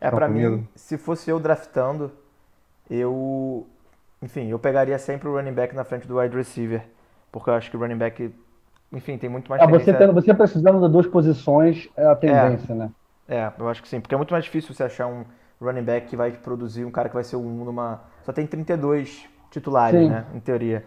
É, 0.00 0.10
para 0.10 0.28
mim, 0.28 0.66
se 0.76 0.96
fosse 0.96 1.28
eu 1.28 1.40
draftando, 1.40 2.12
eu. 2.88 3.66
Enfim, 4.22 4.46
eu 4.46 4.58
pegaria 4.58 4.98
sempre 4.98 5.28
o 5.28 5.34
running 5.34 5.52
back 5.52 5.74
na 5.74 5.84
frente 5.84 6.06
do 6.06 6.18
wide 6.18 6.36
receiver. 6.36 6.84
Porque 7.32 7.50
eu 7.50 7.54
acho 7.54 7.70
que 7.70 7.76
o 7.76 7.80
running 7.80 7.96
back, 7.96 8.32
enfim, 8.92 9.18
tem 9.18 9.28
muito 9.28 9.48
mais. 9.48 9.62
É, 9.62 9.66
você, 9.66 9.92
tendo, 9.92 10.12
você 10.12 10.34
precisando 10.34 10.86
de 10.86 10.92
duas 10.92 11.06
posições, 11.06 11.88
é 11.96 12.06
a 12.06 12.16
tendência, 12.16 12.72
é, 12.72 12.76
né? 12.76 12.90
É, 13.28 13.52
eu 13.58 13.68
acho 13.68 13.82
que 13.82 13.88
sim. 13.88 14.00
Porque 14.00 14.14
é 14.14 14.18
muito 14.18 14.32
mais 14.32 14.44
difícil 14.44 14.74
você 14.74 14.84
achar 14.84 15.06
um 15.06 15.24
running 15.60 15.82
back 15.82 16.08
que 16.08 16.16
vai 16.16 16.30
produzir 16.32 16.84
um 16.84 16.90
cara 16.90 17.08
que 17.08 17.14
vai 17.14 17.24
ser 17.24 17.36
um 17.36 17.64
numa. 17.64 18.00
Só 18.22 18.32
tem 18.32 18.46
32 18.46 19.26
titulares, 19.50 20.00
sim. 20.00 20.08
né? 20.08 20.24
Em 20.34 20.40
teoria. 20.40 20.84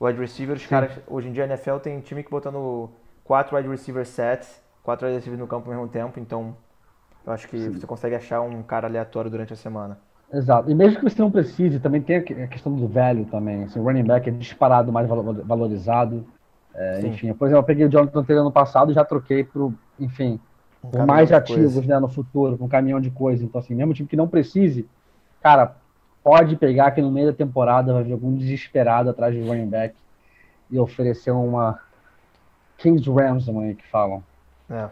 Wide 0.00 0.18
receiver, 0.18 0.56
os 0.56 0.66
caras. 0.66 0.92
Hoje 1.06 1.28
em 1.28 1.32
dia 1.32 1.44
a 1.44 1.46
NFL 1.46 1.76
tem 1.76 2.00
time 2.00 2.22
que 2.22 2.30
botando 2.30 2.90
4 3.24 3.56
wide 3.56 3.68
receiver 3.68 4.04
sets 4.04 4.64
quatro 4.84 5.08
adesivos 5.08 5.38
no 5.38 5.46
campo 5.48 5.68
ao 5.68 5.76
mesmo 5.76 5.88
tempo, 5.88 6.20
então 6.20 6.54
eu 7.26 7.32
acho 7.32 7.48
que 7.48 7.58
Sim. 7.58 7.70
você 7.72 7.86
consegue 7.86 8.14
achar 8.14 8.42
um 8.42 8.62
cara 8.62 8.86
aleatório 8.86 9.30
durante 9.30 9.54
a 9.54 9.56
semana. 9.56 9.98
Exato. 10.30 10.70
E 10.70 10.74
mesmo 10.74 10.98
que 10.98 11.04
você 11.04 11.20
não 11.20 11.30
precise, 11.30 11.80
também 11.80 12.02
tem 12.02 12.16
a 12.16 12.46
questão 12.46 12.74
do 12.74 12.86
velho 12.86 13.24
também. 13.24 13.64
Assim, 13.64 13.80
o 13.80 13.82
running 13.82 14.04
back 14.04 14.28
é 14.28 14.32
disparado 14.32 14.92
mais 14.92 15.08
valorizado. 15.08 16.26
É, 16.74 17.00
enfim, 17.06 17.32
por 17.32 17.46
exemplo, 17.46 17.60
eu 17.60 17.64
peguei 17.64 17.86
o 17.86 17.88
Jonathan 17.88 18.24
Taylor 18.24 18.44
ano 18.44 18.52
passado 18.52 18.90
e 18.90 18.94
já 18.94 19.04
troquei 19.04 19.44
por, 19.44 19.72
enfim, 19.98 20.40
um 20.82 20.90
por 20.90 21.06
mais 21.06 21.30
ativos 21.30 21.86
né, 21.86 21.98
no 21.98 22.08
futuro, 22.08 22.58
com 22.58 22.64
um 22.64 22.68
caminhão 22.68 23.00
de 23.00 23.10
coisa. 23.10 23.44
Então, 23.44 23.60
assim, 23.60 23.74
mesmo 23.74 23.94
time 23.94 24.08
que 24.08 24.16
não 24.16 24.26
precise, 24.26 24.88
cara, 25.40 25.76
pode 26.22 26.56
pegar 26.56 26.90
que 26.90 27.00
no 27.00 27.12
meio 27.12 27.28
da 27.28 27.32
temporada 27.32 27.92
vai 27.92 28.02
vir 28.02 28.12
algum 28.12 28.34
desesperado 28.34 29.10
atrás 29.10 29.34
de 29.34 29.40
running 29.40 29.68
back 29.68 29.94
e 30.70 30.78
oferecer 30.78 31.30
uma 31.30 31.78
Kings 32.78 33.08
Ransom 33.08 33.74
que 33.74 33.86
falam. 33.86 34.22
É. 34.68 34.88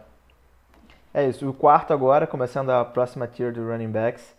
É 1.13 1.27
isso. 1.27 1.47
O 1.47 1.53
quarto 1.53 1.93
agora, 1.93 2.25
começando 2.25 2.71
a 2.71 2.83
próxima 2.83 3.27
tier 3.27 3.51
de 3.51 3.59
running 3.59 3.91
backs. 3.91 4.35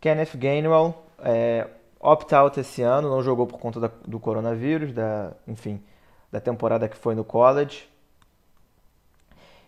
Kenneth 0.00 0.36
Gainwell, 0.36 0.94
é, 1.22 1.66
opt-out 2.00 2.58
esse 2.58 2.82
ano, 2.82 3.08
não 3.08 3.22
jogou 3.22 3.46
por 3.46 3.58
conta 3.58 3.78
da, 3.78 3.90
do 4.06 4.18
coronavírus, 4.18 4.92
da, 4.92 5.32
enfim, 5.46 5.82
da 6.30 6.40
temporada 6.40 6.88
que 6.88 6.96
foi 6.96 7.14
no 7.14 7.24
college. 7.24 7.88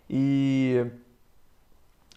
E 0.08 0.86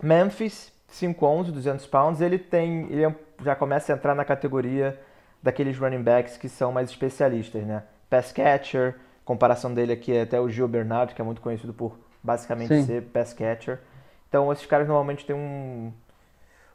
Memphis, 0.01 0.71
5'11", 0.91 1.51
200 1.51 1.86
pounds, 1.88 2.21
ele 2.21 2.38
tem, 2.38 2.91
ele 2.91 3.05
é, 3.05 3.15
já 3.43 3.55
começa 3.55 3.93
a 3.93 3.95
entrar 3.95 4.13
na 4.13 4.25
categoria 4.25 4.99
daqueles 5.41 5.77
running 5.77 6.01
backs 6.01 6.38
que 6.38 6.49
são 6.49 6.71
mais 6.71 6.89
especialistas, 6.89 7.63
né? 7.63 7.84
Pass 8.10 8.31
catcher, 8.31 8.95
comparação 9.23 9.73
dele 9.73 9.93
aqui 9.93 10.13
é 10.13 10.21
até 10.21 10.39
o 10.39 10.49
Gil 10.49 10.67
Bernard, 10.67 11.13
que 11.13 11.21
é 11.21 11.25
muito 11.25 11.41
conhecido 11.41 11.73
por 11.73 11.97
basicamente 12.23 12.75
Sim. 12.75 12.86
ser 12.86 13.01
pass 13.03 13.34
catcher. 13.34 13.79
Então 14.27 14.51
esses 14.51 14.65
caras 14.65 14.88
normalmente 14.88 15.25
têm 15.25 15.36
um, 15.36 15.91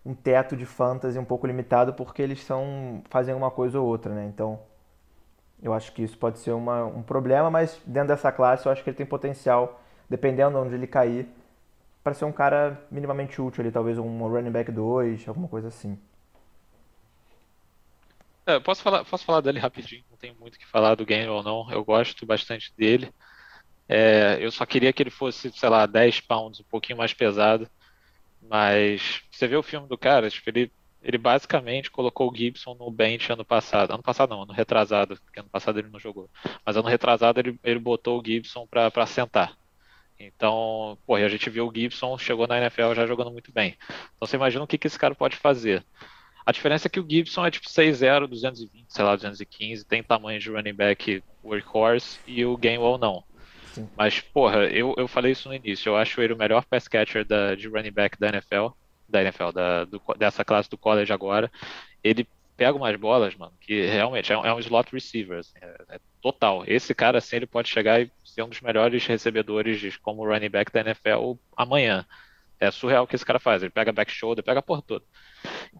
um 0.04 0.14
teto 0.14 0.56
de 0.56 0.64
fantasy 0.64 1.18
um 1.18 1.24
pouco 1.24 1.46
limitado 1.46 1.92
porque 1.92 2.22
eles 2.22 2.42
são 2.42 3.02
fazem 3.10 3.34
uma 3.34 3.50
coisa 3.50 3.80
ou 3.80 3.86
outra, 3.86 4.14
né? 4.14 4.26
Então 4.32 4.58
eu 5.62 5.72
acho 5.72 5.92
que 5.92 6.02
isso 6.02 6.16
pode 6.16 6.38
ser 6.38 6.52
uma, 6.52 6.84
um 6.84 7.02
problema, 7.02 7.50
mas 7.50 7.80
dentro 7.86 8.08
dessa 8.08 8.32
classe 8.32 8.66
eu 8.66 8.72
acho 8.72 8.82
que 8.82 8.90
ele 8.90 8.96
tem 8.96 9.06
potencial, 9.06 9.80
dependendo 10.08 10.58
de 10.58 10.66
onde 10.66 10.74
ele 10.74 10.86
cair, 10.86 11.28
para 12.02 12.14
ser 12.14 12.24
um 12.24 12.32
cara 12.32 12.80
minimamente 12.90 13.40
útil 13.40 13.62
ali, 13.62 13.70
talvez 13.70 13.98
um 13.98 14.26
running 14.26 14.50
back 14.50 14.72
2, 14.72 15.28
alguma 15.28 15.48
coisa 15.48 15.68
assim. 15.68 15.98
É, 18.46 18.58
posso 18.58 18.82
falar, 18.82 19.04
posso 19.04 19.24
falar 19.24 19.40
dele 19.42 19.58
rapidinho, 19.58 20.02
não 20.10 20.16
tem 20.16 20.34
muito 20.34 20.56
o 20.56 20.58
que 20.58 20.66
falar 20.66 20.94
do 20.94 21.04
game 21.04 21.28
ou 21.28 21.42
não, 21.42 21.70
eu 21.70 21.84
gosto 21.84 22.24
bastante 22.26 22.72
dele. 22.76 23.12
É, 23.88 24.38
eu 24.40 24.52
só 24.52 24.64
queria 24.64 24.92
que 24.92 25.02
ele 25.02 25.10
fosse, 25.10 25.50
sei 25.50 25.68
lá, 25.68 25.84
10 25.84 26.20
pounds, 26.20 26.60
um 26.60 26.64
pouquinho 26.64 26.98
mais 26.98 27.12
pesado. 27.12 27.68
Mas 28.40 29.22
você 29.30 29.46
vê 29.46 29.56
o 29.56 29.62
filme 29.62 29.88
do 29.88 29.98
cara, 29.98 30.30
tipo, 30.30 30.48
ele, 30.48 30.72
ele 31.02 31.18
basicamente 31.18 31.90
colocou 31.90 32.30
o 32.30 32.36
Gibson 32.36 32.74
no 32.74 32.90
bench 32.90 33.32
ano 33.32 33.44
passado. 33.44 33.92
Ano 33.92 34.02
passado 34.02 34.30
não, 34.30 34.42
ano 34.42 34.52
retrasado, 34.52 35.18
porque 35.24 35.40
ano 35.40 35.48
passado 35.48 35.78
ele 35.78 35.88
não 35.88 35.98
jogou. 35.98 36.28
Mas 36.64 36.76
ano 36.76 36.88
retrasado 36.88 37.40
ele, 37.40 37.58
ele 37.64 37.78
botou 37.78 38.20
o 38.20 38.24
Gibson 38.24 38.66
pra, 38.66 38.90
pra 38.90 39.06
sentar. 39.06 39.56
Então, 40.18 40.98
pô, 41.06 41.14
a 41.14 41.28
gente 41.28 41.48
viu 41.48 41.66
o 41.66 41.74
Gibson, 41.74 42.18
chegou 42.18 42.46
na 42.46 42.58
NFL 42.58 42.94
já 42.94 43.06
jogando 43.06 43.30
muito 43.30 43.50
bem. 43.50 43.76
Então 43.88 44.28
você 44.28 44.36
imagina 44.36 44.62
o 44.62 44.66
que, 44.66 44.76
que 44.76 44.86
esse 44.86 44.98
cara 44.98 45.14
pode 45.14 45.36
fazer. 45.36 45.82
A 46.44 46.52
diferença 46.52 46.88
é 46.88 46.90
que 46.90 47.00
o 47.00 47.06
Gibson 47.08 47.46
é 47.46 47.50
tipo 47.50 47.66
6'0, 47.66 48.26
220, 48.26 48.86
sei 48.88 49.04
lá, 49.04 49.16
215, 49.16 49.84
tem 49.84 50.02
tamanho 50.02 50.38
de 50.38 50.50
running 50.50 50.74
back 50.74 51.22
workhorse 51.42 52.18
e 52.26 52.44
o 52.44 52.56
Gainwell 52.56 52.98
não. 52.98 53.24
Mas, 53.96 54.20
porra, 54.20 54.64
eu, 54.64 54.94
eu 54.98 55.06
falei 55.06 55.32
isso 55.32 55.48
no 55.48 55.54
início. 55.54 55.90
Eu 55.90 55.96
acho 55.96 56.20
ele 56.20 56.34
o 56.34 56.36
melhor 56.36 56.64
pass 56.64 56.88
catcher 56.88 57.24
da, 57.24 57.54
de 57.54 57.68
running 57.68 57.92
back 57.92 58.18
da 58.18 58.28
NFL. 58.28 58.68
Da 59.10 59.22
NFL, 59.22 59.52
da, 59.52 59.84
do, 59.84 60.00
dessa 60.18 60.44
classe 60.44 60.68
do 60.70 60.78
college 60.78 61.12
agora. 61.12 61.50
Ele 62.02 62.26
pega 62.56 62.76
umas 62.76 62.94
bolas, 62.96 63.34
mano, 63.34 63.52
que 63.58 63.86
realmente 63.86 64.30
é 64.32 64.36
um, 64.38 64.44
é 64.44 64.52
um 64.52 64.58
slot 64.58 64.92
receiver, 64.92 65.38
assim, 65.38 65.58
é, 65.62 65.96
é, 65.96 66.00
total. 66.20 66.62
Esse 66.66 66.94
cara, 66.94 67.18
assim, 67.18 67.36
ele 67.36 67.46
pode 67.46 67.70
chegar 67.70 68.02
e 68.02 68.10
ser 68.24 68.42
um 68.42 68.48
dos 68.48 68.60
melhores 68.60 69.06
recebedores 69.06 69.96
como 69.96 70.26
running 70.26 70.50
back 70.50 70.70
da 70.70 70.80
NFL 70.80 71.36
amanhã. 71.56 72.04
É 72.58 72.70
surreal 72.70 73.04
o 73.04 73.06
que 73.06 73.16
esse 73.16 73.24
cara 73.24 73.38
faz. 73.38 73.62
Ele 73.62 73.70
pega 73.70 73.92
back 73.92 74.12
shoulder, 74.12 74.44
pega 74.44 74.60
a 74.60 74.62
porra 74.62 74.82
toda. 74.82 75.04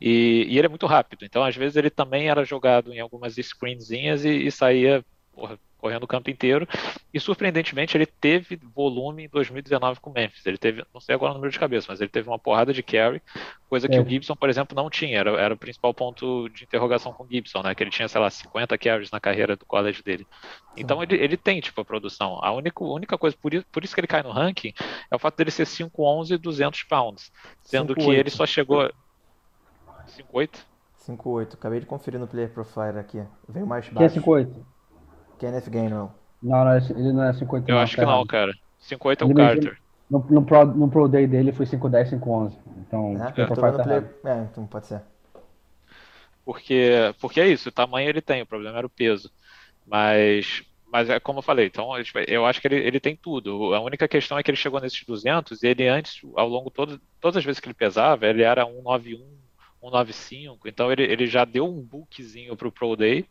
E, 0.01 0.47
e, 0.49 0.57
ele 0.57 0.67
é 0.67 0.71
muito 0.71 0.87
rápido. 0.87 1.25
Então, 1.27 1.45
às 1.45 1.55
vezes, 1.55 1.77
ele 1.77 1.91
também 1.91 2.31
era 2.31 2.45
jogado 2.45 2.95
em 2.95 3.01
algumas 3.01 3.35
screenzinhas 3.35 4.25
e, 4.25 4.47
e 4.47 4.51
saía 4.51 5.05
porra, 5.33 5.59
correndo 5.81 6.05
o 6.05 6.07
campo 6.07 6.31
inteiro. 6.31 6.69
E 7.13 7.19
surpreendentemente 7.19 7.97
ele 7.97 8.07
teve 8.07 8.57
volume 8.75 9.25
em 9.25 9.29
2019 9.29 10.01
com 10.01 10.11
o 10.11 10.13
Memphis. 10.13 10.45
Ele 10.47 10.59
teve, 10.59 10.85
não 10.93 11.01
sei 11.01 11.15
agora 11.15 11.33
o 11.33 11.35
número 11.35 11.51
de 11.51 11.59
cabeça, 11.59 11.87
mas 11.89 12.01
ele 12.01 12.11
teve 12.11 12.29
uma 12.29 12.39
porrada 12.39 12.73
de 12.73 12.83
carry, 12.83 13.21
coisa 13.69 13.89
que 13.89 13.97
é. 13.97 14.01
o 14.01 14.09
Gibson, 14.09 14.37
por 14.37 14.49
exemplo, 14.49 14.77
não 14.77 14.91
tinha. 14.91 15.19
Era, 15.19 15.31
era 15.31 15.55
o 15.55 15.57
principal 15.57 15.95
ponto 15.95 16.49
de 16.51 16.65
interrogação 16.65 17.13
com 17.13 17.25
o 17.25 17.29
Gibson, 17.29 17.63
né? 17.63 17.75
Que 17.75 17.83
ele 17.83 17.91
tinha, 17.91 18.09
sei 18.09 18.21
lá, 18.21 18.31
50 18.31 18.77
carries 18.79 19.11
na 19.11 19.19
carreira 19.19 19.57
do 19.57 19.65
college 19.65 20.03
dele. 20.03 20.27
Então 20.77 21.03
ele, 21.03 21.17
ele 21.17 21.37
tem, 21.37 21.61
tipo, 21.61 21.81
a 21.81 21.85
produção. 21.85 22.39
A 22.43 22.53
única, 22.53 22.85
única 22.85 23.19
coisa, 23.19 23.37
por 23.41 23.55
isso, 23.55 23.67
por 23.73 23.83
isso 23.83 23.95
que 23.95 24.01
ele 24.01 24.07
cai 24.07 24.23
no 24.23 24.31
ranking, 24.31 24.73
é 25.11 25.17
o 25.17 25.19
fato 25.19 25.37
dele 25.37 25.51
ser 25.51 25.67
5'11 25.67 26.33
e 26.33 26.39
200 26.39 26.83
pounds. 26.85 27.33
Sendo 27.63 27.95
5, 27.95 28.01
que 28.01 28.07
8. 28.07 28.21
ele 28.21 28.31
só 28.31 28.47
chegou. 28.47 28.91
5'8? 30.33 30.71
5'8. 31.07 31.55
Acabei 31.55 31.81
de 31.81 31.87
conferir 31.87 32.21
no 32.21 32.27
player 32.27 32.53
profile 32.53 32.99
aqui. 32.99 33.23
Veio 33.49 33.67
mais 33.67 33.89
baixo. 33.89 34.13
Que 34.13 34.19
é 34.19 34.23
5'8? 34.23 34.55
Kenneth 35.41 35.71
Gainwell. 35.71 36.13
Não, 36.43 36.65
não, 36.65 36.77
ele 36.77 37.13
não 37.13 37.25
é 37.25 37.33
50 37.33 37.71
Eu 37.71 37.75
não, 37.75 37.83
acho 37.83 37.97
que 37.97 38.05
não, 38.05 38.27
cara. 38.27 38.53
50 38.79 39.25
é 39.25 39.27
o 39.27 39.35
Carter. 39.35 39.79
No, 40.11 40.27
no, 40.29 40.45
pro, 40.45 40.65
no 40.67 40.89
Pro 40.89 41.09
Day 41.09 41.27
dele 41.27 41.53
foi 41.53 41.67
510, 41.67 42.11
511. 42.11 42.59
Então, 42.79 43.25
é, 43.25 43.33
tipo, 43.33 43.55
tá 43.55 43.83
play... 43.83 44.05
é, 44.25 44.43
então 44.51 44.67
pode 44.67 44.87
ser. 44.87 45.03
Porque, 46.45 47.15
porque 47.21 47.41
é 47.41 47.49
isso, 47.49 47.69
o 47.69 47.73
tamanho 47.73 48.09
ele 48.09 48.21
tem, 48.21 48.43
o 48.43 48.47
problema 48.47 48.79
era 48.79 48.87
o 48.87 48.91
peso. 48.91 49.31
Mas, 49.87 50.65
mas 50.91 51.09
é 51.09 51.21
como 51.21 51.39
eu 51.39 51.43
falei, 51.43 51.67
então 51.67 51.93
eu 52.27 52.47
acho 52.47 52.61
que 52.61 52.67
ele, 52.67 52.77
ele 52.77 52.99
tem 52.99 53.15
tudo. 53.15 53.73
A 53.75 53.81
única 53.81 54.09
questão 54.09 54.39
é 54.39 54.43
que 54.43 54.51
ele 54.51 54.57
chegou 54.57 54.81
nesses 54.81 55.05
200 55.05 55.63
e 55.63 55.67
ele 55.67 55.87
antes, 55.87 56.21
ao 56.35 56.49
longo 56.49 56.71
todo, 56.71 57.01
todas 57.21 57.37
as 57.37 57.45
vezes 57.45 57.61
que 57.61 57.69
ele 57.69 57.75
pesava, 57.75 58.27
ele 58.27 58.43
era 58.43 58.65
191, 58.65 59.19
195, 59.81 60.69
então 60.69 60.91
ele, 60.91 61.05
ele 61.05 61.27
já 61.27 61.45
deu 61.45 61.67
um 61.67 61.81
bookzinho 61.81 62.57
pro 62.57 62.73
Pro 62.73 62.97
Day 62.97 63.27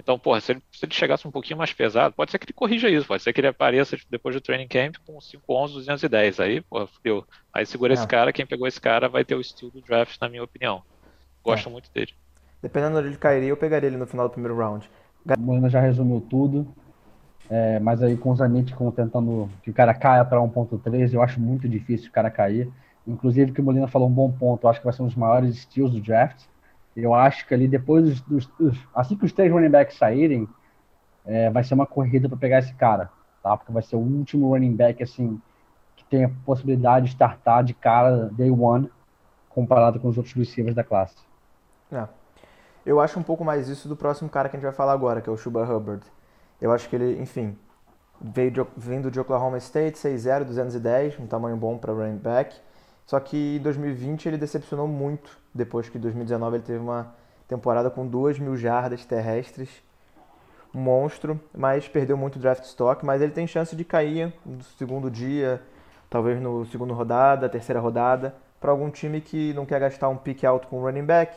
então, 0.00 0.18
porra, 0.18 0.40
se 0.40 0.52
ele, 0.52 0.62
se 0.72 0.86
ele 0.86 0.94
chegasse 0.94 1.28
um 1.28 1.30
pouquinho 1.30 1.58
mais 1.58 1.72
pesado, 1.74 2.14
pode 2.14 2.30
ser 2.30 2.38
que 2.38 2.46
ele 2.46 2.54
corrija 2.54 2.88
isso, 2.88 3.06
pode 3.06 3.22
ser 3.22 3.34
que 3.34 3.40
ele 3.40 3.48
apareça 3.48 3.98
depois 4.08 4.34
do 4.34 4.40
training 4.40 4.66
camp 4.66 4.96
com 5.06 5.18
5'11, 5.18 5.74
210. 5.74 6.40
Aí, 6.40 6.60
porra, 6.62 6.86
fudeu. 6.86 7.24
Aí 7.52 7.66
segura 7.66 7.92
é. 7.92 7.94
esse 7.94 8.06
cara, 8.06 8.32
quem 8.32 8.46
pegou 8.46 8.66
esse 8.66 8.80
cara 8.80 9.08
vai 9.08 9.24
ter 9.24 9.34
o 9.34 9.40
estilo 9.40 9.70
do 9.70 9.82
draft, 9.82 10.18
na 10.18 10.28
minha 10.28 10.42
opinião. 10.42 10.82
Gosto 11.44 11.68
é. 11.68 11.72
muito 11.72 11.90
dele. 11.92 12.12
Dependendo 12.62 12.98
onde 12.98 13.08
ele 13.08 13.16
cairia, 13.16 13.50
eu 13.50 13.56
pegaria 13.56 13.88
ele 13.88 13.98
no 13.98 14.06
final 14.06 14.26
do 14.26 14.32
primeiro 14.32 14.56
round. 14.56 14.88
O 15.26 15.40
Moina 15.40 15.68
já 15.68 15.80
resumiu 15.80 16.20
tudo. 16.28 16.66
É, 17.50 17.78
mas 17.80 18.02
aí 18.02 18.16
com 18.16 18.30
os 18.30 18.40
Amit 18.40 18.74
tentando 18.94 19.50
que 19.62 19.70
o 19.70 19.74
cara 19.74 19.92
caia 19.92 20.24
para 20.24 20.38
1.3, 20.38 21.12
eu 21.12 21.20
acho 21.20 21.40
muito 21.40 21.68
difícil 21.68 22.08
o 22.08 22.12
cara 22.12 22.30
cair. 22.30 22.70
Inclusive 23.06 23.52
que 23.52 23.60
o 23.60 23.64
Molina 23.64 23.88
falou 23.88 24.08
um 24.08 24.12
bom 24.12 24.30
ponto, 24.30 24.64
eu 24.64 24.70
acho 24.70 24.78
que 24.78 24.84
vai 24.84 24.94
ser 24.94 25.02
um 25.02 25.06
dos 25.06 25.16
maiores 25.16 25.56
estilos 25.56 25.90
do 25.90 26.00
draft. 26.00 26.44
Eu 26.96 27.14
acho 27.14 27.46
que 27.46 27.54
ali 27.54 27.68
depois 27.68 28.20
dos, 28.22 28.46
dos, 28.46 28.88
assim 28.94 29.16
que 29.16 29.24
os 29.24 29.32
três 29.32 29.50
running 29.50 29.70
backs 29.70 29.96
saírem, 29.96 30.48
é, 31.24 31.50
vai 31.50 31.62
ser 31.62 31.74
uma 31.74 31.86
corrida 31.86 32.28
para 32.28 32.38
pegar 32.38 32.58
esse 32.58 32.74
cara, 32.74 33.10
tá? 33.42 33.56
Porque 33.56 33.72
vai 33.72 33.82
ser 33.82 33.96
o 33.96 34.00
último 34.00 34.48
running 34.48 34.74
back 34.74 35.02
assim 35.02 35.40
que 35.96 36.04
tem 36.04 36.24
a 36.24 36.30
possibilidade 36.44 37.06
de 37.06 37.12
startar 37.12 37.62
de 37.62 37.74
cara 37.74 38.30
day 38.32 38.50
one 38.50 38.90
comparado 39.48 40.00
com 40.00 40.08
os 40.08 40.16
outros 40.16 40.34
receivers 40.34 40.74
da 40.74 40.84
classe. 40.84 41.16
É. 41.92 42.06
Eu 42.84 43.00
acho 43.00 43.18
um 43.18 43.22
pouco 43.22 43.44
mais 43.44 43.68
isso 43.68 43.88
do 43.88 43.96
próximo 43.96 44.30
cara 44.30 44.48
que 44.48 44.56
a 44.56 44.58
gente 44.58 44.66
vai 44.66 44.74
falar 44.74 44.92
agora, 44.92 45.20
que 45.20 45.28
é 45.28 45.32
o 45.32 45.36
Chuba 45.36 45.62
Hubbard. 45.62 46.04
Eu 46.60 46.72
acho 46.72 46.88
que 46.88 46.96
ele, 46.96 47.20
enfim, 47.20 47.56
veio 48.20 48.50
de, 48.50 48.66
vindo 48.76 49.10
de 49.10 49.20
Oklahoma 49.20 49.58
State, 49.58 49.98
6'0", 49.98 50.44
210, 50.44 51.18
um 51.18 51.26
tamanho 51.26 51.56
bom 51.56 51.76
para 51.76 51.92
running 51.92 52.16
back. 52.16 52.56
Só 53.10 53.18
que 53.18 53.56
em 53.56 53.58
2020 53.58 54.28
ele 54.28 54.38
decepcionou 54.38 54.86
muito, 54.86 55.36
depois 55.52 55.88
que 55.88 55.98
em 55.98 56.00
2019 56.00 56.58
ele 56.58 56.62
teve 56.62 56.78
uma 56.78 57.12
temporada 57.48 57.90
com 57.90 58.06
2 58.06 58.38
mil 58.38 58.56
jardas 58.56 59.04
terrestres. 59.04 59.68
Um 60.72 60.78
monstro, 60.78 61.40
mas 61.52 61.88
perdeu 61.88 62.16
muito 62.16 62.38
draft 62.38 62.62
stock. 62.62 63.04
Mas 63.04 63.20
ele 63.20 63.32
tem 63.32 63.48
chance 63.48 63.74
de 63.74 63.84
cair 63.84 64.32
no 64.46 64.62
segundo 64.62 65.10
dia, 65.10 65.60
talvez 66.08 66.40
no 66.40 66.64
segundo 66.66 66.94
rodada, 66.94 67.48
terceira 67.48 67.80
rodada, 67.80 68.32
para 68.60 68.70
algum 68.70 68.88
time 68.88 69.20
que 69.20 69.52
não 69.54 69.66
quer 69.66 69.80
gastar 69.80 70.08
um 70.08 70.16
pick 70.16 70.44
alto 70.44 70.68
com 70.68 70.80
running 70.80 71.04
back. 71.04 71.34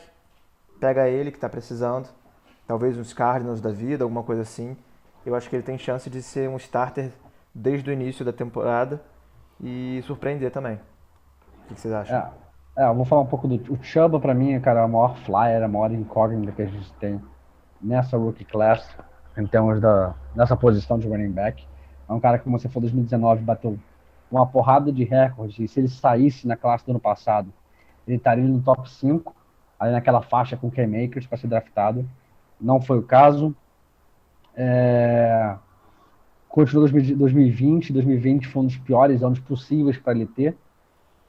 Pega 0.78 1.08
ele 1.08 1.32
que 1.32 1.38
está 1.38 1.48
precisando. 1.48 2.08
Talvez 2.68 2.96
uns 2.96 3.12
Cardinals 3.12 3.60
da 3.60 3.72
vida, 3.72 4.04
alguma 4.04 4.22
coisa 4.22 4.42
assim. 4.42 4.76
Eu 5.26 5.34
acho 5.34 5.50
que 5.50 5.56
ele 5.56 5.64
tem 5.64 5.76
chance 5.76 6.08
de 6.08 6.22
ser 6.22 6.48
um 6.48 6.56
starter 6.56 7.10
desde 7.52 7.90
o 7.90 7.92
início 7.92 8.24
da 8.24 8.32
temporada 8.32 9.02
e 9.60 10.00
surpreender 10.06 10.52
também. 10.52 10.78
O 11.64 11.74
que 11.74 11.80
vocês 11.80 11.94
acham? 11.94 12.16
É, 12.76 12.84
é, 12.84 12.86
eu 12.86 12.94
vou 12.94 13.04
falar 13.04 13.22
um 13.22 13.26
pouco 13.26 13.48
do. 13.48 13.72
O 13.72 13.82
Chuba, 13.82 14.20
pra 14.20 14.34
mim, 14.34 14.58
cara, 14.60 14.80
é 14.80 14.84
o 14.84 14.88
maior 14.88 15.16
flyer, 15.18 15.62
a 15.62 15.68
maior 15.68 15.92
incógnita 15.92 16.52
que 16.52 16.62
a 16.62 16.66
gente 16.66 16.92
tem 16.94 17.20
nessa 17.80 18.16
rookie 18.16 18.44
class, 18.44 18.96
em 19.36 19.46
termos 19.46 19.80
da, 19.80 20.14
dessa 20.34 20.56
posição 20.56 20.98
de 20.98 21.08
running 21.08 21.30
back. 21.30 21.64
É 22.08 22.12
um 22.12 22.20
cara 22.20 22.38
que, 22.38 22.44
como 22.44 22.58
você 22.58 22.68
falou, 22.68 22.82
2019 22.82 23.42
bateu 23.42 23.78
uma 24.30 24.46
porrada 24.46 24.92
de 24.92 25.04
recordes, 25.04 25.58
e 25.58 25.68
se 25.68 25.80
ele 25.80 25.88
saísse 25.88 26.46
na 26.46 26.56
classe 26.56 26.84
do 26.84 26.90
ano 26.90 27.00
passado, 27.00 27.52
ele 28.06 28.16
estaria 28.16 28.44
no 28.44 28.60
top 28.60 28.90
5, 28.90 29.34
ali 29.78 29.92
naquela 29.92 30.20
faixa 30.20 30.56
com 30.56 30.70
K-Makers 30.70 31.26
para 31.26 31.38
ser 31.38 31.46
draftado. 31.46 32.08
Não 32.60 32.80
foi 32.80 32.98
o 32.98 33.02
caso. 33.02 33.54
É... 34.54 35.56
Continuou 36.48 36.88
2020, 36.88 37.92
2020 37.92 38.48
foi 38.48 38.62
um 38.62 38.66
dos 38.66 38.76
piores 38.76 39.22
anos 39.22 39.40
possíveis 39.40 39.98
para 39.98 40.12
ele 40.12 40.26
ter 40.26 40.56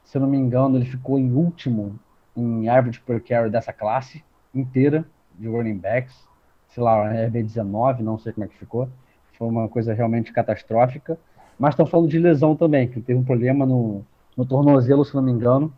se 0.06 0.18
eu 0.18 0.22
não 0.22 0.30
me 0.30 0.38
engano, 0.38 0.78
ele 0.78 0.86
ficou 0.86 1.20
em 1.20 1.32
último 1.34 2.00
em 2.38 2.70
average 2.70 3.02
per 3.02 3.22
carry 3.24 3.50
dessa 3.50 3.74
classe 3.74 4.24
inteira 4.54 5.04
de 5.38 5.48
running 5.48 5.78
backs. 5.78 6.28
Sei 6.70 6.84
lá, 6.84 7.12
RB19, 7.12 8.00
não 8.00 8.18
sei 8.18 8.32
como 8.32 8.46
é 8.46 8.48
que 8.48 8.58
ficou. 8.58 8.88
Foi 9.34 9.48
uma 9.48 9.68
coisa 9.68 9.94
realmente 9.94 10.32
catastrófica. 10.32 11.18
Mas 11.58 11.74
estão 11.74 11.86
falando 11.86 12.10
de 12.10 12.20
lesão 12.20 12.56
também, 12.56 12.88
que 12.88 13.02
teve 13.02 13.20
um 13.20 13.24
problema 13.24 13.66
no, 13.66 14.06
no 14.38 14.46
tornozelo, 14.46 15.04
se 15.04 15.16
não 15.16 15.24
me 15.24 15.32
engano. 15.32 15.74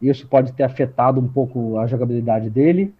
Isso 0.00 0.26
pode 0.26 0.52
ter 0.52 0.64
afetado 0.64 1.20
um 1.20 1.28
pouco 1.28 1.78
a 1.78 1.86
jogabilidade 1.86 2.50
dele. 2.50 2.92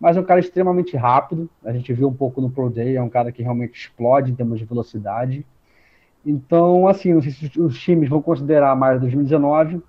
Mas 0.00 0.16
é 0.16 0.20
um 0.20 0.24
cara 0.24 0.40
extremamente 0.40 0.96
rápido. 0.96 1.50
A 1.64 1.72
gente 1.72 1.92
viu 1.92 2.08
um 2.08 2.14
pouco 2.14 2.40
no 2.40 2.50
Pro 2.50 2.70
Day, 2.70 2.96
é 2.96 3.02
um 3.02 3.08
cara 3.08 3.30
que 3.30 3.42
realmente 3.42 3.78
explode 3.78 4.30
em 4.30 4.34
termos 4.34 4.58
de 4.58 4.64
velocidade. 4.64 5.44
Então, 6.24 6.88
assim, 6.88 7.12
não 7.12 7.20
sei 7.20 7.32
se 7.32 7.60
os 7.60 7.78
times 7.78 8.08
vão 8.08 8.22
considerar 8.22 8.74
mais 8.74 9.00
2019 9.00 9.82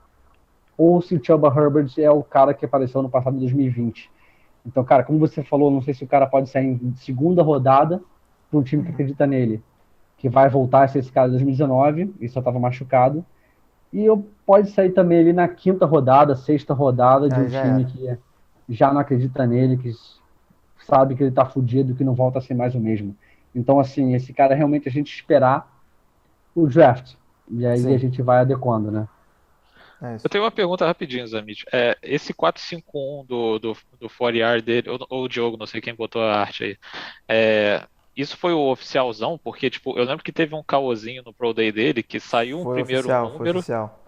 ou 0.78 1.02
se 1.02 1.16
o 1.16 1.24
Chuba 1.24 1.48
Herbert 1.48 1.92
é 1.98 2.10
o 2.10 2.24
cara 2.24 2.54
que 2.54 2.66
apareceu 2.66 3.02
no 3.02 3.10
passado 3.10 3.34
de 3.34 3.40
2020. 3.42 4.10
Então, 4.66 4.84
cara, 4.84 5.04
como 5.04 5.20
você 5.20 5.44
falou, 5.44 5.70
não 5.70 5.82
sei 5.82 5.94
se 5.94 6.04
o 6.04 6.08
cara 6.08 6.26
pode 6.26 6.50
sair 6.50 6.66
em 6.66 6.94
segunda 6.96 7.44
rodada 7.44 8.02
para 8.50 8.60
um 8.60 8.64
time 8.64 8.84
que 8.84 8.90
acredita 8.90 9.28
nele, 9.28 9.62
que 10.18 10.28
vai 10.28 10.50
voltar 10.50 10.84
a 10.84 10.88
ser 10.88 11.00
esse 11.00 11.12
cara 11.12 11.28
de 11.28 11.34
2019 11.34 12.16
e 12.20 12.28
só 12.28 12.40
estava 12.40 12.60
machucado. 12.60 13.24
E 13.94 14.04
eu 14.04 14.26
pode 14.46 14.72
sair 14.72 14.92
também 14.92 15.20
ali 15.20 15.34
na 15.34 15.48
quinta 15.48 15.86
rodada, 15.86 16.36
sexta 16.36 16.74
rodada 16.74 17.30
de 17.30 17.40
um 17.40 17.48
time 17.48 17.84
é. 17.84 17.86
que 17.86 18.20
já 18.74 18.92
não 18.92 19.00
acredita 19.00 19.46
nele, 19.46 19.78
que 19.78 19.92
sabe 20.86 21.16
que 21.16 21.24
ele 21.24 21.32
tá 21.32 21.46
fudido, 21.46 21.96
que 21.96 22.04
não 22.04 22.14
volta 22.14 22.40
a 22.40 22.42
ser 22.42 22.56
mais 22.56 22.76
o 22.76 22.80
mesmo. 22.80 23.16
Então, 23.54 23.80
assim, 23.80 24.14
esse 24.14 24.34
cara 24.34 24.56
realmente 24.56 24.90
a 24.90 24.92
gente 24.92 25.14
esperar 25.14 25.72
o 26.54 26.68
draft. 26.68 27.14
E 27.50 27.66
aí 27.66 27.80
Sim. 27.80 27.94
a 27.94 27.98
gente 27.98 28.22
vai 28.22 28.40
adequando, 28.40 28.92
né? 28.92 29.08
É 30.14 30.18
eu 30.24 30.30
tenho 30.30 30.44
uma 30.44 30.52
pergunta 30.52 30.86
rapidinho, 30.86 31.28
Zamit. 31.28 31.66
É, 31.72 31.98
esse 32.02 32.34
451 32.34 33.26
do, 33.26 33.60
do, 33.60 33.78
do 34.00 34.10
40 34.10 34.62
dele, 34.62 34.90
ou, 34.90 35.06
ou, 35.10 35.24
o 35.24 35.28
Diogo, 35.28 35.58
não 35.58 35.66
sei 35.66 35.82
quem 35.82 35.96
botou 35.96 36.22
a 36.22 36.40
arte 36.40 36.64
aí, 36.64 36.78
é, 37.28 37.84
isso 38.16 38.38
foi 38.38 38.54
o 38.54 38.72
oficialzão? 38.72 39.38
Porque, 39.38 39.70
tipo, 39.70 39.98
eu 39.98 40.06
lembro 40.06 40.24
que 40.24 40.32
teve 40.32 40.56
um 40.56 40.64
caosinho 40.64 41.22
no 41.24 41.34
Pro 41.34 41.54
Day 41.54 41.72
dele 41.72 42.02
que 42.02 42.20
saiu 42.20 42.64
foi 42.64 42.72
um 42.72 42.76
primeiro 42.76 43.08
oficial, 43.08 43.24
número. 43.30 43.44
Foi 43.46 43.60
oficial. 43.60 44.06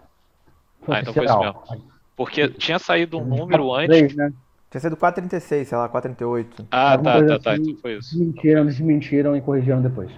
Ah, 0.88 1.00
então 1.00 1.12
foi 1.12 1.24
isso 1.26 1.38
mesmo. 1.38 1.92
Porque 2.16 2.48
tinha 2.48 2.78
saído 2.78 3.18
um 3.18 3.24
número 3.24 3.72
antes. 3.74 4.16
Né? 4.16 4.32
Tinha 4.70 4.80
sido 4.80 4.96
436, 4.96 5.68
sei 5.68 5.78
lá, 5.78 5.88
438. 5.88 6.66
Ah, 6.70 6.98
tá, 6.98 7.24
tá, 7.24 7.38
tá. 7.38 7.56
Então 7.56 7.76
foi 7.80 7.98
isso. 7.98 8.18
Mentiram, 8.18 8.66
desmentiram 8.66 9.36
e 9.36 9.40
corrigiram 9.40 9.80
depois. 9.82 10.10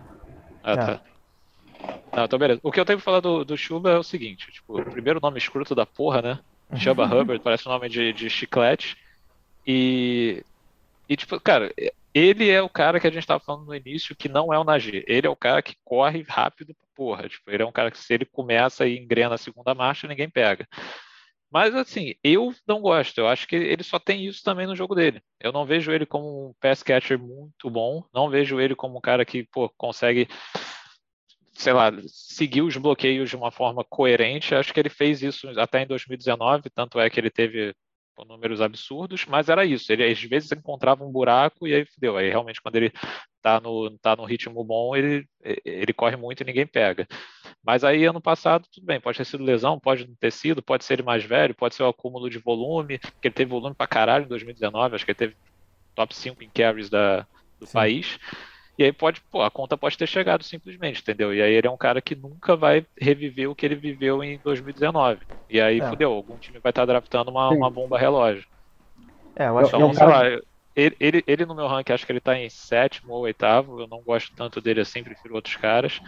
Ah, 0.63 0.77
tá. 0.77 1.01
Não, 2.15 2.25
então 2.25 2.39
beleza. 2.39 2.61
O 2.63 2.73
que 2.73 2.81
eu 2.81 2.85
tenho 2.85 2.99
pra 2.99 3.05
falar 3.05 3.21
do, 3.21 3.45
do 3.45 3.57
Chuba 3.57 3.91
é 3.91 3.99
o 3.99 4.03
seguinte, 4.03 4.51
tipo, 4.53 4.79
o 4.79 4.83
primeiro 4.91 5.21
nome 5.21 5.39
escroto 5.39 5.75
da 5.75 5.87
porra, 5.87 6.23
né? 6.23 6.39
Chuba 6.77 7.05
Hubbard, 7.07 7.41
parece 7.43 7.69
um 7.69 7.73
nome 7.73 7.89
de, 7.89 8.13
de 8.13 8.29
chiclete. 8.29 8.97
E, 9.67 10.45
e, 11.09 11.17
tipo, 11.17 11.41
cara, 11.41 11.73
ele 12.15 12.51
é 12.51 12.63
o 12.63 12.69
cara 12.69 12.99
que 13.01 13.07
a 13.07 13.11
gente 13.11 13.27
tava 13.27 13.41
falando 13.41 13.67
no 13.67 13.75
início 13.75 14.17
que 14.17 14.29
não 14.29 14.53
é 14.53 14.59
o 14.59 14.65
Najee. 14.65 15.05
Ele 15.07 15.27
é 15.27 15.31
o 15.31 15.37
cara 15.37 15.63
que 15.63 15.77
corre 15.85 16.23
rápido 16.29 16.75
porra. 17.01 17.27
Tipo, 17.31 17.51
ele 17.51 17.63
é 17.63 17.67
um 17.67 17.73
cara 17.73 17.91
que 17.91 17.97
se 17.99 18.13
ele 18.13 18.27
começa 18.27 18.87
e 18.87 18.99
engrena 18.99 19.35
a 19.35 19.39
segunda 19.39 19.75
marcha, 19.75 20.07
ninguém 20.07 20.29
pega. 20.29 20.69
Mas 21.51 21.75
assim, 21.75 22.15
eu 22.23 22.55
não 22.67 22.83
gosto. 22.83 23.19
Eu 23.19 23.27
acho 23.27 23.49
que 23.49 23.57
ele 23.57 23.83
só 23.83 23.99
tem 23.99 24.27
isso 24.27 24.43
também 24.45 24.67
no 24.67 24.77
jogo 24.77 24.95
dele. 24.95 25.23
Eu 25.41 25.51
não 25.51 25.65
vejo 25.65 25.91
ele 25.91 26.05
como 26.05 26.51
um 26.51 26.55
pass 26.61 26.83
catcher 26.83 27.19
muito 27.19 27.71
bom. 27.71 28.05
Não 28.13 28.29
vejo 28.29 28.61
ele 28.61 28.75
como 28.77 28.99
um 28.99 29.01
cara 29.01 29.25
que 29.25 29.45
pô, 29.45 29.69
consegue, 29.71 30.29
sei 31.61 31.75
lá, 31.75 31.93
seguir 32.07 32.63
os 32.63 32.77
bloqueios 32.77 33.29
de 33.29 33.37
uma 33.37 33.51
forma 33.51 33.85
coerente. 33.85 34.55
Acho 34.55 34.73
que 34.73 34.81
ele 34.81 34.89
fez 34.89 35.23
isso 35.23 35.49
até 35.61 35.83
em 35.83 35.87
2019. 35.87 36.71
Tanto 36.71 36.99
é 36.99 37.11
que 37.11 37.21
ele 37.21 37.31
teve 37.31 37.75
números 38.27 38.61
absurdos, 38.61 39.25
mas 39.27 39.49
era 39.49 39.65
isso. 39.65 39.91
Ele 39.91 40.05
às 40.05 40.23
vezes 40.23 40.53
encontrava 40.53 41.05
um 41.05 41.11
buraco 41.11 41.67
e 41.67 41.75
aí 41.75 41.87
deu. 41.99 42.17
Aí 42.17 42.29
realmente 42.29 42.61
quando 42.61 42.77
ele 42.77 42.93
tá 43.43 43.61
no, 43.61 43.91
tá 43.99 44.17
no 44.17 44.25
ritmo 44.25 44.63
bom, 44.65 44.95
ele, 44.95 45.27
ele 45.65 45.93
corre 45.93 46.17
muito 46.17 46.43
e 46.43 46.45
ninguém 46.45 46.67
pega. 46.67 47.07
Mas 47.63 47.85
aí 47.85 48.05
ano 48.05 48.21
passado, 48.21 48.67
tudo 48.73 48.87
bem, 48.87 49.01
pode 49.01 49.19
ter 49.19 49.25
sido 49.25 49.45
lesão, 49.45 49.79
pode 49.79 50.07
não 50.07 50.15
ter 50.17 50.33
sido, 50.33 50.63
pode 50.63 50.85
ser 50.85 50.95
ele 50.95 51.03
mais 51.03 51.25
velho, 51.25 51.55
pode 51.55 51.75
ser 51.75 51.83
o 51.83 51.89
acúmulo 51.89 52.29
de 52.29 52.39
volume, 52.39 52.99
porque 52.99 53.29
ele 53.29 53.35
teve 53.35 53.51
volume 53.51 53.75
pra 53.75 53.87
caralho 53.87 54.25
em 54.25 54.29
2019, 54.29 54.95
acho 54.95 55.05
que 55.05 55.11
ele 55.11 55.19
teve 55.19 55.37
top 55.95 56.15
5 56.15 56.43
em 56.43 56.51
carries 56.51 56.91
da, 56.91 57.27
do 57.59 57.67
Sim. 57.67 57.73
país. 57.73 58.19
E 58.81 58.85
aí 58.85 58.93
pode, 58.95 59.21
pô, 59.31 59.43
a 59.43 59.51
conta 59.51 59.77
pode 59.77 59.99
ter 59.99 60.07
chegado 60.07 60.43
simplesmente, 60.43 61.03
entendeu? 61.03 61.35
E 61.35 61.43
aí 61.43 61.53
ele 61.53 61.67
é 61.67 61.71
um 61.71 61.77
cara 61.77 62.01
que 62.01 62.15
nunca 62.15 62.57
vai 62.57 62.87
reviver 62.99 63.51
o 63.51 63.55
que 63.55 63.67
ele 63.67 63.75
viveu 63.75 64.25
em 64.25 64.39
2019. 64.39 65.21
E 65.51 65.61
aí, 65.61 65.83
é. 65.83 65.91
fudeu, 65.91 66.11
algum 66.11 66.39
time 66.39 66.59
vai 66.61 66.71
estar 66.71 66.87
draftando 66.87 67.31
uma, 67.31 67.51
uma 67.51 67.71
bomba 67.71 67.99
relógio. 67.99 68.47
É, 69.37 69.49
eu 69.49 69.59
acho 69.59 69.77
então, 69.77 69.91
que 69.91 69.97
sei 69.97 70.07
lá, 70.07 70.23
ele, 70.75 70.97
ele, 70.99 71.25
ele, 71.27 71.45
no 71.45 71.55
meu 71.55 71.67
ranking 71.67 71.93
acho 71.93 72.07
que 72.07 72.13
ele 72.13 72.23
tá 72.23 72.39
em 72.39 72.49
sétimo 72.49 73.13
ou 73.13 73.21
oitavo. 73.25 73.83
Eu 73.83 73.87
não 73.87 74.01
gosto 74.01 74.35
tanto 74.35 74.63
dele 74.63 74.81
assim, 74.81 75.05
prefiro 75.05 75.35
outros 75.35 75.57
caras. 75.57 76.01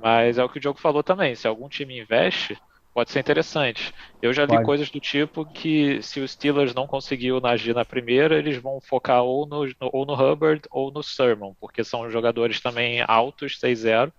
Mas 0.00 0.38
é 0.38 0.44
o 0.44 0.48
que 0.48 0.58
o 0.58 0.60
Diogo 0.60 0.78
falou 0.78 1.02
também. 1.02 1.34
Se 1.34 1.48
algum 1.48 1.68
time 1.68 1.98
investe, 1.98 2.56
pode 2.94 3.10
ser 3.10 3.18
interessante. 3.18 3.92
Eu 4.22 4.32
já 4.32 4.44
li 4.44 4.52
pode. 4.52 4.64
coisas 4.64 4.88
do 4.88 5.00
tipo 5.00 5.44
que 5.44 6.00
se 6.00 6.20
os 6.20 6.30
Steelers 6.30 6.72
não 6.72 6.86
conseguiu 6.86 7.44
agir 7.44 7.74
na 7.74 7.84
primeira, 7.84 8.38
eles 8.38 8.56
vão 8.56 8.80
focar 8.80 9.22
ou 9.24 9.46
no, 9.46 9.68
ou 9.80 10.06
no 10.06 10.14
Hubbard 10.14 10.62
ou 10.70 10.92
no 10.92 11.02
Sermon, 11.02 11.52
porque 11.60 11.82
são 11.82 12.08
jogadores 12.08 12.60
também 12.60 13.04
altos, 13.06 13.58
6-0, 13.58 14.12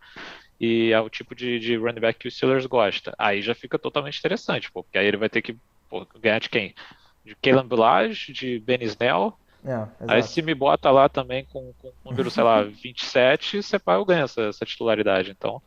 e 0.59 0.91
é 0.91 0.99
o 0.99 1.09
tipo 1.09 1.33
de, 1.33 1.57
de 1.57 1.77
running 1.77 2.01
back 2.01 2.19
que 2.19 2.27
os 2.27 2.35
Steelers 2.35 2.65
gosta. 2.65 3.15
Aí 3.17 3.41
já 3.41 3.55
fica 3.55 3.79
totalmente 3.79 4.19
interessante, 4.19 4.69
pô, 4.71 4.83
porque 4.83 4.97
aí 4.97 5.07
ele 5.07 5.17
vai 5.17 5.29
ter 5.29 5.41
que 5.41 5.57
pô, 5.89 6.05
ganhar 6.19 6.39
de 6.39 6.49
quem? 6.49 6.75
De 7.23 7.35
Kalen 7.35 7.67
Billage, 7.67 8.33
de 8.33 8.59
Ben 8.59 8.83
Snell, 8.83 9.33
é, 9.67 10.13
Aí 10.13 10.21
se 10.21 10.43
me 10.43 10.53
bota 10.53 10.91
lá 10.91 11.09
também 11.09 11.43
com, 11.45 11.73
com 11.79 11.91
número, 12.05 12.29
sei 12.29 12.43
lá, 12.43 12.61
27, 12.69 13.63
você 13.63 13.77
eu 13.83 14.05
ganho 14.05 14.25
essa, 14.25 14.43
essa 14.43 14.63
titularidade. 14.63 15.31
Então, 15.31 15.59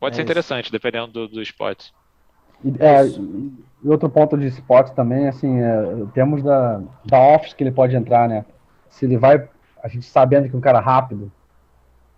pode 0.00 0.14
é 0.14 0.16
ser 0.16 0.22
isso. 0.22 0.22
interessante, 0.22 0.72
dependendo 0.72 1.08
do, 1.08 1.28
do 1.28 1.42
esporte. 1.42 1.92
É, 2.78 3.06
e 3.82 3.88
outro 3.88 4.08
ponto 4.08 4.38
de 4.38 4.46
esporte 4.46 4.92
também, 4.94 5.28
assim, 5.28 5.60
é, 5.60 6.06
temos 6.14 6.42
da, 6.42 6.80
da 7.04 7.18
office 7.18 7.54
que 7.54 7.64
ele 7.64 7.72
pode 7.72 7.96
entrar, 7.96 8.28
né? 8.28 8.44
Se 8.88 9.04
ele 9.04 9.16
vai, 9.16 9.48
a 9.82 9.88
gente 9.88 10.06
sabendo 10.06 10.48
que 10.48 10.54
é 10.54 10.58
um 10.58 10.62
cara 10.62 10.80
rápido, 10.80 11.32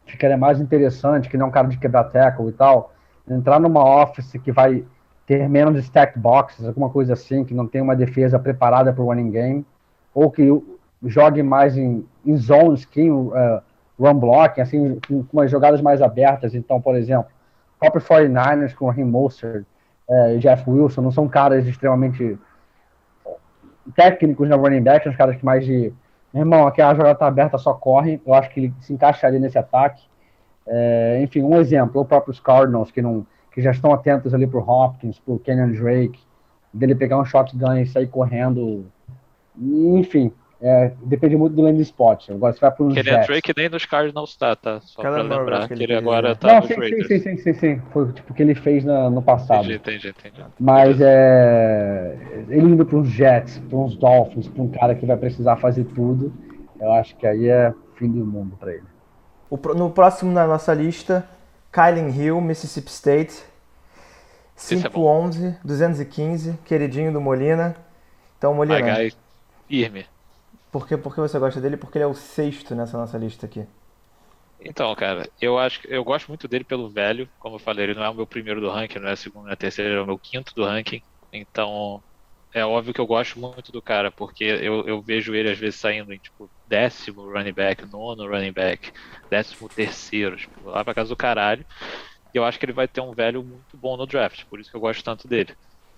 ficaria 0.04 0.36
mais 0.36 0.60
interessante, 0.60 1.28
que 1.28 1.36
não 1.36 1.46
é 1.46 1.48
um 1.48 1.52
cara 1.52 1.68
de 1.68 1.78
quebrar 1.78 2.04
tackle 2.04 2.48
e 2.48 2.52
tal, 2.52 2.92
entrar 3.28 3.58
numa 3.58 3.82
office 4.02 4.32
que 4.42 4.52
vai 4.52 4.84
ter 5.26 5.48
menos 5.48 5.78
stack 5.78 6.18
boxes, 6.18 6.66
alguma 6.66 6.90
coisa 6.90 7.14
assim, 7.14 7.44
que 7.44 7.54
não 7.54 7.66
tem 7.66 7.80
uma 7.80 7.96
defesa 7.96 8.38
preparada 8.38 8.92
para 8.92 9.02
o 9.02 9.06
running 9.06 9.30
game, 9.30 9.66
ou 10.14 10.30
que 10.30 10.46
jogue 11.06 11.42
mais 11.42 11.78
em, 11.78 12.06
em 12.24 12.36
zone 12.36 12.76
scheme, 12.76 13.10
uh, 13.10 13.62
run 13.98 14.18
blocking, 14.18 14.60
assim, 14.60 15.00
com, 15.08 15.24
com 15.24 15.38
umas 15.38 15.50
jogadas 15.50 15.80
mais 15.80 16.02
abertas. 16.02 16.54
Então, 16.54 16.80
por 16.80 16.94
exemplo, 16.94 17.30
próprio 17.80 18.02
49ers 18.02 18.74
com 18.74 18.86
o 18.86 18.88
Raheem 18.88 19.06
Mostert, 19.06 19.64
uh, 20.08 20.38
Jeff 20.38 20.68
Wilson, 20.68 21.02
não 21.02 21.10
são 21.10 21.28
caras 21.28 21.66
extremamente 21.66 22.38
técnicos 23.94 24.48
na 24.48 24.56
running 24.56 24.82
back, 24.82 25.04
são 25.04 25.12
os 25.12 25.18
caras 25.18 25.36
que 25.36 25.44
mais 25.44 25.64
de 25.64 25.92
irmão, 26.34 26.66
aqui 26.66 26.82
a 26.82 26.94
jogada 26.94 27.14
tá 27.14 27.26
aberta, 27.26 27.58
só 27.58 27.72
corre. 27.74 28.20
Eu 28.26 28.34
acho 28.34 28.50
que 28.50 28.60
ele 28.60 28.74
se 28.80 28.92
encaixaria 28.92 29.38
nesse 29.38 29.58
ataque. 29.58 30.02
É, 30.66 31.20
enfim, 31.22 31.42
um 31.42 31.56
exemplo, 31.58 32.00
o 32.00 32.04
próprio 32.04 32.34
Cardinals, 32.42 32.90
que, 32.90 33.02
não, 33.02 33.26
que 33.52 33.60
já 33.60 33.70
estão 33.70 33.92
atentos 33.92 34.34
ali 34.34 34.46
pro 34.46 34.68
Hopkins, 34.68 35.18
pro 35.18 35.38
Kenyon 35.38 35.72
Drake, 35.72 36.20
dele 36.72 36.94
pegar 36.94 37.18
um 37.18 37.24
shotgun 37.24 37.74
e 37.74 37.86
sair 37.86 38.08
correndo. 38.08 38.86
Enfim, 39.56 40.32
é, 40.66 40.92
depende 41.02 41.36
muito 41.36 41.54
do 41.54 41.60
landing 41.60 41.82
spot. 41.82 42.30
Agora, 42.30 42.54
você 42.54 42.58
vai 42.58 42.70
para 42.70 42.84
um 42.86 42.88
Kenny 42.88 43.10
Jets. 43.10 43.26
Drake 43.26 43.52
nem 43.54 43.68
nos 43.68 43.84
Cardinals 43.84 44.30
está, 44.30 44.56
tá? 44.56 44.80
Só 44.80 45.02
para 45.02 45.20
lembrar 45.20 45.68
que 45.68 45.74
ele, 45.74 45.84
ele 45.84 45.94
agora 45.94 46.34
tá 46.34 46.54
Não, 46.54 46.62
sim, 46.62 46.74
sim, 46.74 47.04
sim, 47.04 47.18
sim, 47.18 47.36
sim, 47.36 47.52
sim. 47.52 47.82
Foi 47.92 48.10
tipo 48.14 48.32
o 48.32 48.34
que 48.34 48.42
ele 48.42 48.54
fez 48.54 48.82
na, 48.82 49.10
no 49.10 49.20
passado. 49.20 49.70
Entendi, 49.70 50.08
entendi, 50.08 50.08
entendi. 50.08 50.42
Mas 50.58 50.98
é, 51.02 52.16
ele 52.48 52.62
indo 52.62 52.86
para 52.86 52.96
uns 52.96 53.10
Jets, 53.10 53.58
para 53.58 53.76
uns 53.76 53.94
Dolphins, 53.94 54.48
para 54.48 54.62
um 54.62 54.68
cara 54.68 54.94
que 54.94 55.04
vai 55.04 55.18
precisar 55.18 55.56
fazer 55.56 55.84
tudo, 55.84 56.32
eu 56.80 56.90
acho 56.92 57.14
que 57.16 57.26
aí 57.26 57.46
é 57.46 57.74
fim 57.96 58.10
do 58.10 58.24
mundo 58.24 58.56
para 58.56 58.72
ele. 58.72 58.86
O, 59.50 59.58
no 59.74 59.90
próximo 59.90 60.32
na 60.32 60.46
nossa 60.46 60.72
lista, 60.72 61.28
Kylen 61.70 62.08
Hill, 62.08 62.40
Mississippi 62.40 62.88
State. 62.90 63.44
5'11", 64.56 65.56
é 65.56 65.56
215, 65.62 66.58
queridinho 66.64 67.12
do 67.12 67.20
Molina. 67.20 67.76
Então, 68.38 68.54
Molina. 68.54 68.78
Pagai 68.78 69.12
firme. 69.68 70.06
Por 70.74 70.86
que, 70.86 70.96
por 70.98 71.12
que 71.14 71.20
você 71.20 71.38
gosta 71.38 71.60
dele? 71.60 71.76
Porque 71.78 71.96
ele 71.98 72.04
é 72.04 72.06
o 72.06 72.14
sexto 72.14 72.74
nessa 72.74 72.98
nossa 72.98 73.16
lista 73.18 73.46
aqui. 73.46 73.66
Então, 74.58 74.94
cara, 74.94 75.28
eu 75.40 75.58
acho 75.58 75.80
eu 75.86 76.04
gosto 76.04 76.28
muito 76.28 76.46
dele 76.48 76.64
pelo 76.64 76.90
velho, 76.92 77.30
como 77.38 77.56
eu 77.56 77.58
falei, 77.60 77.84
ele 77.86 77.94
não 77.94 78.04
é 78.04 78.08
o 78.10 78.14
meu 78.14 78.26
primeiro 78.26 78.60
do 78.60 78.70
ranking, 78.70 78.98
não 78.98 79.08
é 79.08 79.12
o 79.12 79.16
segundo, 79.16 79.44
não 79.44 79.50
é 79.50 79.54
o 79.54 79.56
terceiro, 79.56 79.94
é 79.94 80.00
o 80.02 80.06
meu 80.06 80.18
quinto 80.18 80.52
do 80.54 80.64
ranking. 80.64 81.02
Então, 81.32 82.02
é 82.54 82.64
óbvio 82.64 82.94
que 82.94 83.00
eu 83.00 83.06
gosto 83.06 83.38
muito 83.38 83.72
do 83.72 83.82
cara, 83.82 84.12
porque 84.12 84.44
eu, 84.44 84.86
eu 84.86 85.02
vejo 85.02 85.34
ele 85.34 85.50
às 85.50 85.58
vezes 85.58 85.80
saindo 85.80 86.12
em 86.12 86.18
tipo 86.20 86.50
décimo 86.64 87.22
running 87.32 87.52
back, 87.52 87.84
nono 87.86 88.26
running 88.28 88.52
back, 88.52 88.90
décimo 89.30 89.68
terceiro, 89.70 90.36
tipo, 90.36 90.62
lá 90.70 90.84
pra 90.84 90.94
casa 90.94 91.08
do 91.10 91.16
caralho. 91.16 91.66
E 92.34 92.38
eu 92.38 92.44
acho 92.44 92.58
que 92.58 92.66
ele 92.66 92.72
vai 92.72 92.88
ter 92.88 93.00
um 93.00 93.14
velho 93.14 93.44
muito 93.44 93.78
bom 93.78 93.96
no 93.96 94.06
draft, 94.06 94.44
por 94.50 94.60
isso 94.60 94.70
que 94.70 94.76
eu 94.76 94.80
gosto 94.80 95.04
tanto 95.04 95.28
dele 95.28 95.54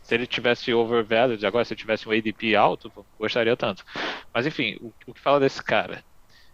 se 0.06 0.14
ele 0.14 0.26
tivesse 0.26 0.72
overvalued, 0.72 1.44
agora 1.44 1.64
se 1.64 1.74
ele 1.74 1.80
tivesse 1.80 2.08
um 2.08 2.12
ADP 2.12 2.54
alto, 2.54 2.92
gostaria 3.18 3.56
tanto. 3.56 3.84
Mas 4.32 4.46
enfim, 4.46 4.76
o, 4.80 4.94
o 5.04 5.12
que 5.12 5.20
fala 5.20 5.40
desse 5.40 5.60
cara? 5.60 6.04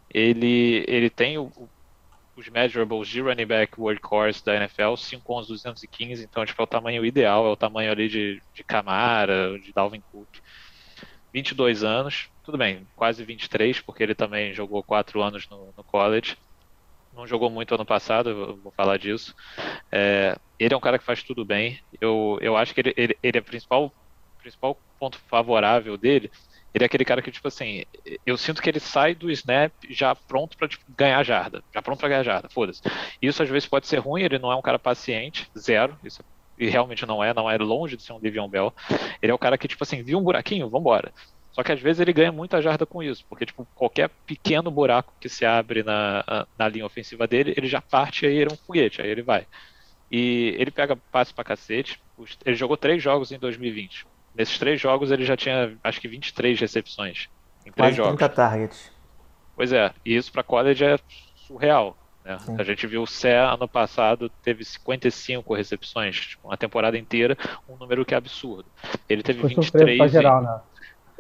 Ele, 0.09 0.83
ele 0.89 1.11
tem 1.11 1.37
o, 1.37 1.53
os 2.35 2.49
measurables 2.49 3.09
de 3.09 3.21
running 3.21 3.45
back 3.45 3.79
workhorse 3.79 4.43
da 4.43 4.57
NFL, 4.57 4.95
5'11", 4.95 5.49
215, 5.49 6.25
então 6.25 6.47
tipo, 6.47 6.63
é 6.63 6.65
o 6.65 6.67
tamanho 6.67 7.05
ideal, 7.05 7.47
é 7.47 7.51
o 7.51 7.57
tamanho 7.57 7.93
ali 7.93 8.09
de, 8.09 8.43
de 8.55 8.65
Camara, 8.65 9.59
de 9.61 9.71
Dalvin 9.71 10.01
Cook. 10.01 10.39
22 11.31 11.85
anos, 11.85 12.31
tudo 12.43 12.57
bem, 12.57 12.89
quase 12.97 13.23
23, 13.23 13.83
porque 13.83 14.03
ele 14.03 14.15
também 14.15 14.55
jogou 14.55 14.83
4 14.83 15.21
anos 15.23 15.47
no, 15.51 15.75
no 15.77 15.85
college 15.85 16.39
não 17.13 17.27
jogou 17.27 17.51
muito 17.51 17.75
ano 17.75 17.85
passado, 17.85 18.59
vou 18.63 18.73
falar 18.73 18.99
disso. 18.99 19.35
É, 19.91 20.37
ele 20.59 20.75
é 20.75 20.77
um 20.77 20.81
cara 20.81 20.99
que 20.99 21.05
faz 21.05 21.23
tudo 21.23 21.45
bem. 21.45 21.79
Eu, 22.01 22.39
eu 22.41 22.57
acho 22.57 22.75
que 22.75 22.81
ele, 22.81 22.95
ele, 22.97 23.19
ele 23.23 23.39
é 23.39 23.41
o 23.41 23.45
principal, 23.45 23.93
principal 24.39 24.79
ponto 24.99 25.19
favorável 25.29 25.97
dele. 25.97 26.31
Ele 26.75 26.85
é 26.85 26.87
aquele 26.87 27.05
cara 27.05 27.21
que, 27.21 27.31
tipo 27.31 27.49
assim, 27.49 27.85
eu 28.25 28.37
sinto 28.39 28.63
que 28.63 28.71
ele 28.71 28.81
sai 28.81 29.15
do 29.15 29.31
snap 29.31 29.73
já 29.91 30.15
pronto 30.15 30.57
para 30.57 30.69
tipo, 30.69 30.85
ganhar 30.89 31.23
jarda. 31.23 31.63
Já 31.73 31.83
pronto 31.83 31.99
para 31.99 32.09
ganhar 32.09 32.23
jarda, 32.23 32.49
foda-se. 32.49 32.81
Isso 33.21 33.43
às 33.43 33.49
vezes 33.49 33.69
pode 33.69 33.87
ser 33.87 33.99
ruim, 33.99 34.23
ele 34.23 34.39
não 34.39 34.51
é 34.51 34.57
um 34.57 34.63
cara 34.63 34.79
paciente, 34.79 35.51
zero. 35.59 35.99
Isso, 36.03 36.25
e 36.59 36.69
realmente 36.69 37.05
não 37.05 37.23
é, 37.23 37.35
não 37.35 37.51
é 37.51 37.59
longe 37.59 37.97
de 37.97 38.03
ser 38.03 38.13
um 38.13 38.19
Livion 38.19 38.49
Bell. 38.49 38.73
Ele 39.21 39.33
é 39.33 39.35
o 39.35 39.39
cara 39.39 39.59
que, 39.59 39.69
tipo 39.69 39.83
assim, 39.85 40.03
viu 40.03 40.19
um 40.19 40.23
buraquinho, 40.23 40.71
vambora. 40.71 41.13
Só 41.53 41.63
que 41.63 41.71
às 41.71 41.81
vezes 41.81 42.01
ele 42.01 42.13
ganha 42.13 42.33
muita 42.33 42.63
jarda 42.63 42.87
com 42.87 43.03
isso, 43.03 43.25
porque 43.29 43.45
tipo, 43.45 43.67
qualquer 43.75 44.09
pequeno 44.27 44.71
buraco 44.71 45.13
que 45.21 45.29
se 45.29 45.45
abre 45.45 45.83
na, 45.83 46.47
na 46.59 46.69
linha 46.69 46.87
ofensiva 46.87 47.27
dele, 47.27 47.53
ele 47.57 47.67
já 47.67 47.81
parte 47.81 48.25
e 48.25 48.29
aí 48.29 48.37
ele 48.37 48.51
é 48.51 48.55
um 48.55 48.57
foguete, 48.57 49.03
aí 49.03 49.09
ele 49.09 49.23
vai. 49.23 49.47
E 50.11 50.57
ele 50.59 50.71
pega 50.71 50.97
passe 51.11 51.33
pra 51.33 51.45
cacete. 51.45 52.01
Ele 52.45 52.57
jogou 52.57 52.77
três 52.77 53.03
jogos 53.03 53.33
em 53.33 53.39
2020. 53.39 54.07
Nesses 54.35 54.59
três 54.59 54.81
jogos 54.81 55.11
ele 55.11 55.25
já 55.25 55.37
tinha, 55.37 55.77
acho 55.85 56.01
que 56.01 56.09
23 56.09 56.59
recepções. 56.59 57.29
Em 57.67 57.73
três 57.73 57.75
Quase 57.75 57.97
jogos. 57.97 58.17
30 58.17 58.29
targets. 58.31 58.93
Pois 59.55 59.73
é, 59.73 59.93
e 60.05 60.17
isso 60.17 60.33
para 60.33 60.43
college 60.43 60.85
é 60.85 60.99
surreal. 61.37 61.97
Né? 62.25 62.39
A 62.59 62.63
gente 62.63 62.87
viu 62.87 63.03
o 63.03 63.07
Sé 63.07 63.39
ano 63.39 63.69
passado 63.69 64.31
teve 64.43 64.65
55 64.65 65.55
recepções, 65.55 66.17
tipo, 66.17 66.49
uma 66.49 66.57
temporada 66.57 66.97
inteira, 66.97 67.37
um 67.69 67.77
número 67.77 68.05
que 68.05 68.15
é 68.15 68.17
absurdo. 68.17 68.67
Ele 69.09 69.23
teve 69.23 69.41
Foi 69.41 69.51
23 69.51 70.01
em... 70.01 70.09
geral, 70.09 70.43
né? 70.43 70.61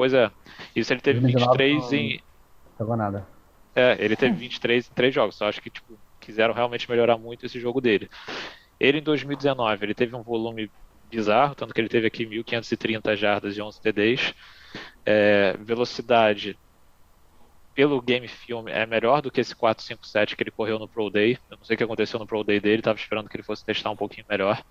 Pois 0.02 0.12
é. 0.12 0.32
Isso 0.74 0.92
ele 0.92 1.00
teve 1.00 1.20
23 1.20 1.80
não, 1.80 1.92
em. 1.94 2.20
Jogou 2.76 2.96
nada. 2.96 3.24
É, 3.72 3.96
ele 4.04 4.16
teve 4.16 4.34
23 4.34 4.88
em 4.90 4.94
3 4.94 5.14
jogos. 5.14 5.36
Só 5.36 5.48
acho 5.48 5.62
que, 5.62 5.70
tipo, 5.70 5.96
quiseram 6.18 6.52
realmente 6.52 6.90
melhorar 6.90 7.16
muito 7.16 7.46
esse 7.46 7.60
jogo 7.60 7.80
dele. 7.80 8.10
Ele 8.80 8.98
em 8.98 9.02
2019, 9.02 9.86
ele 9.86 9.94
teve 9.94 10.16
um 10.16 10.22
volume 10.22 10.68
bizarro, 11.08 11.54
tanto 11.54 11.72
que 11.72 11.80
ele 11.80 11.88
teve 11.88 12.08
aqui 12.08 12.26
1.530 12.26 13.14
jardas 13.14 13.56
e 13.56 13.62
11 13.62 13.80
TDs. 13.80 14.34
É, 15.06 15.56
velocidade, 15.60 16.58
pelo 17.72 18.02
game 18.02 18.26
film, 18.26 18.66
é 18.66 18.84
melhor 18.84 19.22
do 19.22 19.30
que 19.30 19.40
esse 19.40 19.54
457 19.54 20.34
que 20.34 20.42
ele 20.42 20.50
correu 20.50 20.80
no 20.80 20.88
Pro 20.88 21.10
Day. 21.10 21.38
Eu 21.48 21.58
não 21.58 21.64
sei 21.64 21.74
o 21.74 21.76
que 21.76 21.84
aconteceu 21.84 22.18
no 22.18 22.26
Pro 22.26 22.42
Day 22.42 22.58
dele, 22.58 22.80
estava 22.80 22.98
esperando 22.98 23.28
que 23.28 23.36
ele 23.36 23.44
fosse 23.44 23.64
testar 23.64 23.90
um 23.90 23.96
pouquinho 23.96 24.26
melhor. 24.28 24.64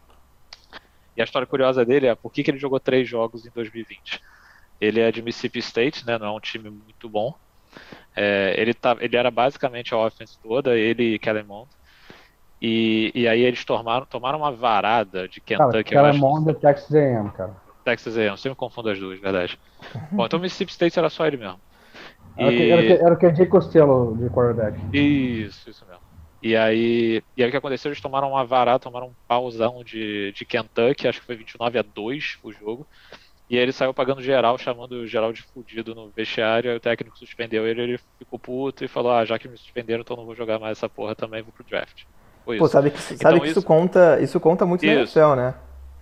E 1.15 1.21
a 1.21 1.23
história 1.23 1.47
curiosa 1.47 1.85
dele 1.85 2.07
é 2.07 2.15
por 2.15 2.33
que, 2.33 2.43
que 2.43 2.51
ele 2.51 2.59
jogou 2.59 2.81
três 2.81 3.07
jogos 3.07 3.45
em 3.45 3.49
2020. 3.51 4.21
Ele 4.81 4.99
é 4.99 5.11
de 5.11 5.21
Mississippi 5.21 5.59
State, 5.59 6.05
né? 6.05 6.17
Não 6.17 6.25
é 6.25 6.31
um 6.31 6.39
time 6.39 6.69
muito 6.69 7.07
bom. 7.07 7.35
É, 8.15 8.55
ele, 8.57 8.73
tá, 8.73 8.97
ele 8.99 9.15
era 9.15 9.29
basicamente 9.29 9.93
a 9.93 9.97
offense 9.97 10.37
toda, 10.39 10.75
ele 10.75 11.13
e 11.13 11.19
Kellen 11.19 11.43
Mond. 11.43 11.69
E, 12.61 13.11
e 13.15 13.27
aí 13.27 13.41
eles 13.41 13.63
tomaram, 13.63 14.05
tomaram 14.05 14.39
uma 14.39 14.51
varada 14.51 15.27
de 15.27 15.39
Kentucky. 15.39 15.71
Cara, 15.71 15.83
Kellen 15.83 16.19
Mond 16.19 16.49
é 16.49 16.53
Texas 16.53 16.93
A&M, 16.93 17.29
cara. 17.31 17.55
Texas 17.85 18.17
A&M, 18.17 18.37
sempre 18.37 18.57
confundo 18.57 18.89
as 18.89 18.99
duas, 18.99 19.19
verdade. 19.19 19.59
Bom, 20.11 20.25
então 20.25 20.39
Mississippi 20.39 20.71
State 20.71 20.97
era 20.97 21.09
só 21.09 21.25
ele 21.25 21.37
mesmo. 21.37 21.59
Era, 22.37 22.51
e... 22.51 22.69
era, 22.69 23.05
era 23.05 23.13
o 23.13 23.17
KJ 23.17 23.45
Costello 23.47 24.17
de 24.17 24.29
quarterback. 24.29 24.77
Isso, 24.95 25.69
isso 25.69 25.85
mesmo. 25.87 26.01
E 26.41 26.55
aí, 26.55 27.23
e 27.37 27.43
aí 27.43 27.49
o 27.49 27.51
que 27.51 27.57
aconteceu? 27.57 27.89
Eles 27.89 28.01
tomaram 28.01 28.31
uma 28.31 28.43
varada, 28.43 28.79
tomaram 28.79 29.07
um 29.07 29.13
pausão 29.27 29.83
de, 29.83 30.31
de 30.31 30.43
Kentucky, 30.43 31.07
acho 31.07 31.19
que 31.19 31.25
foi 31.25 31.35
29 31.35 31.77
a 31.77 31.83
2 31.83 32.39
o 32.41 32.51
jogo. 32.51 32.87
E 33.51 33.57
aí 33.57 33.63
ele 33.63 33.73
saiu 33.73 33.93
pagando 33.93 34.21
geral, 34.21 34.57
chamando 34.57 34.93
o 34.93 35.05
geral 35.05 35.33
de 35.33 35.41
fudido 35.41 35.93
no 35.93 36.09
vestiário, 36.09 36.71
aí 36.71 36.77
o 36.77 36.79
técnico 36.79 37.19
suspendeu 37.19 37.67
ele, 37.67 37.81
ele 37.81 37.99
ficou 38.17 38.39
puto 38.39 38.85
e 38.85 38.87
falou, 38.87 39.11
ah, 39.11 39.25
já 39.25 39.37
que 39.37 39.45
me 39.45 39.57
suspenderam, 39.57 39.99
então 39.99 40.15
não 40.15 40.23
vou 40.23 40.33
jogar 40.33 40.57
mais 40.57 40.77
essa 40.77 40.87
porra 40.87 41.13
também, 41.13 41.41
vou 41.41 41.51
pro 41.51 41.65
draft. 41.65 42.03
Foi 42.45 42.57
Pô, 42.57 42.63
isso. 42.63 42.71
sabe 42.71 42.91
que, 42.91 42.97
sabe 43.01 43.15
então, 43.15 43.39
que 43.41 43.47
isso, 43.47 43.59
isso, 43.59 43.67
conta, 43.67 44.21
isso 44.21 44.39
conta 44.39 44.65
muito 44.65 44.85
isso. 44.85 44.93
na 44.93 44.99
NFL, 45.01 45.35
né? 45.35 45.55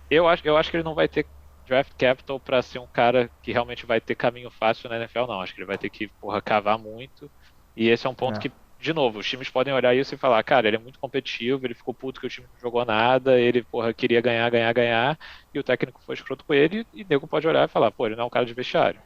Eu 0.08 0.28
acho, 0.28 0.46
eu 0.46 0.56
acho 0.56 0.70
que 0.70 0.76
ele 0.76 0.84
não 0.84 0.94
vai 0.94 1.08
ter 1.08 1.26
draft 1.66 1.90
capital 1.98 2.38
para 2.38 2.62
ser 2.62 2.78
um 2.78 2.86
cara 2.86 3.28
que 3.42 3.50
realmente 3.50 3.84
vai 3.84 4.00
ter 4.00 4.14
caminho 4.14 4.48
fácil 4.48 4.88
na 4.88 4.98
NFL, 4.98 5.26
não. 5.26 5.40
Acho 5.40 5.52
que 5.52 5.58
ele 5.58 5.66
vai 5.66 5.76
ter 5.76 5.90
que, 5.90 6.06
porra, 6.06 6.40
cavar 6.40 6.78
muito. 6.78 7.28
E 7.76 7.88
esse 7.88 8.06
é 8.06 8.10
um 8.10 8.14
ponto 8.14 8.36
é. 8.36 8.42
que, 8.42 8.52
de 8.80 8.92
novo, 8.94 9.18
os 9.18 9.28
times 9.28 9.50
podem 9.50 9.74
olhar 9.74 9.94
isso 9.94 10.14
e 10.14 10.18
falar, 10.18 10.42
cara, 10.42 10.66
ele 10.66 10.76
é 10.76 10.80
muito 10.80 10.98
competitivo, 10.98 11.66
ele 11.66 11.74
ficou 11.74 11.92
puto 11.92 12.20
que 12.20 12.26
o 12.26 12.30
time 12.30 12.46
não 12.52 12.60
jogou 12.60 12.84
nada, 12.84 13.38
ele, 13.38 13.62
porra, 13.62 13.92
queria 13.92 14.20
ganhar, 14.20 14.48
ganhar, 14.50 14.72
ganhar, 14.72 15.18
e 15.52 15.58
o 15.58 15.62
técnico 15.62 16.00
foi 16.04 16.14
escroto 16.14 16.44
com 16.44 16.54
ele, 16.54 16.86
e 16.94 17.02
o 17.02 17.06
nego 17.08 17.26
pode 17.26 17.46
olhar 17.46 17.68
e 17.68 17.70
falar, 17.70 17.90
pô, 17.90 18.06
ele 18.06 18.16
não 18.16 18.24
é 18.24 18.26
um 18.26 18.30
cara 18.30 18.46
de 18.46 18.54
vestiário. 18.54 18.98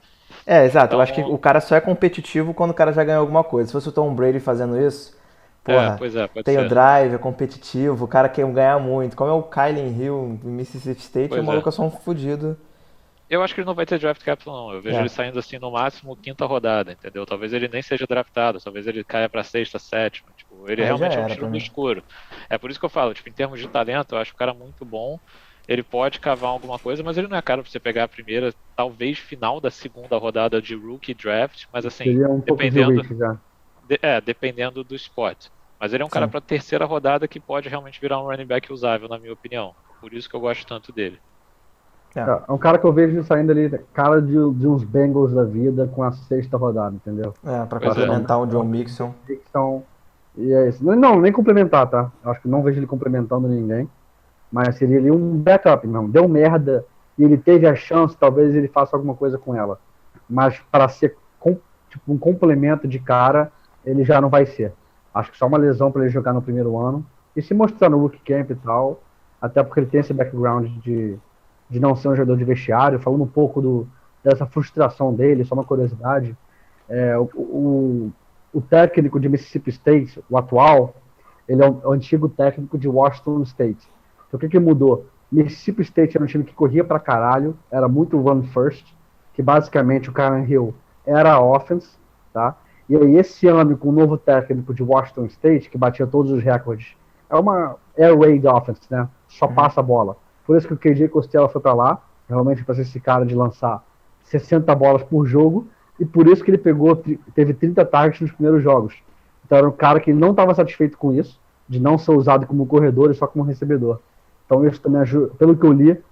É, 0.47 0.65
exato. 0.65 0.87
Então, 0.87 0.99
eu 0.99 1.03
acho 1.03 1.13
que 1.13 1.23
o 1.23 1.39
cara 1.39 1.61
só 1.61 1.75
é 1.75 1.81
competitivo 1.81 2.55
quando 2.55 2.71
o 2.71 2.75
cara 2.75 2.93
já 2.93 3.03
ganhou 3.03 3.21
alguma 3.21 3.45
coisa. 3.45 3.69
Se 3.69 3.73
fosse 3.73 3.89
o 3.89 3.93
Tom 3.93 4.15
Brady 4.15 4.41
fazendo 4.41 4.81
isso, 4.81 5.17
porra, 5.63 5.99
é, 6.01 6.39
é, 6.39 6.43
tem 6.43 6.55
ser. 6.55 6.65
o 6.65 6.69
drive, 6.69 7.15
é 7.15 7.19
competitivo, 7.19 8.05
o 8.05 8.09
cara 8.09 8.29
quer 8.29 8.47
ganhar 8.47 8.79
muito. 8.79 9.17
Como 9.17 9.31
é 9.31 9.35
o 9.35 9.43
Kylie 9.43 10.03
Hill 10.03 10.39
em 10.45 10.49
Mississippi 10.49 11.01
State, 11.01 11.29
pois 11.29 11.43
o 11.43 11.45
maluco 11.45 11.69
é. 11.69 11.71
é 11.71 11.73
só 11.73 11.83
um 11.83 11.91
fudido. 11.91 12.57
Eu 13.29 13.43
acho 13.43 13.55
que 13.55 13.61
ele 13.61 13.67
não 13.67 13.75
vai 13.75 13.87
ter 13.87 13.99
draft 13.99 14.23
capital, 14.23 14.55
não. 14.55 14.75
Eu 14.75 14.83
vejo 14.83 14.97
é. 14.97 15.01
ele 15.01 15.09
saindo 15.09 15.39
assim 15.39 15.59
no 15.59 15.73
máximo 15.73 16.17
quinta 16.17 16.45
rodada, 16.45 16.93
entendeu? 16.93 17.25
Talvez 17.25 17.53
ele 17.53 17.69
nem 17.69 17.83
seja 17.83 18.07
draftado, 18.07 18.61
talvez 18.61 18.87
ele 18.87 19.03
caia 19.03 19.29
pra 19.29 19.43
sexta, 19.43 19.79
sétima. 19.79 20.31
Tipo, 20.37 20.69
ele 20.71 20.85
realmente 20.85 21.17
é 21.17 21.21
um 21.21 21.27
tiro 21.27 21.49
no 21.49 21.57
escuro. 21.57 22.03
É 22.51 22.59
por 22.59 22.71
isso 22.71 22.79
que 22.79 22.85
eu 22.85 22.91
falo, 22.91 23.15
tipo, 23.15 23.29
em 23.29 23.33
termos 23.33 23.59
de 23.59 23.69
talento, 23.69 24.15
eu 24.15 24.19
acho 24.19 24.33
o 24.33 24.37
cara 24.37 24.53
muito 24.53 24.85
bom. 24.85 25.19
Ele 25.67 25.83
pode 25.83 26.21
cavar 26.21 26.51
alguma 26.51 26.79
coisa, 26.79 27.03
mas 27.03 27.17
ele 27.17 27.27
não 27.27 27.39
é 27.39 27.43
caro 27.43 27.63
pra 27.63 27.71
você 27.71 27.81
pegar 27.81 28.05
a 28.05 28.09
primeira, 28.09 28.53
talvez 28.77 29.19
final 29.19 29.61
da 29.61 29.71
segunda 29.71 30.19
rodada 30.19 30.61
de 30.61 30.75
rookie 30.75 31.15
draft, 31.15 31.65
mas 31.73 31.87
assim, 31.87 32.23
um 32.23 32.41
dependendo. 32.41 33.03
De, 33.89 33.99
é, 34.03 34.21
dependendo 34.21 34.85
do 34.85 34.95
spot. 34.95 35.47
Mas 35.81 35.93
ele 35.93 36.03
é 36.03 36.07
um 36.07 36.09
Sim. 36.09 36.15
cara 36.15 36.29
pra 36.29 36.41
terceira 36.41 36.85
rodada 36.85 37.27
que 37.27 37.41
pode 37.41 37.69
realmente 37.69 38.01
virar 38.01 38.21
um 38.21 38.27
running 38.27 38.47
back 38.47 38.71
usável, 38.71 39.09
na 39.09 39.19
minha 39.19 39.33
opinião. 39.33 39.75
Por 40.01 40.13
isso 40.13 40.29
que 40.29 40.37
eu 40.37 40.41
gosto 40.41 40.67
tanto 40.67 40.93
dele. 40.93 41.19
É. 42.15 42.43
é 42.49 42.53
um 42.53 42.59
cara 42.59 42.79
que 42.79 42.85
eu 42.85 42.93
vejo 42.93 43.23
saindo 43.25 43.51
ali, 43.51 43.69
cara 43.93 44.23
de, 44.23 44.33
de 44.33 44.67
uns 44.69 44.85
Bengals 44.85 45.33
da 45.33 45.43
vida 45.45 45.91
com 45.93 46.03
a 46.03 46.13
sexta 46.13 46.57
rodada, 46.57 46.95
entendeu? 46.95 47.35
É, 47.45 47.65
pra 47.67 47.81
complementar 47.81 48.39
é. 48.39 48.41
o 48.41 48.47
John 48.47 48.65
Mixon. 48.65 49.13
Mixon. 49.29 49.83
E 50.37 50.53
é 50.53 50.69
isso. 50.69 50.85
Não, 50.85 51.21
nem 51.21 51.33
complementar, 51.33 51.89
tá? 51.89 52.11
Acho 52.25 52.43
que 52.43 52.49
não 52.49 52.63
vejo 52.63 52.79
ele 52.79 52.87
complementando 52.87 53.49
ninguém. 53.49 53.89
Mas 54.51 54.77
seria 54.77 54.99
ali 54.99 55.11
um 55.11 55.37
backup, 55.37 55.87
não. 55.87 56.09
Deu 56.09 56.29
merda 56.29 56.85
e 57.19 57.25
ele 57.25 57.37
teve 57.37 57.67
a 57.67 57.75
chance, 57.75 58.17
talvez 58.17 58.55
ele 58.55 58.69
faça 58.69 58.97
alguma 58.97 59.15
coisa 59.15 59.39
com 59.39 59.55
ela. 59.55 59.79
Mas 60.29 60.61
para 60.71 60.89
ser 60.89 61.17
com, 61.41 61.59
tipo, 61.89 62.13
um 62.13 62.19
complemento 62.19 62.87
de 62.87 62.99
cara, 62.99 63.51
ele 63.85 64.05
já 64.05 64.21
não 64.21 64.29
vai 64.29 64.47
ser. 64.47 64.73
Acho 65.13 65.31
que 65.31 65.39
só 65.39 65.47
uma 65.47 65.59
lesão 65.59 65.91
para 65.91 66.03
ele 66.03 66.11
jogar 66.11 66.33
no 66.33 66.43
primeiro 66.43 66.77
ano. 66.79 67.05
E 67.37 67.43
se 67.43 67.53
mostrar 67.55 67.89
no 67.89 67.99
rookie 67.99 68.21
camp 68.25 68.51
e 68.51 68.55
tal, 68.55 69.01
até 69.41 69.63
porque 69.63 69.81
ele 69.81 69.87
tem 69.87 70.01
esse 70.01 70.13
background 70.13 70.67
de 70.83 71.19
de 71.75 71.81
não 71.81 71.97
ser 71.97 72.07
um 72.07 72.15
jogador 72.15 72.37
de 72.37 72.45
vestiário, 72.45 73.01
falando 73.01 73.25
um 73.25 73.27
pouco 73.27 73.61
do, 73.61 73.89
dessa 74.23 74.47
frustração 74.47 75.13
dele, 75.13 75.45
só 75.45 75.57
uma 75.57 75.65
curiosidade. 75.65 76.37
É, 76.89 77.19
o, 77.19 77.25
o, 77.35 78.13
o, 78.53 78.61
técnico 78.61 79.19
de 79.19 79.29
Mississippi 79.29 79.71
State, 79.71 80.23
o 80.31 80.39
atual, 80.39 80.95
ele 81.49 81.65
é 81.65 81.69
o, 81.69 81.81
o 81.85 81.91
antigo 81.91 82.29
técnico 82.29 82.79
de 82.79 82.89
Washington 82.89 83.43
State. 83.43 83.89
Então 84.29 84.39
o 84.39 84.39
que, 84.39 84.49
que 84.49 84.59
mudou? 84.61 85.07
Mississippi 85.33 85.83
State 85.83 86.17
era 86.17 86.23
um 86.23 86.29
time 86.29 86.45
que 86.45 86.55
corria 86.55 86.85
pra 86.85 87.01
caralho, 87.01 87.59
era 87.73 87.89
muito 87.89 88.21
run 88.21 88.45
first, 88.45 88.87
que 89.33 89.43
basicamente 89.43 90.09
o 90.09 90.13
Karen 90.13 90.45
Hill 90.45 90.73
era 91.05 91.33
a 91.33 91.43
offense, 91.43 91.99
tá? 92.33 92.57
E 92.89 92.95
aí 92.95 93.17
esse 93.17 93.49
ano, 93.49 93.77
com 93.77 93.89
o 93.89 93.93
novo 93.93 94.17
técnico 94.17 94.73
de 94.73 94.83
Washington 94.85 95.25
State, 95.25 95.69
que 95.69 95.77
batia 95.77 96.07
todos 96.07 96.31
os 96.31 96.41
recordes, 96.41 96.95
é 97.29 97.35
uma 97.35 97.77
air 97.99 98.17
raid 98.17 98.47
offense, 98.47 98.83
né? 98.89 99.09
Só 99.27 99.47
uhum. 99.47 99.55
passa 99.55 99.81
a 99.81 99.83
bola. 99.83 100.17
Por 100.47 100.57
isso 100.57 100.67
que 100.67 100.75
o 100.75 100.77
KJ 100.77 101.09
Costello 101.09 101.49
foi 101.49 101.61
para 101.61 101.73
lá, 101.73 102.03
realmente 102.29 102.65
para 102.65 102.75
ser 102.75 102.83
esse 102.83 103.01
cara 103.01 103.25
de 103.25 103.35
lançar 103.35 103.83
60 104.25 104.75
bolas 104.75 105.03
por 105.03 105.27
jogo, 105.27 105.67
e 105.99 106.05
por 106.05 106.27
isso 106.27 106.43
que 106.43 106.51
ele 106.51 106.59
pegou, 106.59 107.03
teve 107.35 107.55
30 107.55 107.85
targets 107.85 108.21
nos 108.21 108.33
primeiros 108.33 108.63
jogos. 108.63 108.95
Então 109.45 109.59
era 109.59 109.69
um 109.69 109.73
cara 109.73 110.01
que 110.01 110.13
não 110.13 110.31
estava 110.31 110.55
satisfeito 110.55 110.97
com 110.99 111.13
isso, 111.13 111.41
de 111.69 111.81
não 111.81 111.97
ser 111.97 112.13
usado 112.13 112.47
como 112.47 112.67
corredor 112.67 113.11
e 113.11 113.15
só 113.15 113.27
como 113.27 113.45
recebedor. 113.45 114.01
Então 114.45 114.67
isso 114.67 114.81
também, 114.81 115.03
pelo 115.39 115.57
que 115.57 115.65
eu 115.65 115.73
li, 115.73 116.03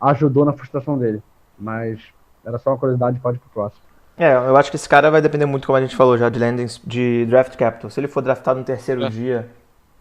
ajudou 0.00 0.44
na 0.44 0.52
frustração 0.52 0.98
dele. 0.98 1.22
Mas 1.58 2.00
era 2.44 2.58
só 2.58 2.70
uma 2.70 2.78
curiosidade, 2.78 3.18
pode 3.20 3.38
ir 3.38 3.40
pro 3.40 3.50
próximo. 3.50 3.82
É, 4.16 4.34
eu 4.34 4.56
acho 4.56 4.70
que 4.70 4.76
esse 4.76 4.88
cara 4.88 5.10
vai 5.10 5.22
depender 5.22 5.46
muito, 5.46 5.66
como 5.66 5.78
a 5.78 5.80
gente 5.80 5.96
falou 5.96 6.16
já, 6.18 6.28
de 6.28 6.38
landings, 6.38 6.80
de 6.84 7.24
draft 7.26 7.56
capital. 7.56 7.90
Se 7.90 7.98
ele 7.98 8.08
for 8.08 8.20
draftado 8.20 8.58
no 8.58 8.64
terceiro 8.64 9.02
é. 9.04 9.08
dia, 9.08 9.50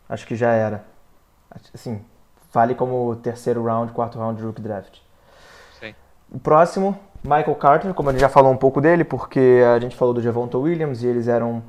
acho 0.09 0.27
que 0.27 0.35
já 0.35 0.51
era. 0.51 0.83
Assim, 1.73 2.01
vale 2.53 2.75
como 2.75 3.15
terceiro 3.17 3.63
round, 3.63 3.91
quarto 3.93 4.17
round 4.17 4.39
de 4.39 4.45
rookie 4.45 4.61
draft. 4.61 4.99
Sim. 5.79 5.93
O 6.31 6.39
próximo, 6.39 6.97
Michael 7.23 7.55
Carter, 7.55 7.93
como 7.93 8.09
a 8.09 8.11
gente 8.11 8.21
já 8.21 8.29
falou 8.29 8.51
um 8.51 8.57
pouco 8.57 8.81
dele, 8.81 9.03
porque 9.03 9.61
a 9.75 9.79
gente 9.79 9.95
falou 9.95 10.13
do 10.13 10.21
Javonta 10.21 10.57
Williams 10.57 11.03
e 11.03 11.07
eles 11.07 11.27
eram 11.27 11.61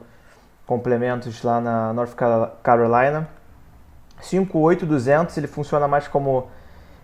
complementos 0.67 1.43
lá 1.43 1.61
na 1.61 1.93
North 1.93 2.15
Carolina. 2.63 3.29
5'8", 4.23 4.85
200, 4.85 5.37
ele 5.37 5.47
funciona 5.47 5.89
mais 5.89 6.07
como 6.07 6.49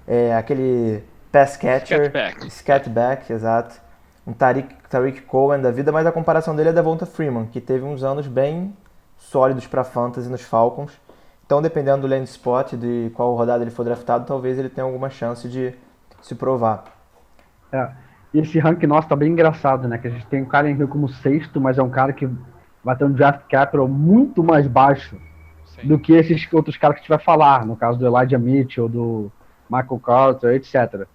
é, 0.07 0.35
aquele 0.37 1.03
pass 1.33 1.57
catcher. 1.57 1.99
Scatback. 1.99 2.51
Scatback, 2.51 3.33
exato. 3.33 3.81
Um 4.27 4.33
Tariq, 4.33 4.75
Tariq 4.89 5.23
Cohen 5.23 5.61
da 5.61 5.71
vida, 5.71 5.91
mas 5.93 6.07
a 6.07 6.13
comparação 6.13 6.55
dele 6.55 6.71
é 6.71 6.73
da 6.73 6.81
Devonta 6.81 7.07
Freeman, 7.07 7.47
que 7.47 7.61
teve 7.61 7.85
uns 7.85 8.03
anos 8.03 8.27
bem 8.27 8.77
sólidos 9.17 9.67
para 9.67 9.85
fantasy 9.85 10.29
nos 10.29 10.43
Falcons. 10.43 10.93
Então, 11.47 11.63
dependendo 11.63 12.03
do 12.03 12.09
land 12.09 12.25
spot, 12.25 12.75
de 12.75 13.11
qual 13.15 13.35
rodada 13.37 13.63
ele 13.63 13.71
for 13.71 13.85
draftado, 13.85 14.27
talvez 14.27 14.59
ele 14.59 14.69
tenha 14.69 14.85
alguma 14.85 15.09
chance 15.09 15.49
de 15.49 15.73
se 16.21 16.35
provar. 16.35 16.85
É. 17.73 17.89
E 18.35 18.41
esse 18.41 18.59
rank 18.59 18.83
nosso 18.83 19.09
tá 19.09 19.15
bem 19.15 19.31
engraçado, 19.31 19.87
né? 19.87 19.97
Que 19.97 20.09
a 20.09 20.11
gente 20.11 20.27
tem 20.27 20.43
o 20.43 20.47
Karen 20.47 20.73
Hill 20.73 20.89
como 20.89 21.09
sexto, 21.09 21.61
mas 21.61 21.79
é 21.79 21.83
um 21.83 21.89
cara 21.89 22.13
que 22.13 22.29
vai 22.83 22.97
ter 22.97 23.05
um 23.05 23.13
draft 23.13 23.43
capital 23.49 23.87
muito 23.87 24.43
mais 24.43 24.67
baixo 24.67 25.17
Sim. 25.65 25.87
do 25.87 25.99
que 25.99 26.13
esses 26.13 26.53
outros 26.53 26.77
caras 26.77 26.97
que 26.97 27.01
a 27.01 27.03
gente 27.03 27.09
vai 27.09 27.19
falar, 27.19 27.65
no 27.65 27.77
caso 27.77 27.99
do 27.99 28.07
Elijah 28.07 28.39
Mitchell, 28.39 28.89
do 28.89 29.31
Michael 29.71 30.01
Carter, 30.01 30.55
etc. 30.55 31.07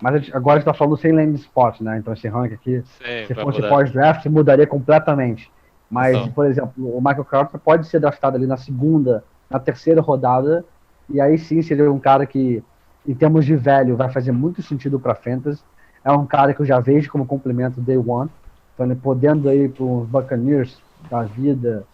Mas 0.00 0.14
a 0.14 0.18
gente, 0.18 0.36
agora 0.36 0.56
a 0.56 0.58
gente 0.60 0.66
tá 0.66 0.74
falando 0.74 0.96
sem 0.98 1.12
land 1.12 1.34
spot, 1.40 1.80
né? 1.80 1.98
Então 1.98 2.12
esse 2.12 2.28
rank 2.28 2.52
aqui, 2.52 2.82
Sim, 2.82 3.26
se 3.26 3.34
fosse 3.34 3.60
pós-draft, 3.62 4.26
mudaria 4.26 4.66
completamente. 4.66 5.50
Mas, 5.90 6.16
então. 6.16 6.32
por 6.32 6.46
exemplo, 6.46 6.96
o 6.96 7.00
Michael 7.00 7.24
Carter 7.24 7.58
pode 7.58 7.86
ser 7.86 7.98
draftado 7.98 8.36
ali 8.36 8.46
na 8.46 8.58
segunda, 8.58 9.24
na 9.50 9.58
terceira 9.58 10.00
rodada. 10.00 10.64
E 11.08 11.20
aí 11.20 11.38
sim 11.38 11.62
seria 11.62 11.90
um 11.90 11.98
cara 11.98 12.26
que, 12.26 12.62
em 13.06 13.14
termos 13.14 13.44
de 13.44 13.56
velho, 13.56 13.96
vai 13.96 14.10
fazer 14.10 14.32
muito 14.32 14.62
sentido 14.62 15.00
para 15.00 15.14
Fantasy. 15.14 15.62
É 16.04 16.12
um 16.12 16.26
cara 16.26 16.52
que 16.52 16.60
eu 16.60 16.66
já 16.66 16.78
vejo 16.80 17.10
como 17.10 17.26
complemento 17.26 17.80
Day 17.80 17.96
One. 17.96 18.30
Então 18.74 18.86
ele 18.86 18.94
podendo 18.94 19.52
ir 19.52 19.70
para 19.70 19.84
os 19.84 20.06
Buccaneers 20.06 20.80
da 21.10 21.22
vida, 21.22 21.84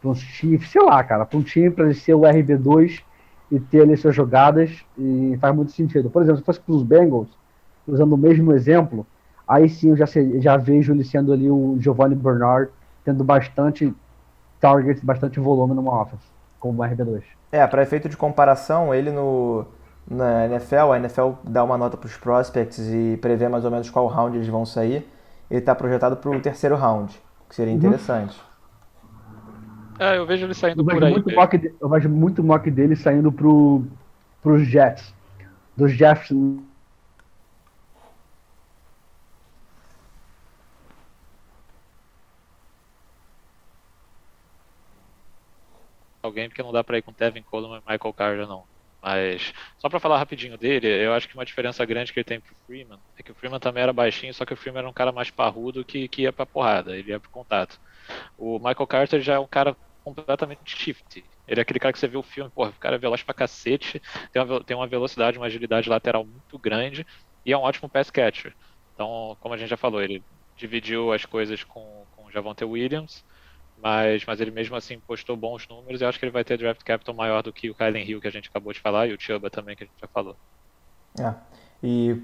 para 0.00 0.10
uns 0.10 0.20
Chiefs, 0.20 0.70
sei 0.70 0.82
lá, 0.82 1.02
cara, 1.04 1.24
para 1.24 1.38
um 1.38 1.42
time 1.42 1.70
para 1.70 1.84
ele 1.84 1.94
ser 1.94 2.14
o 2.14 2.20
RB2 2.20 3.02
e 3.50 3.60
ter 3.60 3.82
ali 3.82 3.96
suas 3.96 4.14
jogadas 4.14 4.84
e 4.98 5.36
faz 5.40 5.54
muito 5.54 5.72
sentido. 5.72 6.10
Por 6.10 6.22
exemplo, 6.22 6.40
se 6.40 6.44
fosse 6.44 6.60
para 6.60 6.74
os 6.74 6.82
Bengals, 6.82 7.28
usando 7.86 8.14
o 8.14 8.18
mesmo 8.18 8.52
exemplo, 8.52 9.06
aí 9.46 9.68
sim 9.68 9.90
eu 9.90 9.96
já, 9.96 10.06
já 10.38 10.56
vejo 10.56 10.92
ele 10.92 11.04
sendo 11.04 11.32
ali 11.32 11.50
o 11.50 11.76
Giovanni 11.78 12.14
Bernard, 12.14 12.70
tendo 13.04 13.22
bastante 13.22 13.94
targets, 14.60 15.04
bastante 15.04 15.38
volume 15.38 15.74
numa 15.74 16.02
offense 16.02 16.33
como 16.64 16.82
RB2. 16.82 17.22
É, 17.52 17.66
para 17.66 17.82
efeito 17.82 18.08
de 18.08 18.16
comparação, 18.16 18.94
ele 18.94 19.10
no 19.10 19.66
na 20.10 20.46
NFL, 20.46 20.92
a 20.92 20.98
NFL 20.98 21.32
dá 21.44 21.62
uma 21.62 21.76
nota 21.76 21.94
para 21.94 22.06
os 22.06 22.16
prospects 22.16 22.78
e 22.78 23.18
prevê 23.20 23.48
mais 23.48 23.66
ou 23.66 23.70
menos 23.70 23.90
qual 23.90 24.06
round 24.06 24.36
eles 24.38 24.48
vão 24.48 24.64
sair. 24.64 25.06
Ele 25.50 25.60
está 25.60 25.74
projetado 25.74 26.16
para 26.16 26.30
o 26.30 26.40
terceiro 26.40 26.74
round, 26.74 27.14
que 27.48 27.54
seria 27.54 27.70
uhum. 27.70 27.78
interessante. 27.78 28.40
É, 29.98 30.16
eu 30.16 30.26
vejo 30.26 30.46
ele 30.46 30.54
saindo 30.54 30.80
eu 30.80 30.86
por 30.86 31.04
aí. 31.04 31.12
Muito 31.12 31.34
mock, 31.34 31.74
eu 31.80 31.88
vejo 31.88 32.08
muito 32.08 32.42
mock 32.42 32.70
dele 32.70 32.96
saindo 32.96 33.30
para 33.30 34.52
os 34.52 34.66
Jets. 34.66 35.14
dos 35.76 35.92
Jeffs 35.92 36.30
alguém, 46.26 46.48
porque 46.48 46.62
não 46.62 46.72
dá 46.72 46.82
para 46.84 46.98
ir 46.98 47.02
com 47.02 47.12
Tevin 47.12 47.42
Coleman 47.42 47.78
e 47.86 47.92
Michael 47.92 48.14
Carter, 48.14 48.46
não. 48.46 48.64
Mas, 49.02 49.52
só 49.76 49.88
para 49.88 50.00
falar 50.00 50.18
rapidinho 50.18 50.56
dele, 50.56 50.86
eu 50.88 51.12
acho 51.12 51.28
que 51.28 51.34
uma 51.34 51.44
diferença 51.44 51.84
grande 51.84 52.12
que 52.12 52.18
ele 52.20 52.24
tem 52.24 52.40
pro 52.40 52.54
Freeman 52.66 52.98
é 53.18 53.22
que 53.22 53.32
o 53.32 53.34
Freeman 53.34 53.60
também 53.60 53.82
era 53.82 53.92
baixinho, 53.92 54.32
só 54.32 54.46
que 54.46 54.54
o 54.54 54.56
Freeman 54.56 54.80
era 54.80 54.88
um 54.88 54.94
cara 54.94 55.12
mais 55.12 55.30
parrudo 55.30 55.84
que, 55.84 56.08
que 56.08 56.22
ia 56.22 56.32
pra 56.32 56.46
porrada, 56.46 56.96
ele 56.96 57.10
ia 57.10 57.20
pro 57.20 57.30
contato. 57.30 57.78
O 58.38 58.58
Michael 58.58 58.86
Carter 58.86 59.20
já 59.20 59.34
é 59.34 59.38
um 59.38 59.46
cara 59.46 59.76
completamente 60.02 60.60
shift. 60.76 61.24
Ele 61.46 61.60
é 61.60 61.62
aquele 61.62 61.78
cara 61.78 61.92
que 61.92 61.98
você 61.98 62.08
vê 62.08 62.16
o 62.16 62.22
filme, 62.22 62.50
porra, 62.50 62.70
o 62.70 62.78
cara 62.78 62.96
é 62.96 62.98
veloz 62.98 63.22
pra 63.22 63.34
cacete, 63.34 64.00
tem 64.32 64.42
uma, 64.42 64.64
tem 64.64 64.76
uma 64.76 64.86
velocidade, 64.86 65.38
uma 65.38 65.46
agilidade 65.46 65.88
lateral 65.88 66.24
muito 66.24 66.58
grande 66.58 67.06
e 67.44 67.52
é 67.52 67.58
um 67.58 67.62
ótimo 67.62 67.88
pass 67.90 68.10
catcher. 68.10 68.54
Então, 68.94 69.36
como 69.40 69.54
a 69.54 69.58
gente 69.58 69.68
já 69.68 69.76
falou, 69.76 70.02
ele 70.02 70.24
dividiu 70.56 71.12
as 71.12 71.26
coisas 71.26 71.62
com, 71.64 72.06
com 72.12 72.24
o 72.26 72.30
Javonte 72.30 72.64
Williams, 72.64 73.24
mas, 73.84 74.24
mas 74.24 74.40
ele 74.40 74.50
mesmo 74.50 74.74
assim 74.74 74.98
postou 74.98 75.36
bons 75.36 75.68
números 75.68 76.00
e 76.00 76.04
acho 76.06 76.18
que 76.18 76.24
ele 76.24 76.32
vai 76.32 76.42
ter 76.42 76.56
draft 76.56 76.82
capital 76.82 77.14
maior 77.14 77.42
do 77.42 77.52
que 77.52 77.68
o 77.68 77.74
Kylen 77.74 78.08
Hill 78.08 78.18
que 78.18 78.26
a 78.26 78.30
gente 78.30 78.48
acabou 78.48 78.72
de 78.72 78.80
falar 78.80 79.08
e 79.08 79.12
o 79.12 79.20
Chuba 79.20 79.50
também 79.50 79.76
que 79.76 79.84
a 79.84 79.86
gente 79.86 80.00
já 80.00 80.08
falou. 80.08 80.34
É. 81.20 81.34
E 81.82 82.18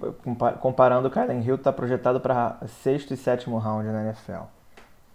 comparando, 0.59 1.09
o 1.09 1.11
Kylen 1.11 1.43
Hill 1.43 1.57
está 1.57 1.71
projetado 1.71 2.19
para 2.19 2.57
sexto 2.67 3.13
e 3.13 3.17
sétimo 3.19 3.59
round 3.59 3.87
na 3.89 4.05
NFL. 4.05 4.45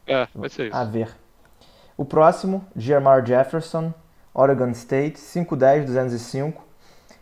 É, 0.05 0.27
vai 0.35 0.47
ser 0.47 0.67
isso. 0.67 0.77
A 0.77 0.83
ver. 0.83 1.09
O 1.97 2.05
próximo, 2.05 2.63
Jermar 2.75 3.25
Jefferson, 3.25 3.91
Oregon 4.31 4.69
State, 4.69 5.17
5'10", 5.17 5.85
205. 5.85 6.63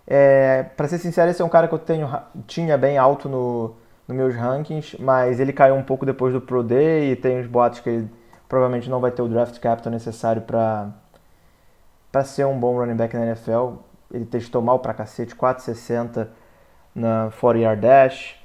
É, 0.05 0.63
para 0.75 0.89
ser 0.89 0.97
sincero, 0.97 1.31
esse 1.31 1.41
é 1.41 1.45
um 1.45 1.49
cara 1.49 1.69
que 1.69 1.73
eu 1.73 1.79
tenho, 1.79 2.09
tinha 2.45 2.77
bem 2.77 2.97
alto 2.97 3.29
no, 3.29 3.73
nos 4.05 4.17
meus 4.17 4.35
rankings, 4.35 5.01
mas 5.01 5.39
ele 5.39 5.53
caiu 5.53 5.75
um 5.75 5.83
pouco 5.83 6.05
depois 6.05 6.33
do 6.33 6.41
Pro 6.41 6.61
Day 6.61 7.11
e 7.11 7.15
tem 7.15 7.39
os 7.39 7.47
boatos 7.47 7.79
que 7.79 7.89
ele 7.89 8.22
provavelmente 8.47 8.89
não 8.89 8.99
vai 8.99 9.11
ter 9.11 9.21
o 9.21 9.27
draft 9.27 9.59
capital 9.59 9.91
necessário 9.91 10.41
para 10.41 10.89
para 12.11 12.23
ser 12.23 12.45
um 12.45 12.59
bom 12.59 12.77
running 12.77 12.95
back 12.95 13.15
na 13.15 13.25
NFL. 13.25 13.77
Ele 14.11 14.25
testou 14.25 14.61
mal 14.61 14.77
pra 14.77 14.93
cacete, 14.93 15.35
4,60 15.35 16.27
na 16.93 17.31
40 17.39 17.59
yard 17.59 17.81
dash, 17.81 18.35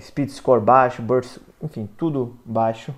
speed 0.00 0.30
score 0.30 0.60
baixo, 0.60 1.02
burst, 1.02 1.38
enfim, 1.62 1.86
tudo 1.98 2.34
baixo. 2.46 2.94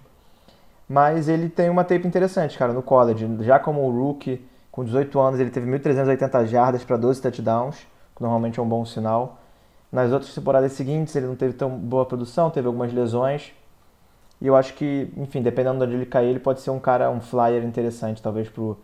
Mas 0.88 1.28
ele 1.28 1.48
tem 1.48 1.68
uma 1.68 1.82
tape 1.82 2.06
interessante, 2.06 2.56
cara, 2.56 2.72
no 2.72 2.82
college. 2.82 3.26
Já 3.40 3.58
como 3.58 3.90
rookie, 3.90 4.46
com 4.70 4.84
18 4.84 5.18
anos, 5.18 5.40
ele 5.40 5.50
teve 5.50 5.68
1.380 5.68 6.46
jardas 6.46 6.84
para 6.84 6.96
12 6.96 7.20
touchdowns, 7.20 7.76
que 8.14 8.22
normalmente 8.22 8.60
é 8.60 8.62
um 8.62 8.68
bom 8.68 8.84
sinal. 8.84 9.38
Nas 9.90 10.12
outras 10.12 10.32
temporadas 10.32 10.72
seguintes, 10.72 11.16
ele 11.16 11.26
não 11.26 11.34
teve 11.34 11.54
tão 11.54 11.70
boa 11.70 12.06
produção, 12.06 12.50
teve 12.50 12.66
algumas 12.68 12.92
lesões. 12.92 13.52
E 14.40 14.46
eu 14.46 14.56
acho 14.56 14.74
que, 14.74 15.10
enfim, 15.16 15.42
dependendo 15.42 15.78
de 15.78 15.84
onde 15.84 15.94
ele 15.94 16.06
cair, 16.06 16.28
ele 16.28 16.38
pode 16.38 16.60
ser 16.60 16.70
um 16.70 16.78
cara, 16.78 17.10
um 17.10 17.20
flyer 17.20 17.64
interessante, 17.64 18.22
talvez 18.22 18.48
pro 18.48 18.78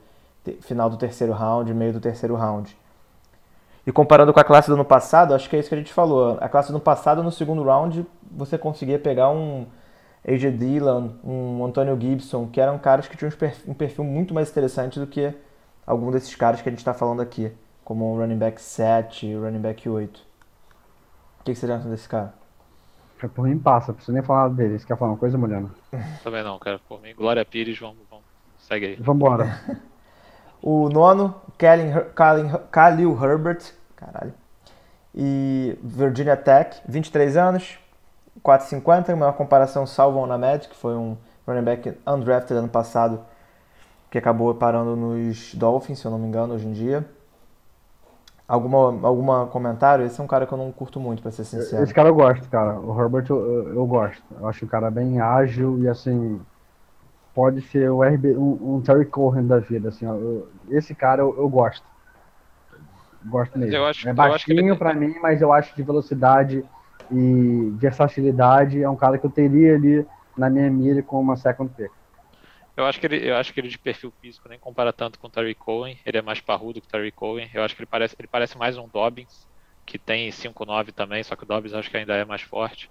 final 0.61 0.89
do 0.89 0.97
terceiro 0.97 1.33
round, 1.33 1.73
meio 1.75 1.93
do 1.93 2.01
terceiro 2.01 2.35
round. 2.35 2.77
E 3.87 3.93
comparando 3.93 4.33
com 4.33 4.41
a 4.41 4.45
classe 4.45 4.69
do 4.69 4.75
ano 4.75 4.85
passado, 4.85 5.35
acho 5.35 5.51
que 5.51 5.57
é 5.57 5.59
isso 5.59 5.69
que 5.69 5.75
a 5.75 5.79
gente 5.79 5.93
falou. 5.93 6.39
A 6.41 6.49
classe 6.49 6.69
do 6.69 6.77
ano 6.77 6.81
passado, 6.81 7.23
no 7.23 7.31
segundo 7.31 7.63
round, 7.63 8.07
você 8.31 8.57
conseguia 8.57 8.99
pegar 8.99 9.31
um 9.31 9.67
AJ 10.27 10.57
Dillon, 10.57 11.11
um 11.25 11.65
Antonio 11.65 12.01
Gibson, 12.01 12.47
que 12.47 12.61
eram 12.61 12.79
caras 12.79 13.09
que 13.09 13.17
tinham 13.17 13.33
um 13.67 13.75
perfil 13.75 14.05
muito 14.05 14.33
mais 14.33 14.49
interessante 14.51 15.01
do 15.01 15.07
que 15.07 15.35
algum 15.85 16.11
desses 16.13 16.35
caras 16.35 16.63
que 16.63 16.69
a 16.69 16.73
gente 16.73 16.79
está 16.79 16.95
falando 16.95 17.21
aqui, 17.21 17.53
como 17.85 18.05
o 18.05 18.19
running 18.19 18.39
back 18.39 18.61
7, 18.61 19.35
running 19.35 19.61
back 19.61 19.89
8. 19.89 20.17
O 21.41 21.45
que, 21.45 21.53
que 21.53 21.59
você 21.59 21.71
acha 21.71 21.89
desse 21.89 22.09
cara? 22.09 22.42
Por 23.29 23.47
mim 23.47 23.59
passa, 23.59 23.93
preciso 23.93 24.13
nem 24.13 24.23
falar 24.23 24.49
dele. 24.49 24.79
Você 24.79 24.87
quer 24.87 24.97
falar 24.97 25.13
uma 25.13 25.19
coisa, 25.19 25.37
Mulher? 25.39 25.65
Também 26.23 26.43
não, 26.43 26.59
cara. 26.59 26.79
Por 26.89 27.01
mim, 27.01 27.15
Glória 27.15 27.45
Pires, 27.45 27.79
vamos, 27.79 27.99
vamos. 28.11 28.25
segue 28.59 28.87
aí. 28.87 28.97
Vambora. 28.97 29.61
o 30.63 30.89
nono, 30.89 31.35
Khalil 31.59 33.19
Herbert, 33.23 33.73
caralho. 33.97 34.35
E 35.15 35.77
Virginia 35.83 36.37
Tech, 36.37 36.81
23 36.89 37.37
anos, 37.37 37.79
4,50, 38.43 39.15
uma 39.15 39.33
comparação 39.33 39.87
salvo 39.87 40.27
na 40.27 40.39
Med, 40.39 40.69
que 40.69 40.77
foi 40.77 40.95
um 40.95 41.17
running 41.47 41.63
back 41.63 41.99
undrafted 42.07 42.59
ano 42.59 42.69
passado, 42.69 43.21
que 44.11 44.19
acabou 44.19 44.55
parando 44.55 44.97
nos 44.97 45.55
Dolphins, 45.55 45.99
se 45.99 46.07
eu 46.07 46.11
não 46.11 46.19
me 46.19 46.27
engano, 46.27 46.55
hoje 46.55 46.67
em 46.67 46.73
dia. 46.73 47.05
Alguma, 48.47 49.07
alguma 49.07 49.47
comentário? 49.47 50.05
Esse 50.05 50.21
é 50.21 50.25
um 50.25 50.27
cara 50.27 50.47
que 50.47 50.53
eu 50.53 50.59
não 50.59 50.71
curto 50.73 51.01
muito, 51.01 51.23
pra 51.23 51.31
ser 51.31 51.45
sincero. 51.45 51.83
Esse 51.83 51.95
cara 51.95 52.09
eu 52.09 52.15
gosto, 52.15 52.49
cara. 52.51 52.79
O 52.79 53.01
Herbert 53.01 53.27
eu, 53.31 53.75
eu 53.75 53.87
gosto. 53.87 54.23
Eu 54.39 54.47
acho 54.47 54.65
o 54.65 54.69
cara 54.69 54.91
bem 54.91 55.21
ágil 55.21 55.79
e 55.79 55.89
assim. 55.89 56.41
Pode 57.35 57.63
ser 57.63 57.91
o 57.91 58.03
RB, 58.03 58.37
um, 58.37 58.77
um 58.77 58.83
Terry 58.83 59.07
Cohen 59.07 59.47
da 59.47 59.59
vida, 59.59 59.89
assim. 59.89 60.05
Eu, 60.05 60.49
esse 60.69 60.95
cara 60.95 61.23
eu, 61.23 61.35
eu 61.39 61.49
gosto. 61.49 61.85
Gosto 63.25 63.59
mesmo. 63.59 63.75
Eu 63.75 63.87
acho, 63.87 64.09
é 64.09 64.13
baixinho 64.13 64.73
ele... 64.73 64.77
para 64.77 64.93
mim, 64.93 65.15
mas 65.23 65.41
eu 65.41 65.53
acho 65.53 65.75
de 65.75 65.83
velocidade 65.83 66.63
e 67.11 67.73
versatilidade 67.77 68.83
é 68.83 68.89
um 68.89 68.97
cara 68.97 69.19
que 69.19 69.25
eu 69.25 69.31
teria 69.31 69.75
ali 69.75 70.07
na 70.37 70.51
minha 70.51 70.71
mira 70.71 71.03
com 71.03 71.21
uma 71.21 71.37
second 71.37 71.73
pick. 71.75 71.91
Eu 72.77 72.87
acho 72.87 72.99
que 73.01 73.07
ele, 73.07 73.29
eu 73.29 73.37
acho 73.37 73.53
que 73.53 73.61
ele 73.61 73.69
de 73.69 73.79
perfil 73.79 74.13
físico 74.21 74.49
nem 74.49 74.59
compara 74.59 74.93
tanto 74.93 75.19
com 75.19 75.27
o 75.27 75.31
Terry 75.31 75.55
Cohen. 75.55 76.01
Ele 76.07 76.19
é 76.19 76.23
mais 76.23 76.41
parrudo 76.41 76.81
que 76.81 76.87
o 76.87 76.91
Terry 76.91 77.13
Cohen. 77.13 77.51
Eu 77.53 77.63
acho 77.63 77.75
que 77.77 77.83
ele 77.83 77.89
parece, 77.89 78.17
ele 78.19 78.29
parece 78.29 78.57
mais 78.57 78.79
um 78.79 78.89
Dobbins, 78.89 79.47
que 79.87 79.99
tem 79.99 80.31
5'9 80.33 80.93
também, 80.93 81.23
só 81.23 81.37
que 81.37 81.45
o 81.45 81.47
Dobbins 81.47 81.75
acho 81.75 81.91
que 81.91 81.97
ainda 81.97 82.15
é 82.17 82.25
mais 82.25 82.43
forte. 82.43 82.91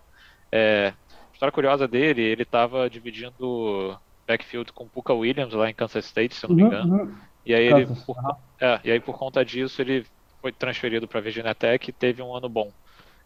É, 0.54 0.94
história 1.34 1.52
curiosa 1.52 1.88
dele, 1.88 2.22
ele 2.22 2.44
estava 2.44 2.90
dividindo 2.90 3.98
backfield 4.28 4.72
com 4.74 4.86
o 4.86 4.90
Puka 4.90 5.14
Williams 5.14 5.54
lá 5.54 5.70
em 5.70 5.74
Kansas 5.76 6.06
State, 6.06 6.36
se 6.36 6.48
não 6.48 6.56
me 6.56 6.64
uhum, 6.64 6.68
engano. 6.68 6.92
Uhum, 6.92 7.22
E 7.46 7.54
aí 7.56 7.66
ele, 7.66 7.88
por, 8.06 8.18
é, 8.62 8.80
e 8.84 8.92
aí 8.92 9.00
por 9.00 9.18
conta 9.18 9.44
disso 9.44 9.82
ele 9.82 10.06
foi 10.42 10.52
transferido 10.52 11.08
para 11.08 11.22
Virginia 11.22 11.56
Tech 11.56 11.90
e 11.90 11.94
teve 11.94 12.22
um 12.22 12.36
ano 12.36 12.50
bom. 12.50 12.74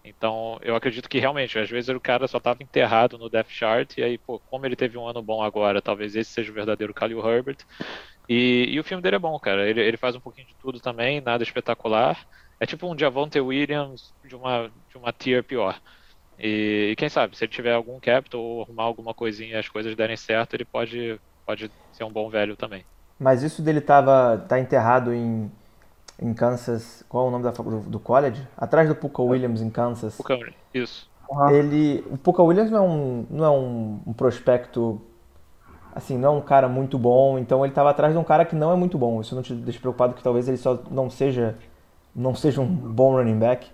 Então, 0.07 0.59
eu 0.61 0.75
acredito 0.75 1.09
que 1.09 1.19
realmente, 1.19 1.57
às 1.57 1.69
vezes 1.69 1.89
o 1.89 1.99
cara 1.99 2.27
só 2.27 2.37
estava 2.37 2.61
enterrado 2.61 3.17
no 3.17 3.29
depth 3.29 3.49
chart, 3.49 3.97
e 3.97 4.03
aí, 4.03 4.17
pô, 4.19 4.39
como 4.39 4.65
ele 4.65 4.75
teve 4.75 4.97
um 4.97 5.07
ano 5.07 5.21
bom 5.23 5.41
agora, 5.41 5.81
talvez 5.81 6.15
esse 6.15 6.31
seja 6.31 6.51
o 6.51 6.53
verdadeiro 6.53 6.93
Khalil 6.93 7.27
Herbert. 7.27 7.57
E, 8.29 8.67
e 8.69 8.79
o 8.79 8.83
filme 8.83 9.01
dele 9.01 9.15
é 9.15 9.19
bom, 9.19 9.37
cara. 9.39 9.67
Ele, 9.67 9.81
ele 9.81 9.97
faz 9.97 10.15
um 10.15 10.21
pouquinho 10.21 10.47
de 10.47 10.55
tudo 10.59 10.79
também, 10.79 11.21
nada 11.21 11.43
espetacular. 11.43 12.23
É 12.59 12.65
tipo 12.65 12.87
um 12.87 12.97
Javonte 12.97 13.39
Williams 13.39 14.13
de 14.23 14.35
uma, 14.35 14.69
de 14.69 14.97
uma 14.97 15.11
tier 15.11 15.43
pior. 15.43 15.79
E, 16.37 16.89
e, 16.91 16.95
quem 16.95 17.09
sabe, 17.09 17.35
se 17.35 17.43
ele 17.45 17.51
tiver 17.51 17.73
algum 17.73 17.99
capital 17.99 18.41
ou 18.41 18.61
arrumar 18.61 18.83
alguma 18.83 19.13
coisinha 19.13 19.59
as 19.59 19.69
coisas 19.69 19.95
derem 19.95 20.17
certo, 20.17 20.53
ele 20.53 20.65
pode, 20.65 21.19
pode 21.45 21.71
ser 21.91 22.03
um 22.03 22.11
bom 22.11 22.29
velho 22.29 22.55
também. 22.55 22.85
Mas 23.19 23.41
isso 23.43 23.61
dele 23.61 23.81
tava 23.81 24.37
tá 24.47 24.59
enterrado 24.59 25.13
em 25.13 25.49
em 26.19 26.33
Kansas. 26.33 27.03
Qual 27.09 27.25
é 27.25 27.27
o 27.27 27.31
nome 27.31 27.43
da, 27.43 27.51
do, 27.51 27.79
do 27.81 27.99
college? 27.99 28.47
Atrás 28.57 28.87
do 28.87 28.95
Puka 28.95 29.21
Williams 29.21 29.61
em 29.61 29.69
Kansas. 29.69 30.15
Puka, 30.15 30.37
isso. 30.73 31.09
Ele, 31.51 32.03
o 32.09 32.17
Puka 32.17 32.43
Williams 32.43 32.69
não 32.69 32.77
é 32.77 32.81
um, 32.81 33.25
não 33.29 33.45
é 33.45 33.49
um, 33.49 34.01
um 34.07 34.13
prospecto 34.13 35.01
assim, 35.93 36.17
não 36.17 36.35
é 36.35 36.37
um 36.37 36.41
cara 36.41 36.67
muito 36.67 36.99
bom, 36.99 37.39
então 37.39 37.63
ele 37.63 37.71
estava 37.71 37.89
atrás 37.89 38.13
de 38.13 38.19
um 38.19 38.23
cara 38.23 38.43
que 38.43 38.53
não 38.53 38.71
é 38.71 38.75
muito 38.75 38.97
bom. 38.97 39.21
Isso 39.21 39.33
não 39.33 39.41
te 39.41 39.53
deixa 39.53 39.79
preocupado 39.79 40.13
que 40.13 40.21
talvez 40.21 40.47
ele 40.47 40.57
só 40.57 40.77
não 40.91 41.09
seja 41.09 41.57
não 42.15 42.33
seja 42.33 42.61
um 42.61 42.67
bom 42.67 43.13
running 43.13 43.37
back? 43.37 43.67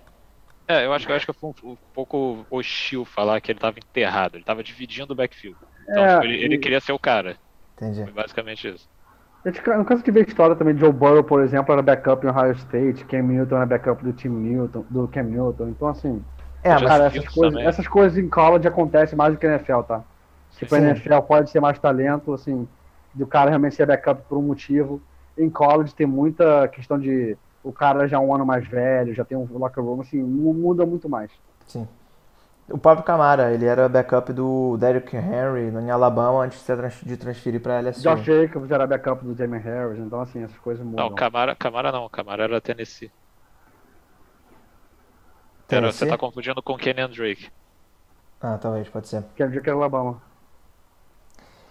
É, 0.68 0.86
eu 0.86 0.94
acho, 0.94 1.10
eu 1.10 1.16
acho 1.16 1.26
que 1.26 1.34
foi 1.34 1.50
um, 1.50 1.72
um 1.72 1.78
pouco 1.94 2.46
hostil 2.50 3.06
falar 3.06 3.40
que 3.42 3.52
ele 3.52 3.58
estava 3.58 3.78
enterrado, 3.78 4.36
ele 4.36 4.44
estava 4.44 4.64
dividindo 4.64 5.14
o 5.14 5.16
backfield. 5.16 5.58
Então, 5.84 6.04
é, 6.04 6.14
tipo, 6.16 6.26
ele, 6.26 6.44
ele, 6.44 6.58
queria 6.58 6.80
ser 6.80 6.94
o 6.94 7.00
cara. 7.00 7.38
Entendi. 7.76 8.04
Foi 8.04 8.14
basicamente 8.14 8.68
isso. 8.68 8.90
Eu 9.44 9.86
canso 9.86 10.04
de 10.04 10.12
ver 10.12 10.28
história 10.28 10.56
também 10.56 10.76
de 10.76 10.82
Joe 10.82 10.92
Burrow, 10.92 11.24
por 11.24 11.42
exemplo, 11.42 11.74
era 11.74 11.82
backup 11.82 12.26
em 12.26 12.30
Ohio 12.30 12.52
State, 12.52 13.06
Cam 13.06 13.24
Newton 13.24 13.56
era 13.56 13.66
backup 13.66 14.04
do 14.04 14.14
time 14.14 14.50
Newton, 14.50 14.86
do 14.90 15.08
Cam 15.08 15.24
Newton. 15.24 15.70
Então, 15.70 15.88
assim, 15.88 16.24
é, 16.64 16.80
cara, 16.80 17.06
essas 17.06 17.28
coisas, 17.28 17.60
essas 17.62 17.88
coisas 17.88 18.18
em 18.18 18.30
college 18.30 18.68
acontecem 18.68 19.18
mais 19.18 19.34
do 19.34 19.40
que 19.40 19.48
na 19.48 19.56
NFL, 19.56 19.82
tá? 19.82 20.04
Tipo, 20.58 20.76
a 20.76 20.80
NFL 20.80 21.20
pode 21.22 21.50
ser 21.50 21.60
mais 21.60 21.80
talento, 21.80 22.34
assim, 22.34 22.68
do 23.14 23.26
cara 23.26 23.50
realmente 23.50 23.76
ser 23.76 23.88
backup 23.88 24.22
por 24.30 24.38
um 24.38 24.44
motivo. 24.44 25.02
Em 25.36 25.50
college 25.50 25.96
tem 25.96 26.06
muita 26.06 26.68
questão 26.68 27.00
de 27.00 27.36
o 27.64 27.72
cara 27.72 28.08
já 28.08 28.18
é 28.18 28.20
um 28.20 28.34
ano 28.34 28.46
mais 28.46 28.68
velho, 28.68 29.14
já 29.14 29.26
tem 29.26 29.38
um 29.38 29.48
locker 29.58 29.84
room, 29.84 30.02
assim, 30.02 30.22
muda 30.22 30.86
muito 30.86 31.10
mais. 31.10 31.32
Sim. 31.66 31.88
O 32.70 32.78
próprio 32.78 33.04
Camara, 33.04 33.54
ele 33.54 33.66
era 33.66 33.90
backup 33.90 34.32
do 34.32 34.78
Derrick 34.78 35.16
Henry 35.16 35.68
em 35.68 35.90
Alabama 35.90 36.44
antes 36.44 36.64
de 37.04 37.18
transferir 37.18 37.62
para 37.62 37.82
LSU. 37.82 38.02
Josh 38.02 38.24
Jacobs 38.24 38.72
era 38.72 38.88
backup 38.88 39.26
do 39.26 39.36
Jamie 39.36 39.60
Harris, 39.60 40.00
então 40.00 40.22
assim, 40.22 40.44
essas 40.44 40.58
coisas 40.60 40.86
mudam. 40.86 41.10
Não, 41.10 41.16
Camara, 41.16 41.56
Camara 41.56 41.92
não, 41.92 42.08
Camara 42.08 42.44
era 42.44 42.62
Tennessee. 42.62 43.12
Tennessee? 45.68 46.00
você 46.00 46.08
tá 46.08 46.18
confundindo 46.18 46.62
com 46.62 46.78
Kenyan 46.78 47.10
Drake. 47.10 47.50
Ah, 48.42 48.58
talvez, 48.58 48.88
pode 48.88 49.08
ser. 49.08 49.24
Kenyan 49.36 49.50
Drake 49.50 49.70
é 49.70 49.74
Alabama. 49.74 50.22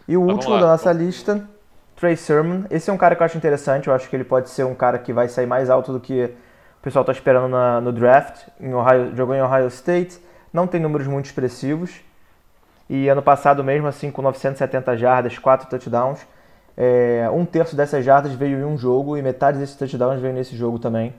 E 0.06 0.16
o 0.16 0.22
último 0.22 0.58
da 0.58 0.66
nossa 0.66 0.92
lista, 0.92 1.48
Trey 1.96 2.16
Sermon. 2.16 2.64
Esse 2.70 2.88
é 2.90 2.92
um 2.92 2.96
cara 2.96 3.14
que 3.14 3.22
eu 3.22 3.26
acho 3.26 3.36
interessante, 3.36 3.88
eu 3.88 3.94
acho 3.94 4.08
que 4.08 4.16
ele 4.16 4.24
pode 4.24 4.48
ser 4.48 4.64
um 4.64 4.74
cara 4.74 4.98
que 4.98 5.12
vai 5.12 5.28
sair 5.28 5.46
mais 5.46 5.68
alto 5.68 5.92
do 5.92 6.00
que 6.00 6.24
o 6.24 6.82
pessoal 6.82 7.02
está 7.02 7.12
esperando 7.12 7.48
na, 7.48 7.80
no 7.80 7.92
draft. 7.92 8.48
Em 8.58 8.72
Ohio, 8.72 9.14
jogou 9.14 9.34
em 9.34 9.42
Ohio 9.42 9.66
State, 9.68 10.18
não 10.52 10.66
tem 10.66 10.80
números 10.80 11.06
muito 11.06 11.26
expressivos. 11.26 12.00
E 12.88 13.08
ano 13.08 13.22
passado, 13.22 13.62
mesmo 13.62 13.86
assim, 13.86 14.10
com 14.10 14.20
970 14.20 14.96
jardas, 14.96 15.38
4 15.38 15.68
touchdowns, 15.68 16.26
é, 16.76 17.28
um 17.32 17.44
terço 17.44 17.76
dessas 17.76 18.04
jardas 18.04 18.32
veio 18.32 18.58
em 18.58 18.64
um 18.64 18.76
jogo 18.76 19.16
e 19.16 19.22
metade 19.22 19.58
desses 19.58 19.76
touchdowns 19.76 20.20
veio 20.20 20.34
nesse 20.34 20.56
jogo 20.56 20.78
também. 20.78 21.14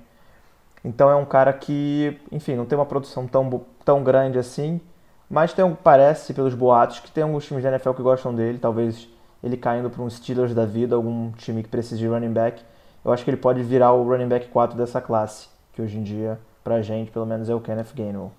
Então 0.84 1.10
é 1.10 1.16
um 1.16 1.26
cara 1.26 1.54
que, 1.54 2.20
enfim, 2.32 2.56
não 2.56 2.66
tem 2.66 2.78
uma 2.78 2.86
produção 2.86 3.28
tão, 3.28 3.62
tão 3.86 4.04
grande 4.04 4.40
assim, 4.40 4.82
mas 5.30 5.54
tem, 5.54 5.74
parece, 5.76 6.34
pelos 6.34 6.54
boatos, 6.56 7.00
que 7.00 7.12
tem 7.12 7.24
alguns 7.24 7.46
times 7.46 7.64
da 7.64 7.70
NFL 7.70 7.92
que 7.92 8.02
gostam 8.02 8.34
dele. 8.34 8.58
Talvez 8.60 9.08
ele 9.44 9.56
caindo 9.56 9.90
para 9.90 10.02
um 10.02 10.10
Steelers 10.10 10.54
da 10.54 10.66
vida, 10.66 10.96
algum 10.96 11.32
time 11.34 11.64
que 11.64 11.70
precise 11.70 11.98
de 11.98 12.08
running 12.08 12.34
back. 12.34 12.62
Eu 13.06 13.14
acho 13.14 13.24
que 13.24 13.30
ele 13.30 13.38
pode 13.38 13.64
virar 13.64 13.94
o 13.94 14.04
running 14.04 14.28
back 14.28 14.48
4 14.48 14.78
dessa 14.78 15.00
classe, 15.00 15.48
que 15.74 15.82
hoje 15.82 15.98
em 15.98 16.04
dia, 16.04 16.40
pra 16.64 16.82
gente, 16.82 17.12
pelo 17.12 17.26
menos, 17.26 17.50
é 17.50 17.56
o 17.56 17.62
Kenneth 17.62 17.94
Gainwell. 17.96 18.32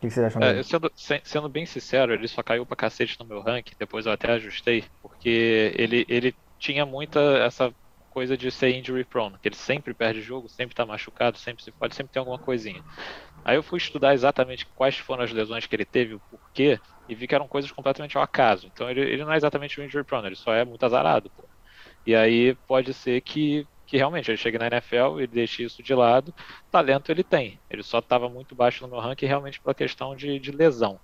O 0.00 0.08
que, 0.08 0.10
você 0.10 0.20
acha 0.24 0.42
é, 0.42 0.62
sendo, 0.62 0.90
sendo, 1.24 1.48
bem 1.48 1.66
sincero, 1.66 2.14
ele 2.14 2.26
só 2.26 2.42
caiu 2.42 2.64
pra 2.64 2.74
cacete 2.76 3.16
no 3.20 3.26
meu 3.26 3.42
ranking, 3.42 3.74
depois 3.78 4.06
eu 4.06 4.12
até 4.12 4.32
ajustei, 4.32 4.84
porque 5.02 5.72
ele, 5.76 6.06
ele 6.08 6.34
tinha 6.58 6.86
muita 6.86 7.20
essa 7.44 7.74
coisa 8.08 8.36
de 8.36 8.50
ser 8.50 8.74
injury 8.74 9.04
prone, 9.04 9.38
que 9.38 9.48
ele 9.48 9.54
sempre 9.56 9.92
perde 9.94 10.22
jogo, 10.22 10.48
sempre 10.48 10.74
tá 10.74 10.86
machucado, 10.86 11.36
sempre 11.38 11.62
se 11.62 11.70
pode, 11.72 11.94
sempre 11.94 12.12
tem 12.12 12.20
alguma 12.20 12.38
coisinha. 12.38 12.82
Aí 13.44 13.56
eu 13.56 13.62
fui 13.62 13.78
estudar 13.78 14.14
exatamente 14.14 14.66
quais 14.74 14.96
foram 14.98 15.24
as 15.24 15.32
lesões 15.32 15.66
que 15.66 15.74
ele 15.76 15.84
teve, 15.84 16.14
o 16.14 16.20
porquê, 16.30 16.78
e 17.08 17.14
vi 17.14 17.26
que 17.26 17.34
eram 17.34 17.48
coisas 17.48 17.70
completamente 17.70 18.16
ao 18.16 18.22
acaso. 18.22 18.66
Então 18.66 18.90
ele, 18.90 19.00
ele 19.00 19.24
não 19.24 19.32
é 19.32 19.36
exatamente 19.36 19.80
um 19.80 19.84
injury 19.84 20.04
prone, 20.04 20.28
ele 20.28 20.36
só 20.36 20.52
é 20.54 20.64
muito 20.64 20.84
azarado. 20.84 21.30
Pô. 21.36 21.48
E 22.06 22.14
aí 22.14 22.54
pode 22.66 22.94
ser 22.94 23.20
que, 23.22 23.66
que 23.90 23.96
realmente 23.96 24.30
ele 24.30 24.36
chegue 24.36 24.56
na 24.56 24.68
NFL 24.68 25.20
e 25.20 25.26
deixe 25.26 25.64
isso 25.64 25.82
de 25.82 25.92
lado. 25.92 26.32
Talento 26.70 27.10
ele 27.10 27.24
tem, 27.24 27.60
ele 27.68 27.82
só 27.82 27.98
estava 27.98 28.28
muito 28.28 28.54
baixo 28.54 28.84
no 28.84 28.88
meu 28.88 29.00
ranking 29.00 29.26
realmente 29.26 29.60
pela 29.60 29.74
questão 29.74 30.14
de, 30.14 30.38
de 30.38 30.52
lesão. 30.52 31.00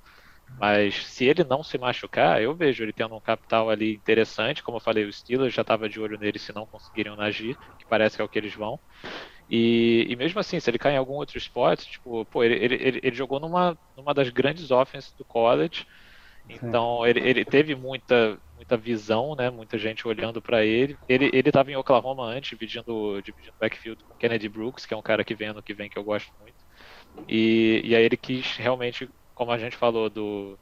Mas 0.57 1.05
se 1.05 1.25
ele 1.25 1.43
não 1.43 1.65
se 1.65 1.77
machucar, 1.77 2.41
eu 2.41 2.55
vejo 2.55 2.85
ele 2.85 2.93
tendo 2.93 3.17
um 3.17 3.21
capital 3.21 3.69
ali 3.69 3.97
interessante. 3.97 4.63
Como 4.63 4.77
eu 4.77 4.81
falei, 4.81 5.05
o 5.05 5.13
Steelers 5.13 5.53
já 5.53 5.63
estava 5.63 5.89
de 5.89 5.99
olho 6.01 6.17
nele 6.17 6.39
se 6.39 6.55
não 6.55 6.65
conseguiriam 6.65 7.21
agir, 7.21 7.59
que 7.77 7.85
parece 7.89 8.15
que 8.15 8.23
é 8.23 8.25
o 8.25 8.29
que 8.29 8.39
eles 8.39 8.55
vão. 8.55 8.79
E, 9.49 10.07
e 10.09 10.15
mesmo 10.15 10.39
assim, 10.39 10.61
se 10.61 10.71
ele 10.71 10.79
cair 10.79 10.95
em 10.95 10.99
algum 10.99 11.15
outro 11.15 11.37
esporte, 11.37 11.91
tipo, 11.91 12.25
pô, 12.27 12.45
ele, 12.45 12.55
ele, 12.55 13.01
ele, 13.03 13.17
jogou 13.17 13.41
numa, 13.41 13.77
numa 13.97 14.15
das 14.15 14.29
grandes 14.29 14.71
offenses 14.71 15.13
do 15.15 15.25
college. 15.25 15.85
Então 16.49 17.05
ele, 17.05 17.21
ele 17.21 17.45
teve 17.45 17.75
muita, 17.75 18.41
muita 18.57 18.77
visão, 18.77 19.37
né? 19.37 19.51
Muita 19.51 19.79
gente 19.79 20.09
olhando 20.09 20.41
para 20.43 20.65
ele. 20.65 20.97
Ele 21.09 21.31
ele 21.33 21.49
estava 21.49 21.71
em 21.71 21.77
Oklahoma 21.77 22.25
antes, 22.25 22.51
dividindo, 22.51 23.21
dividindo 23.23 23.55
backfield 23.61 24.03
com 24.03 24.17
Kennedy 24.17 24.49
Brooks, 24.49 24.87
que 24.87 24.95
é 24.95 24.97
um 24.97 25.03
cara 25.03 25.25
que 25.25 25.35
vem 25.35 25.49
ano 25.49 25.63
que 25.63 25.75
vem 25.75 25.89
que 25.89 25.99
eu 25.99 26.05
gosto 26.05 26.33
muito. 26.41 26.57
E, 27.29 27.83
e 27.85 27.95
aí 27.95 28.05
ele 28.05 28.17
quis 28.17 28.57
realmente 28.57 29.09
como 29.35 29.53
a 29.53 29.59
gente 29.59 29.77
falou 29.77 30.09
do 30.09 30.59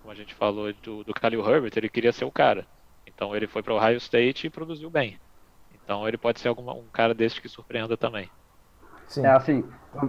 como 0.00 0.12
a 0.12 0.14
gente 0.14 0.34
falou 0.34 0.72
do, 0.82 1.04
do 1.04 1.12
Khalil 1.12 1.46
Herbert, 1.46 1.72
ele 1.76 1.88
queria 1.88 2.12
ser 2.12 2.24
o 2.24 2.32
cara. 2.32 2.66
Então 3.06 3.36
ele 3.36 3.46
foi 3.46 3.62
para 3.62 3.74
o 3.74 3.76
Ohio 3.76 3.98
State 3.98 4.46
e 4.46 4.50
produziu 4.50 4.90
bem. 4.90 5.18
Então 5.74 6.08
ele 6.08 6.16
pode 6.16 6.40
ser 6.40 6.48
alguma, 6.48 6.72
um 6.72 6.88
cara 6.92 7.12
desse 7.12 7.40
que 7.40 7.48
surpreenda 7.48 7.96
também. 7.96 8.30
Sim. 9.06 9.26
É 9.26 9.30
assim, 9.30 9.64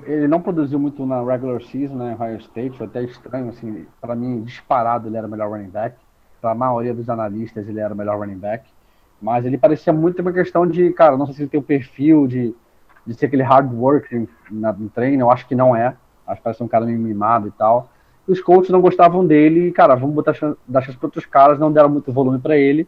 ele 0.06 0.28
não 0.28 0.42
produziu 0.42 0.80
muito 0.80 1.06
na 1.06 1.24
regular 1.24 1.62
season, 1.64 1.96
né, 1.96 2.16
Ohio 2.20 2.38
State, 2.38 2.78
foi 2.78 2.86
até 2.86 3.04
estranho, 3.04 3.50
assim, 3.50 3.88
para 4.00 4.16
mim, 4.16 4.44
disparado 4.44 5.08
ele 5.08 5.18
era 5.18 5.26
o 5.26 5.30
melhor 5.30 5.50
running 5.50 5.72
back. 5.72 5.98
Para 6.42 6.52
a 6.52 6.56
maioria 6.56 6.94
dos 6.94 7.10
analistas 7.10 7.68
ele 7.68 7.80
era 7.80 7.94
o 7.94 7.98
melhor 7.98 8.18
running 8.18 8.38
back. 8.38 8.66
Mas 9.22 9.46
ele 9.46 9.58
parecia 9.58 9.94
muito 9.94 10.22
uma 10.22 10.34
questão 10.34 10.66
de, 10.66 10.92
cara, 10.92 11.16
não 11.16 11.28
sei 11.28 11.36
se 11.36 11.42
ele 11.44 11.50
tem 11.50 11.60
o 11.60 11.64
perfil 11.64 12.26
de, 12.26 12.56
de 13.06 13.14
ser 13.14 13.28
aquele 13.28 13.44
hard 13.44 13.72
work 13.72 14.28
no 14.50 14.90
treino, 14.90 15.24
eu 15.24 15.32
acho 15.32 15.48
que 15.48 15.54
não 15.54 15.76
é. 15.76 15.96
Acho 16.26 16.38
que 16.38 16.44
parece 16.44 16.64
um 16.64 16.68
cara 16.68 16.86
meio 16.86 17.00
mimado 17.00 17.48
e 17.48 17.52
tal. 17.52 17.90
Os 18.28 18.42
coaches 18.42 18.70
não 18.70 18.82
gostavam 18.82 19.26
dele 19.26 19.68
e, 19.68 19.72
cara, 19.72 19.96
vamos 19.96 20.16
botar 20.16 20.34
dar 20.68 20.82
chance 20.82 20.98
para 20.98 21.08
outros 21.08 21.26
caras, 21.26 21.60
não 21.60 21.72
deram 21.72 21.90
muito 21.90 22.12
volume 22.12 22.40
para 22.40 22.58
ele. 22.58 22.88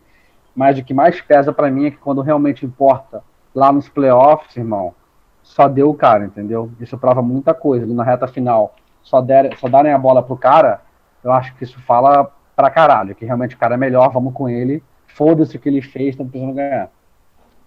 Mas 0.56 0.78
o 0.78 0.84
que 0.84 0.94
mais 0.94 1.20
pesa 1.22 1.52
para 1.52 1.70
mim 1.70 1.86
é 1.86 1.92
que 1.92 1.98
quando 1.98 2.22
realmente 2.22 2.66
importa 2.66 3.24
lá 3.54 3.72
nos 3.72 3.90
playoffs, 3.90 4.56
irmão, 4.56 4.94
só 5.42 5.68
deu 5.68 5.90
o 5.90 5.94
cara, 5.94 6.26
entendeu? 6.26 6.72
Isso 6.80 6.98
prova 6.98 7.22
muita 7.22 7.54
coisa. 7.54 7.86
Na 7.86 8.04
reta 8.04 8.28
final, 8.28 8.76
só, 9.02 9.22
der, 9.22 9.56
só 9.58 9.68
darem 9.68 9.92
a 9.92 9.98
bola 9.98 10.24
pro 10.24 10.38
cara, 10.38 10.82
eu 11.24 11.32
acho 11.32 11.54
que 11.56 11.64
isso 11.64 11.80
fala 11.82 12.32
pra 12.56 12.70
caralho, 12.70 13.16
que 13.16 13.26
realmente 13.26 13.56
o 13.56 13.58
cara 13.58 13.76
é 13.76 13.78
melhor, 13.78 14.10
vamos 14.12 14.34
com 14.34 14.50
ele. 14.50 14.84
Foda-se 15.08 15.56
o 15.56 15.60
que 15.60 15.70
ele 15.70 15.82
fez, 15.82 16.16
tá 16.16 16.24
precisando 16.24 16.56
ganhar. 16.56 16.90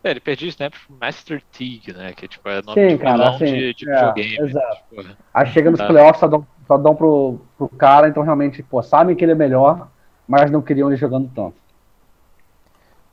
É, 0.03 0.11
ele 0.11 0.21
perdia 0.21 0.49
snaps 0.49 0.81
pro 0.87 0.97
Master 1.01 1.43
Teague, 1.51 1.93
né? 1.93 2.13
Que 2.13 2.29
tipo, 2.29 2.49
é 2.49 2.63
nome 2.63 2.81
Sim, 2.81 2.97
de 2.97 3.03
cara, 3.03 3.31
assim, 3.31 3.45
de, 3.45 3.75
de 3.75 3.91
é, 3.91 3.95
videogame. 3.95 4.51
Exato. 4.51 4.77
Tipo, 4.89 5.17
Aí 5.35 5.47
chega 5.47 5.71
nos 5.71 5.79
tá. 5.79 5.87
playoffs, 5.87 6.21
só 6.21 6.29
dão, 6.29 6.47
só 6.67 6.79
dão 6.79 6.95
pro, 6.95 7.41
pro 7.59 7.69
cara, 7.69 8.09
então 8.09 8.23
realmente, 8.23 8.63
pô, 8.63 8.83
sabem 8.83 9.17
que 9.17 9.25
ele 9.25 9.33
é 9.33 9.37
melhor, 9.37 9.89
mas 10.29 10.51
não 10.51 10.63
queriam 10.63 10.89
ele 10.89 10.97
jogando 10.97 11.29
tanto. 11.35 11.57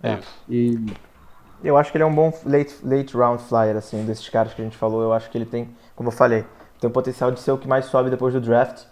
É. 0.03 0.19
E 0.49 0.77
eu 1.63 1.77
acho 1.77 1.91
que 1.91 1.97
ele 1.97 2.03
é 2.03 2.07
um 2.07 2.13
bom 2.13 2.31
late, 2.45 2.75
late 2.83 3.15
round 3.15 3.41
flyer, 3.41 3.77
assim, 3.77 4.05
desses 4.05 4.27
caras 4.29 4.53
que 4.53 4.61
a 4.61 4.65
gente 4.65 4.77
falou. 4.77 5.01
Eu 5.01 5.13
acho 5.13 5.29
que 5.31 5.37
ele 5.37 5.45
tem, 5.45 5.69
como 5.95 6.09
eu 6.09 6.13
falei, 6.13 6.45
tem 6.79 6.89
o 6.89 6.93
potencial 6.93 7.31
de 7.31 7.39
ser 7.39 7.51
o 7.51 7.57
que 7.57 7.67
mais 7.67 7.85
sobe 7.85 8.09
depois 8.09 8.33
do 8.33 8.41
draft. 8.41 8.83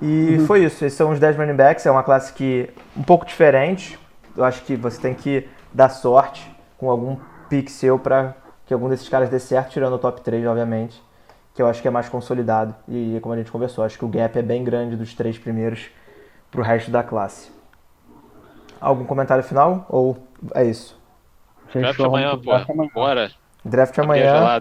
E 0.00 0.36
uhum. 0.38 0.46
foi 0.46 0.64
isso. 0.64 0.84
Esses 0.84 0.96
são 0.96 1.10
os 1.10 1.18
10 1.18 1.36
running 1.36 1.54
backs. 1.54 1.86
É 1.86 1.90
uma 1.90 2.02
classe 2.02 2.32
que 2.32 2.70
um 2.96 3.02
pouco 3.02 3.24
diferente. 3.24 3.98
Eu 4.36 4.44
acho 4.44 4.62
que 4.62 4.76
você 4.76 5.00
tem 5.00 5.14
que 5.14 5.48
dar 5.72 5.88
sorte 5.88 6.50
com 6.78 6.90
algum 6.90 7.16
pick 7.48 7.68
seu 7.68 7.98
para 7.98 8.34
que 8.66 8.72
algum 8.72 8.88
desses 8.88 9.08
caras 9.08 9.28
dê 9.28 9.38
certo, 9.38 9.70
tirando 9.70 9.94
o 9.94 9.98
top 9.98 10.20
3, 10.22 10.46
obviamente, 10.46 11.00
que 11.54 11.60
eu 11.60 11.66
acho 11.66 11.82
que 11.82 11.88
é 11.88 11.90
mais 11.90 12.08
consolidado. 12.08 12.74
E 12.88 13.18
como 13.20 13.34
a 13.34 13.38
gente 13.38 13.50
conversou, 13.50 13.84
acho 13.84 13.98
que 13.98 14.04
o 14.04 14.08
gap 14.08 14.38
é 14.38 14.42
bem 14.42 14.64
grande 14.64 14.96
dos 14.96 15.14
três 15.14 15.38
primeiros 15.38 15.88
para 16.50 16.60
o 16.60 16.64
resto 16.64 16.90
da 16.90 17.02
classe. 17.02 17.52
Algum 18.80 19.04
comentário 19.04 19.44
final 19.44 19.86
ou 19.88 20.16
é 20.54 20.64
isso? 20.64 20.98
Draft 21.72 22.00
amanhã, 22.00 22.38
pô. 22.38 22.52
Bora. 22.94 23.30
Draft 23.64 23.98
amanhã. 23.98 24.60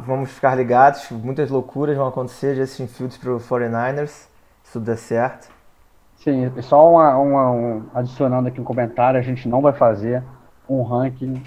Vamos 0.00 0.30
ficar 0.30 0.54
ligados. 0.54 1.10
Muitas 1.10 1.50
loucuras 1.50 1.96
vão 1.96 2.08
acontecer. 2.08 2.56
Justin 2.56 2.86
Fields 2.86 3.16
para 3.16 3.32
o 3.32 3.38
49ers. 3.38 4.28
Se 4.62 4.72
tudo 4.72 4.86
der 4.86 4.96
certo. 4.96 5.48
Sim, 6.16 6.50
só 6.62 6.90
uma, 6.90 7.16
uma, 7.16 7.50
um, 7.50 7.86
adicionando 7.94 8.48
aqui 8.48 8.60
um 8.60 8.64
comentário. 8.64 9.18
A 9.18 9.22
gente 9.22 9.48
não 9.48 9.60
vai 9.60 9.72
fazer 9.72 10.22
um 10.68 10.82
ranking 10.82 11.42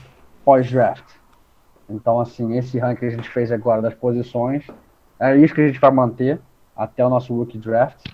pós-draft. 0.46 1.04
Então, 1.90 2.20
assim, 2.20 2.58
esse 2.58 2.78
ranking 2.78 3.00
que 3.00 3.06
a 3.06 3.10
gente 3.10 3.30
fez 3.30 3.52
agora 3.52 3.82
das 3.82 3.94
posições, 3.94 4.66
é 5.20 5.36
isso 5.36 5.54
que 5.54 5.62
a 5.62 5.68
gente 5.68 5.80
vai 5.80 5.92
manter 5.92 6.40
até 6.76 7.06
o 7.06 7.10
nosso 7.10 7.36
rookie 7.36 7.58
draft. 7.58 8.06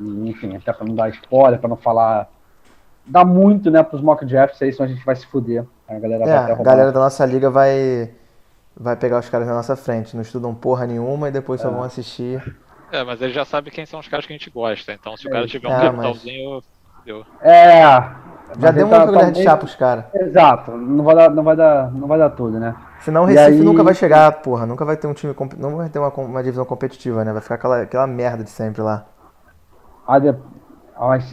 E, 0.00 0.30
enfim, 0.30 0.56
até 0.56 0.72
para 0.72 0.86
não 0.86 0.94
dar 0.94 1.10
spoiler, 1.10 1.58
para 1.58 1.68
não 1.68 1.76
falar. 1.76 2.30
Dá 3.04 3.24
muito, 3.24 3.70
né, 3.70 3.82
para 3.82 3.96
os 3.96 4.02
mock 4.02 4.24
drafts 4.24 4.62
aí, 4.62 4.72
senão 4.72 4.86
a 4.86 4.88
gente 4.88 5.04
vai 5.04 5.16
se 5.16 5.26
fuder. 5.26 5.64
A 5.88 5.98
galera, 5.98 6.24
é, 6.24 6.52
a 6.52 6.54
galera 6.54 6.92
da 6.92 7.00
nossa 7.00 7.26
liga 7.26 7.50
vai, 7.50 8.14
vai 8.76 8.96
pegar 8.96 9.18
os 9.18 9.28
caras 9.28 9.46
na 9.46 9.54
nossa 9.54 9.76
frente. 9.76 10.14
Não 10.14 10.22
estudam 10.22 10.54
porra 10.54 10.86
nenhuma 10.86 11.28
e 11.28 11.32
depois 11.32 11.60
é. 11.60 11.64
só 11.64 11.70
vão 11.70 11.82
assistir. 11.82 12.56
É, 12.90 13.02
mas 13.04 13.22
ele 13.22 13.32
já 13.32 13.44
sabe 13.44 13.70
quem 13.70 13.86
são 13.86 14.00
os 14.00 14.08
caras 14.08 14.26
que 14.26 14.32
a 14.32 14.36
gente 14.36 14.50
gosta. 14.50 14.92
Então, 14.92 15.16
se 15.16 15.26
o 15.26 15.30
cara 15.30 15.46
tiver 15.46 15.68
um 15.68 15.72
é, 15.72 15.80
capitalzinho. 15.80 16.62
Mas... 17.06 17.24
É, 17.40 17.82
já 18.58 18.70
deu 18.70 18.86
uma 18.86 18.98
tá, 18.98 19.06
colher 19.06 19.24
tá 19.24 19.30
de 19.30 19.42
chá 19.42 19.56
pros 19.56 19.74
caras. 19.74 20.04
Exato, 20.14 20.72
não 20.72 21.02
vai, 21.02 21.14
dar, 21.16 21.30
não, 21.30 21.42
vai 21.42 21.56
dar, 21.56 21.90
não 21.90 22.06
vai 22.06 22.18
dar 22.18 22.30
tudo, 22.30 22.60
né? 22.60 22.74
Senão 23.00 23.22
o 23.22 23.24
Recife 23.24 23.50
aí... 23.50 23.60
nunca 23.60 23.82
vai 23.82 23.94
chegar, 23.94 24.30
porra, 24.42 24.66
nunca 24.66 24.84
vai 24.84 24.96
ter 24.96 25.06
um 25.06 25.14
time, 25.14 25.34
não 25.58 25.76
vai 25.76 25.88
ter 25.88 25.98
uma, 25.98 26.08
uma 26.08 26.42
divisão 26.42 26.64
competitiva, 26.64 27.24
né? 27.24 27.32
Vai 27.32 27.42
ficar 27.42 27.54
aquela, 27.56 27.82
aquela 27.82 28.06
merda 28.06 28.44
de 28.44 28.50
sempre 28.50 28.82
lá. 28.82 29.06
Aí, 30.06 30.20
de... 30.20 30.34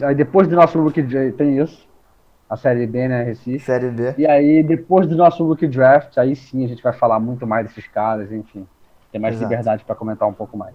aí 0.04 0.14
depois 0.14 0.48
do 0.48 0.56
nosso 0.56 0.82
Draft, 0.82 1.36
tem 1.36 1.58
isso, 1.58 1.86
a 2.50 2.56
Série 2.56 2.84
B, 2.84 3.06
né, 3.06 3.22
Recife. 3.22 3.60
Série 3.60 3.88
B. 3.88 4.14
E 4.18 4.26
aí 4.26 4.60
depois 4.64 5.06
do 5.06 5.14
nosso 5.16 5.46
Rookie 5.46 5.68
Draft, 5.68 6.18
aí 6.18 6.34
sim 6.34 6.64
a 6.64 6.68
gente 6.68 6.82
vai 6.82 6.92
falar 6.92 7.20
muito 7.20 7.46
mais 7.46 7.68
desses 7.68 7.86
caras, 7.86 8.32
enfim. 8.32 8.66
Tem 9.12 9.20
mais 9.20 9.36
Exato. 9.36 9.48
liberdade 9.48 9.84
para 9.84 9.94
comentar 9.94 10.28
um 10.28 10.32
pouco 10.32 10.56
mais. 10.56 10.74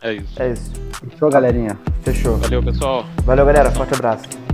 É 0.00 0.12
isso. 0.12 0.40
É 0.40 0.50
isso. 0.50 0.72
Fechou, 1.10 1.28
galerinha? 1.28 1.76
Fechou. 2.02 2.36
Valeu, 2.36 2.62
pessoal. 2.62 3.04
Valeu, 3.24 3.44
galera. 3.44 3.70
Forte 3.72 3.94
abraço. 3.94 4.51